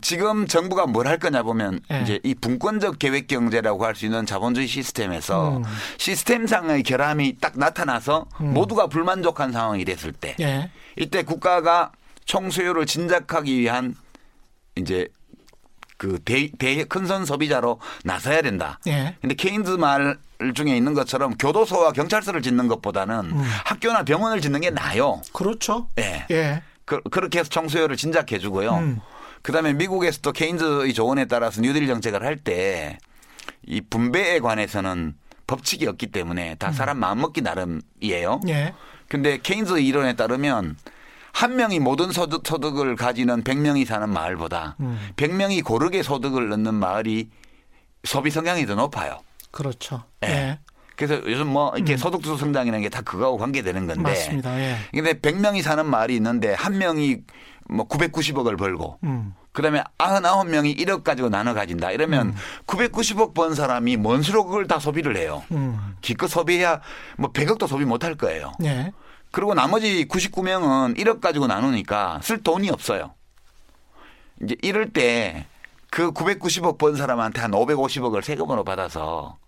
지금 0.00 0.46
정부가 0.46 0.86
뭘 0.86 1.06
할 1.06 1.18
거냐 1.18 1.42
보면 1.42 1.80
예. 1.92 2.02
이제 2.02 2.20
이 2.24 2.34
분권적 2.34 2.98
계획 2.98 3.28
경제라고 3.28 3.84
할 3.84 3.94
수 3.94 4.04
있는 4.04 4.26
자본주의 4.26 4.66
시스템에서 4.66 5.58
음. 5.58 5.62
시스템상의 5.98 6.82
결함이 6.82 7.36
딱 7.40 7.56
나타나서 7.56 8.26
음. 8.40 8.52
모두가 8.52 8.88
불만족한 8.88 9.52
상황이 9.52 9.84
됐을 9.84 10.12
때 10.12 10.34
예. 10.40 10.70
이때 10.96 11.22
국가가 11.22 11.92
총수요를 12.24 12.86
진작하기 12.86 13.56
위한 13.58 13.94
이제 14.74 15.08
그 15.96 16.18
대, 16.24 16.50
대, 16.58 16.84
큰선 16.84 17.24
소비자로 17.24 17.80
나서야 18.04 18.42
된다. 18.42 18.78
예. 18.88 19.16
근데 19.20 19.34
케인즈 19.34 19.70
말 19.70 20.18
중에 20.54 20.76
있는 20.76 20.92
것처럼 20.92 21.34
교도소와 21.38 21.92
경찰서를 21.92 22.42
짓는 22.42 22.68
것보다는 22.68 23.14
음. 23.32 23.42
학교나 23.64 24.02
병원을 24.02 24.42
짓는 24.42 24.60
게 24.60 24.70
나아요. 24.70 25.22
그렇죠. 25.32 25.88
예. 25.98 26.26
예. 26.30 26.62
그, 26.84 27.00
그렇게 27.10 27.38
해서 27.38 27.48
총수요를 27.48 27.96
진작해 27.96 28.38
주고요. 28.38 28.74
음. 28.74 29.00
그다음에 29.46 29.72
미국에서도 29.74 30.32
케인즈의 30.32 30.92
조언에 30.92 31.26
따라서 31.26 31.60
뉴딜 31.60 31.86
정책을 31.86 32.24
할 32.24 32.36
때 32.42 32.98
이 33.68 33.80
분배에 33.80 34.40
관해서는 34.40 35.14
법칙이 35.46 35.86
없기 35.86 36.08
때문에 36.08 36.54
다 36.56 36.72
사람 36.72 36.98
마음 36.98 37.20
먹기 37.20 37.40
나름이에요. 37.42 38.40
음. 38.42 38.48
예. 38.48 38.74
근데 39.08 39.38
케인즈 39.42 39.78
이론에 39.78 40.14
따르면 40.14 40.76
한 41.32 41.56
명이 41.56 41.78
모든 41.80 42.10
소득, 42.12 42.46
소득을 42.46 42.96
가지는 42.96 43.42
100명이 43.44 43.84
사는 43.84 44.08
마을보다 44.08 44.76
음. 44.80 44.98
100명이 45.16 45.64
고르게 45.64 46.02
소득을 46.02 46.48
넣는 46.48 46.74
마을이 46.74 47.28
소비 48.04 48.30
성향이 48.30 48.66
더 48.66 48.74
높아요. 48.74 49.18
그렇죠. 49.52 50.02
예. 50.24 50.28
예. 50.28 50.58
그래서 50.96 51.20
요즘 51.28 51.48
뭐 51.48 51.72
이렇게 51.76 51.96
소득주도 51.96 52.36
성장이라는 52.36 52.82
게 52.82 52.88
다 52.88 53.02
그거하고 53.02 53.36
관계되는 53.38 53.86
건데. 53.86 54.02
맞습니다. 54.02 54.58
예. 54.60 54.76
근데 54.92 55.12
100명이 55.14 55.62
사는 55.62 55.84
마을이 55.86 56.14
있는데 56.16 56.54
한 56.54 56.78
명이 56.78 57.18
뭐 57.68 57.86
990억을 57.88 58.58
벌고 58.58 58.98
음. 59.04 59.34
그다음에 59.52 59.82
99명이 59.98 60.78
1억 60.78 61.02
가지고 61.02 61.28
나눠 61.30 61.54
가진다. 61.54 61.90
이러면 61.90 62.34
990억 62.66 63.32
번 63.34 63.54
사람이 63.54 63.96
뭔 63.96 64.22
수로 64.22 64.44
그걸 64.44 64.66
다 64.66 64.78
소비를 64.78 65.16
해요. 65.16 65.42
음. 65.52 65.96
기껏 66.02 66.26
소비해야 66.28 66.80
뭐 67.16 67.32
100억도 67.32 67.66
소비 67.66 67.84
못 67.84 68.04
할 68.04 68.14
거예요. 68.14 68.52
예. 68.64 68.92
그리고 69.32 69.54
나머지 69.54 70.06
99명은 70.08 70.96
1억 70.98 71.20
가지고 71.20 71.46
나누니까 71.46 72.20
쓸 72.22 72.42
돈이 72.42 72.70
없어요. 72.70 73.14
이제 74.42 74.54
이럴 74.62 74.90
때 74.90 75.46
그 75.88 76.10
990억 76.12 76.76
번 76.78 76.96
사람한테 76.96 77.40
한 77.40 77.52
550억을 77.52 78.22
세금으로 78.22 78.64
받아서 78.64 79.38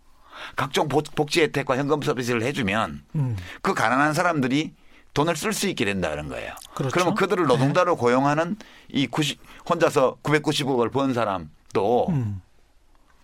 각종 0.56 0.88
복- 0.88 1.14
복지 1.14 1.42
혜택과 1.42 1.76
현금 1.76 2.00
서비스를 2.00 2.42
해주면 2.44 3.02
음. 3.16 3.36
그 3.60 3.74
가난한 3.74 4.14
사람들이 4.14 4.72
돈을 5.18 5.34
쓸 5.34 5.52
수 5.52 5.66
있게 5.66 5.84
된다는 5.84 6.28
거예요. 6.28 6.54
그렇죠. 6.74 6.92
그러면 6.92 7.14
그들을 7.16 7.44
노동자로 7.46 7.96
고용하는 7.96 8.56
이 8.88 9.08
90, 9.08 9.40
혼자서 9.68 10.18
990억을 10.22 10.92
번 10.92 11.12
사람도 11.12 12.06
음. 12.10 12.40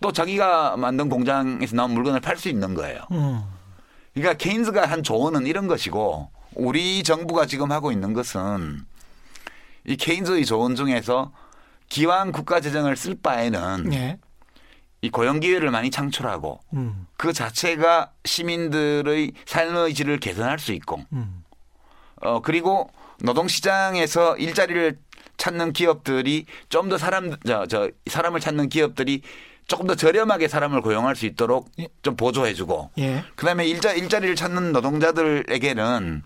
또 0.01 0.11
자기가 0.11 0.75
만든 0.75 1.07
공장에서 1.07 1.77
나온 1.77 1.91
물건을 1.91 2.19
팔 2.19 2.35
수 2.35 2.49
있는 2.49 2.73
거예요. 2.73 2.99
음. 3.11 3.43
그러니까 4.13 4.33
케인즈가 4.33 4.85
한 4.85 5.03
조언은 5.03 5.47
이런 5.47 5.67
것이고 5.67 6.29
우리 6.55 7.01
정부가 7.01 7.45
지금 7.45 7.71
하고 7.71 7.93
있는 7.93 8.11
것은 8.11 8.85
이 9.85 9.95
케인즈의 9.95 10.45
조언 10.45 10.75
중에서 10.75 11.31
기왕 11.87 12.33
국가 12.33 12.59
재정을 12.59 12.97
쓸 12.97 13.15
바에는 13.15 13.93
예. 13.93 14.17
이 15.01 15.09
고용 15.09 15.39
기회를 15.39 15.71
많이 15.71 15.91
창출하고 15.91 16.59
음. 16.73 17.07
그 17.15 17.31
자체가 17.31 18.11
시민들의 18.25 19.31
삶의 19.45 19.93
질을 19.93 20.19
개선할 20.19 20.59
수 20.59 20.73
있고 20.73 21.01
음. 21.13 21.44
어 22.21 22.41
그리고 22.41 22.89
노동 23.21 23.47
시장에서 23.47 24.37
일자리를 24.37 24.97
찾는 25.37 25.73
기업들이 25.73 26.45
좀 26.69 26.89
더 26.89 26.97
사람 26.97 27.35
저, 27.45 27.65
저 27.67 27.89
사람을 28.07 28.39
찾는 28.39 28.69
기업들이 28.69 29.21
조금 29.67 29.87
더 29.87 29.95
저렴하게 29.95 30.47
사람을 30.47 30.81
고용할 30.81 31.15
수 31.15 31.25
있도록 31.25 31.69
예. 31.79 31.87
좀 32.03 32.15
보조해주고 32.15 32.91
예. 32.99 33.23
그다음에 33.35 33.65
일자 33.65 33.91
일자리를 33.93 34.35
찾는 34.35 34.71
노동자들에게는 34.73 36.23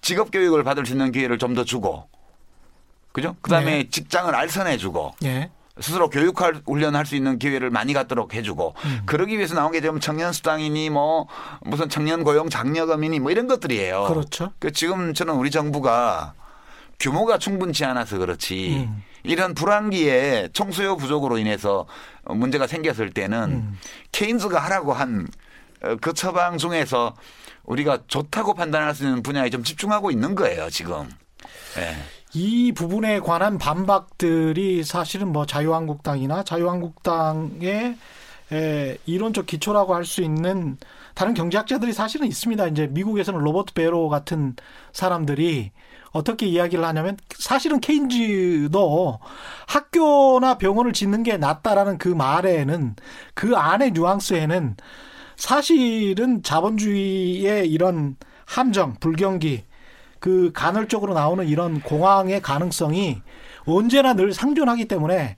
직업 0.00 0.30
교육을 0.32 0.64
받을 0.64 0.84
수 0.84 0.92
있는 0.92 1.12
기회를 1.12 1.38
좀 1.38 1.54
더 1.54 1.64
주고 1.64 2.08
그죠? 3.12 3.36
그다음에 3.42 3.84
네. 3.84 3.88
직장을 3.90 4.34
알선해주고 4.34 5.14
예. 5.24 5.50
스스로 5.80 6.10
교육할 6.10 6.60
훈련할 6.66 7.06
수 7.06 7.16
있는 7.16 7.38
기회를 7.38 7.70
많이 7.70 7.92
갖도록 7.92 8.34
해주고 8.34 8.74
음. 8.84 9.02
그러기 9.06 9.36
위해서 9.36 9.54
나온 9.54 9.72
게 9.72 9.80
지금 9.80 10.00
청년 10.00 10.32
수당이니 10.32 10.90
뭐 10.90 11.28
무슨 11.62 11.88
청년 11.88 12.24
고용 12.24 12.48
장려금이니 12.50 13.20
뭐 13.20 13.30
이런 13.30 13.46
것들이에요. 13.46 14.04
그렇죠. 14.08 14.52
그 14.58 14.70
지금 14.72 15.14
저는 15.14 15.34
우리 15.34 15.50
정부가 15.50 16.34
규모가 17.00 17.38
충분치 17.38 17.84
않아서 17.84 18.18
그렇지 18.18 18.84
음. 18.86 19.02
이런 19.24 19.54
불황기에 19.54 20.50
총수요 20.52 20.96
부족으로 20.96 21.38
인해서 21.38 21.86
문제가 22.26 22.66
생겼을 22.66 23.10
때는 23.10 23.50
음. 23.50 23.78
케인즈가 24.12 24.58
하라고 24.58 24.92
한 24.92 25.26
그 26.00 26.12
처방 26.12 26.58
중에서 26.58 27.16
우리가 27.64 27.98
좋다고 28.06 28.54
판단할 28.54 28.94
수 28.94 29.04
있는 29.04 29.22
분야에 29.22 29.50
좀 29.50 29.64
집중하고 29.64 30.10
있는 30.10 30.34
거예요 30.34 30.70
지금. 30.70 31.10
예. 31.76 31.96
이 32.34 32.72
부분에 32.72 33.20
관한 33.20 33.58
반박들이 33.58 34.84
사실은 34.84 35.32
뭐 35.32 35.44
자유한국당이나 35.44 36.42
자유한국당의 36.44 37.96
에, 38.52 38.98
이론적 39.06 39.46
기초라고 39.46 39.94
할 39.94 40.04
수 40.04 40.22
있는 40.22 40.76
다른 41.14 41.34
경제학자들이 41.34 41.92
사실은 41.92 42.26
있습니다. 42.26 42.66
이제 42.68 42.86
미국에서는 42.86 43.38
로버트 43.38 43.74
베로 43.74 44.08
같은 44.08 44.56
사람들이 44.92 45.72
어떻게 46.12 46.46
이야기를 46.46 46.84
하냐면 46.84 47.16
사실은 47.38 47.80
케인즈도 47.80 49.18
학교나 49.66 50.56
병원을 50.58 50.92
짓는 50.94 51.22
게 51.22 51.36
낫다라는 51.36 51.98
그 51.98 52.08
말에는 52.08 52.96
그 53.34 53.56
안의 53.56 53.92
뉘앙스에는 53.92 54.76
사실은 55.36 56.42
자본주의의 56.42 57.70
이런 57.70 58.16
함정, 58.46 58.94
불경기, 59.00 59.64
그 60.22 60.52
간헐적으로 60.54 61.14
나오는 61.14 61.48
이런 61.48 61.80
공황의 61.80 62.42
가능성이 62.42 63.20
언제나 63.66 64.14
늘 64.14 64.32
상존하기 64.32 64.86
때문에 64.86 65.36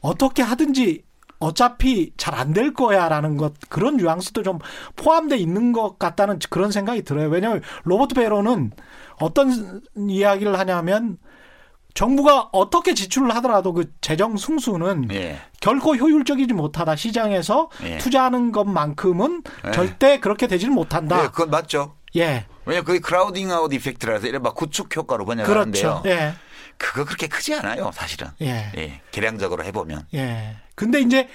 어떻게 0.00 0.44
하든지 0.44 1.02
어차피 1.40 2.12
잘 2.16 2.34
안 2.36 2.52
될 2.52 2.72
거야라는 2.72 3.36
것 3.36 3.54
그런 3.68 3.96
뉘앙스도 3.96 4.44
좀 4.44 4.60
포함돼 4.94 5.36
있는 5.38 5.72
것 5.72 5.98
같다는 5.98 6.38
그런 6.50 6.70
생각이 6.70 7.02
들어요. 7.02 7.28
왜냐하면 7.28 7.62
로버트 7.82 8.14
베로는 8.14 8.70
어떤 9.20 9.82
이야기를 9.96 10.56
하냐면 10.56 11.18
정부가 11.94 12.50
어떻게 12.52 12.94
지출을 12.94 13.34
하더라도 13.36 13.72
그 13.72 13.90
재정 14.00 14.36
승수는 14.36 15.08
예. 15.14 15.38
결코 15.60 15.96
효율적이지 15.96 16.54
못하다. 16.54 16.94
시장에서 16.94 17.70
예. 17.82 17.98
투자하는 17.98 18.52
것만큼은 18.52 19.42
예. 19.66 19.70
절대 19.72 20.20
그렇게 20.20 20.46
되지는 20.46 20.72
못한다. 20.74 21.22
네, 21.22 21.28
그건 21.28 21.50
맞죠. 21.50 21.96
예. 22.14 22.46
왜냐 22.66 22.82
그게 22.82 22.98
crowding 22.98 23.50
out 23.50 23.72
effect라서 23.72 24.26
이른바 24.26 24.52
구축 24.52 24.94
효과로 24.96 25.24
번역하는데요. 25.24 26.02
그렇죠. 26.02 26.02
예. 26.06 26.34
그거 26.76 27.04
그렇게 27.04 27.26
크지 27.28 27.54
않아요, 27.54 27.90
사실은. 27.94 28.28
예. 28.42 28.70
예, 28.76 29.00
계량적으로 29.12 29.64
해보면. 29.64 30.06
예. 30.14 30.56
근데 30.74 31.00
이제 31.00 31.28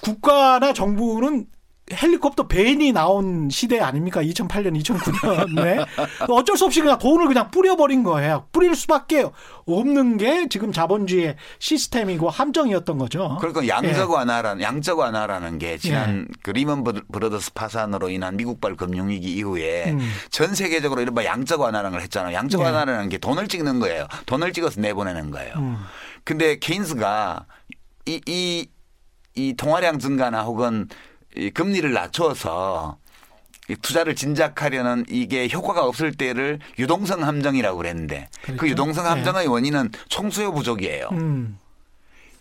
국가나 0.00 0.72
정부는 0.72 1.46
헬리콥터 1.92 2.48
벤이 2.48 2.92
나온 2.92 3.48
시대 3.50 3.80
아닙니까? 3.80 4.22
2008년, 4.22 4.80
2009년에 4.82 5.86
어쩔 6.28 6.56
수 6.56 6.66
없이 6.66 6.80
그냥 6.80 6.98
돈을 6.98 7.26
그냥 7.28 7.50
뿌려버린 7.50 8.02
거예요. 8.02 8.46
뿌릴 8.52 8.74
수밖에 8.74 9.26
없는 9.66 10.16
게 10.18 10.48
지금 10.48 10.72
자본주의의 10.72 11.36
시스템이고 11.58 12.28
함정이었던 12.30 12.98
거죠. 12.98 13.38
그러니까 13.40 13.66
양적 13.68 14.10
완화라는 14.10 14.62
양적 14.62 14.98
완화라는 14.98 15.58
게 15.58 15.78
지난 15.78 16.26
예. 16.28 16.34
그 16.42 16.50
리먼 16.50 16.84
브러- 16.84 17.02
브러더스 17.10 17.52
파산으로 17.54 18.10
인한 18.10 18.36
미국발 18.36 18.76
금융위기 18.76 19.32
이후에 19.36 19.92
음. 19.92 20.00
전 20.30 20.54
세계적으로 20.54 21.00
이른바 21.00 21.24
양적 21.24 21.60
완화라는 21.60 21.92
걸 21.92 22.00
했잖아요. 22.02 22.34
양적 22.34 22.60
예. 22.60 22.64
완화라는 22.64 23.08
게 23.08 23.18
돈을 23.18 23.48
찍는 23.48 23.80
거예요. 23.80 24.06
돈을 24.26 24.52
찍어서 24.52 24.80
내보내는 24.80 25.30
거예요. 25.30 25.54
음. 25.56 25.76
근데 26.24 26.58
케인스가 26.58 27.46
이, 28.06 28.20
이, 28.26 28.66
이 29.34 29.54
통화량 29.56 29.98
증가나 29.98 30.42
혹은 30.42 30.88
이 31.38 31.50
금리를 31.50 31.92
낮춰서 31.92 32.98
이 33.68 33.76
투자를 33.76 34.14
진작하려는 34.16 35.04
이게 35.08 35.48
효과가 35.48 35.84
없을 35.84 36.12
때를 36.12 36.58
유동성 36.78 37.22
함정이라고 37.22 37.76
그랬는데 37.78 38.28
그 38.42 38.46
그렇죠. 38.56 38.68
유동성 38.68 39.06
함정의 39.06 39.46
원인은 39.46 39.92
총수요 40.08 40.52
부족이에요. 40.52 41.08
음. 41.12 41.58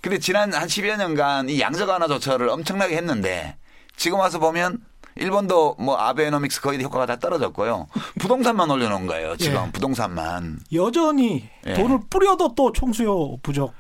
근데 0.02 0.20
지난 0.20 0.54
한 0.54 0.68
10여 0.68 0.98
년간 0.98 1.50
이 1.50 1.60
양적 1.60 1.90
완화 1.90 2.08
조처를 2.08 2.50
엄청나게 2.50 2.96
했는데 2.96 3.58
지금 3.98 4.20
와서 4.20 4.40
보면 4.40 4.80
일본도 5.16 5.76
뭐 5.80 5.98
아베노믹스 5.98 6.62
거의 6.62 6.82
효과가 6.82 7.06
다 7.06 7.18
떨어졌고요. 7.18 7.88
부동산만 8.20 8.70
올려놓은 8.70 9.08
거예요. 9.08 9.36
지금 9.38 9.66
예. 9.68 9.72
부동산만. 9.72 10.60
여전히 10.74 11.50
예. 11.66 11.74
돈을 11.74 12.00
뿌려도 12.10 12.56
또 12.56 12.72
총수요 12.72 13.38
부족 13.42 13.74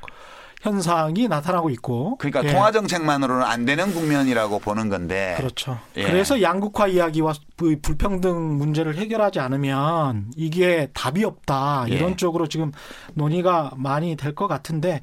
현상이 0.62 1.28
나타나고 1.28 1.70
있고. 1.72 2.18
그러니까 2.18 2.44
예. 2.44 2.52
통화 2.52 2.72
정책만으로는 2.72 3.44
안 3.44 3.66
되는 3.66 3.94
국면이라고 3.94 4.60
보는 4.60 4.90
건데. 4.90 5.36
그렇죠. 5.38 5.80
예. 5.96 6.04
그래서 6.04 6.42
양극화 6.42 6.88
이야기와 6.88 7.34
그 7.56 7.80
불평등 7.82 8.58
문제를 8.58 8.96
해결하지 8.96 9.40
않으면 9.40 10.32
이게 10.36 10.90
답이 10.94 11.24
없다. 11.24 11.86
예. 11.90 11.94
이런 11.96 12.18
쪽으로 12.18 12.48
지금 12.48 12.72
논의가 13.14 13.72
많이 13.78 14.16
될 14.16 14.38
것 14.38 14.48
같은데 14.48 15.02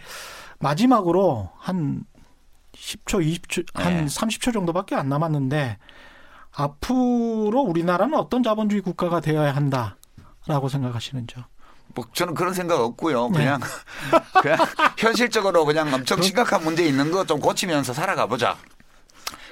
마지막으로 0.61 1.51
한 1.59 2.05
10초, 2.75 3.25
20초, 3.25 3.67
한 3.75 3.93
예. 3.93 4.05
30초 4.05 4.53
정도밖에 4.53 4.95
안 4.95 5.09
남았는데 5.09 5.79
앞으로 6.53 7.61
우리나라는 7.61 8.15
어떤 8.15 8.43
자본주의 8.43 8.81
국가가 8.81 9.21
되어야 9.21 9.55
한다라고 9.57 10.69
생각하시는지요? 10.69 11.45
뭐 11.95 12.05
저는 12.13 12.35
그런 12.35 12.55
생각 12.55 12.81
없고요. 12.81 13.29
네. 13.31 13.39
그냥 13.39 13.61
그냥 14.43 14.59
현실적으로 14.99 15.65
그냥 15.65 15.93
엄청 15.93 16.21
심각한 16.23 16.63
문제 16.65 16.85
있는 16.85 17.11
거 17.11 17.25
좀 17.25 17.41
고치면서 17.41 17.93
살아가 17.95 18.27
보자. 18.27 18.57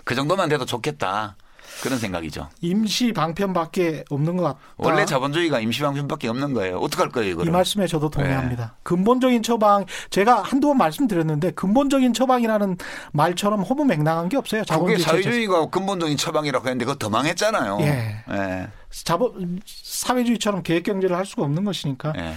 그 0.05 0.15
정도만 0.15 0.49
돼도 0.49 0.67
좋겠다. 0.67 1.37
그런 1.83 1.99
생각이죠. 1.99 2.49
임시 2.61 3.13
방편밖에 3.13 4.05
없는 4.11 4.37
것 4.37 4.43
같다. 4.45 4.59
원래 4.77 5.05
자본주의가 5.07 5.59
임시 5.61 5.81
방편밖에 5.83 6.29
없는 6.29 6.53
거예요. 6.53 6.79
어떡할 6.79 7.09
거예요, 7.09 7.29
이 7.29 7.33
이거를? 7.33 7.51
말씀에 7.51 7.87
저도 7.87 8.11
동의합니다. 8.11 8.75
근본적인 8.83 9.43
처방 9.43 9.87
제가 10.11 10.43
한두 10.43 10.69
번 10.69 10.77
말씀드렸는데 10.79 11.53
근본적인 11.53 12.13
처방이라는 12.13 12.77
말처럼 13.13 13.63
허무맹랑한 13.63 14.29
게 14.29 14.37
없어요. 14.37 14.61
그게 14.63 14.75
자본주의 14.75 14.99
체제. 14.99 15.11
사회주의가 15.11 15.67
근본적인 15.71 16.17
처방이라고 16.19 16.65
했는데 16.67 16.85
그거 16.85 16.97
더 16.99 17.09
망했잖아요. 17.09 17.79
예. 17.81 18.25
예. 18.31 18.69
자본 19.05 19.61
사회주의처럼 19.67 20.63
계획 20.63 20.85
경제를 20.85 21.17
할 21.17 21.25
수가 21.27 21.43
없는 21.43 21.65
것이니까 21.65 22.13
예. 22.17 22.35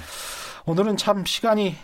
오늘은 0.65 0.97
참 0.97 1.25
시간이 1.25 1.75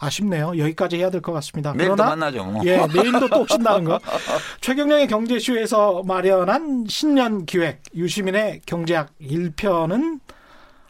아쉽네요. 0.00 0.56
여기까지 0.58 0.96
해야 0.96 1.10
될 1.10 1.20
것 1.22 1.32
같습니다. 1.32 1.72
내일 1.72 1.88
또 1.88 1.94
그러나 1.96 2.10
만나죠. 2.10 2.44
뭐. 2.44 2.62
예, 2.66 2.86
내일도 2.94 3.28
또 3.28 3.40
오신다는 3.42 3.84
거. 3.84 3.98
최경영의 4.60 5.08
경제쇼에서 5.08 6.02
마련한 6.04 6.84
신년 6.88 7.46
기획 7.46 7.82
유시민의 7.96 8.60
경제학 8.64 9.10
1편은 9.20 10.20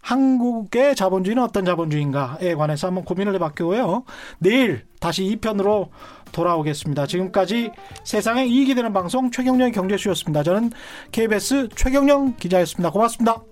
한국의 0.03 0.95
자본주의는 0.97 1.43
어떤 1.43 1.65
자본주의인가에 1.65 2.55
관해서 2.55 2.87
한번 2.87 3.05
고민을 3.05 3.35
해봤고요. 3.35 4.05
내일 4.39 4.87
다시 5.01 5.23
2편으로 5.25 5.89
돌아오겠습니다. 6.33 7.07
지금까지 7.07 7.71
세상에 8.05 8.47
이익이 8.47 8.75
되는 8.75 8.93
방송 8.93 9.31
최경령 9.31 9.73
경제쇼였습니다. 9.73 10.43
저는 10.43 10.71
KBS 11.13 11.69
최경령 11.75 12.37
기자였습니다. 12.37 12.91
고맙습니다. 12.91 13.43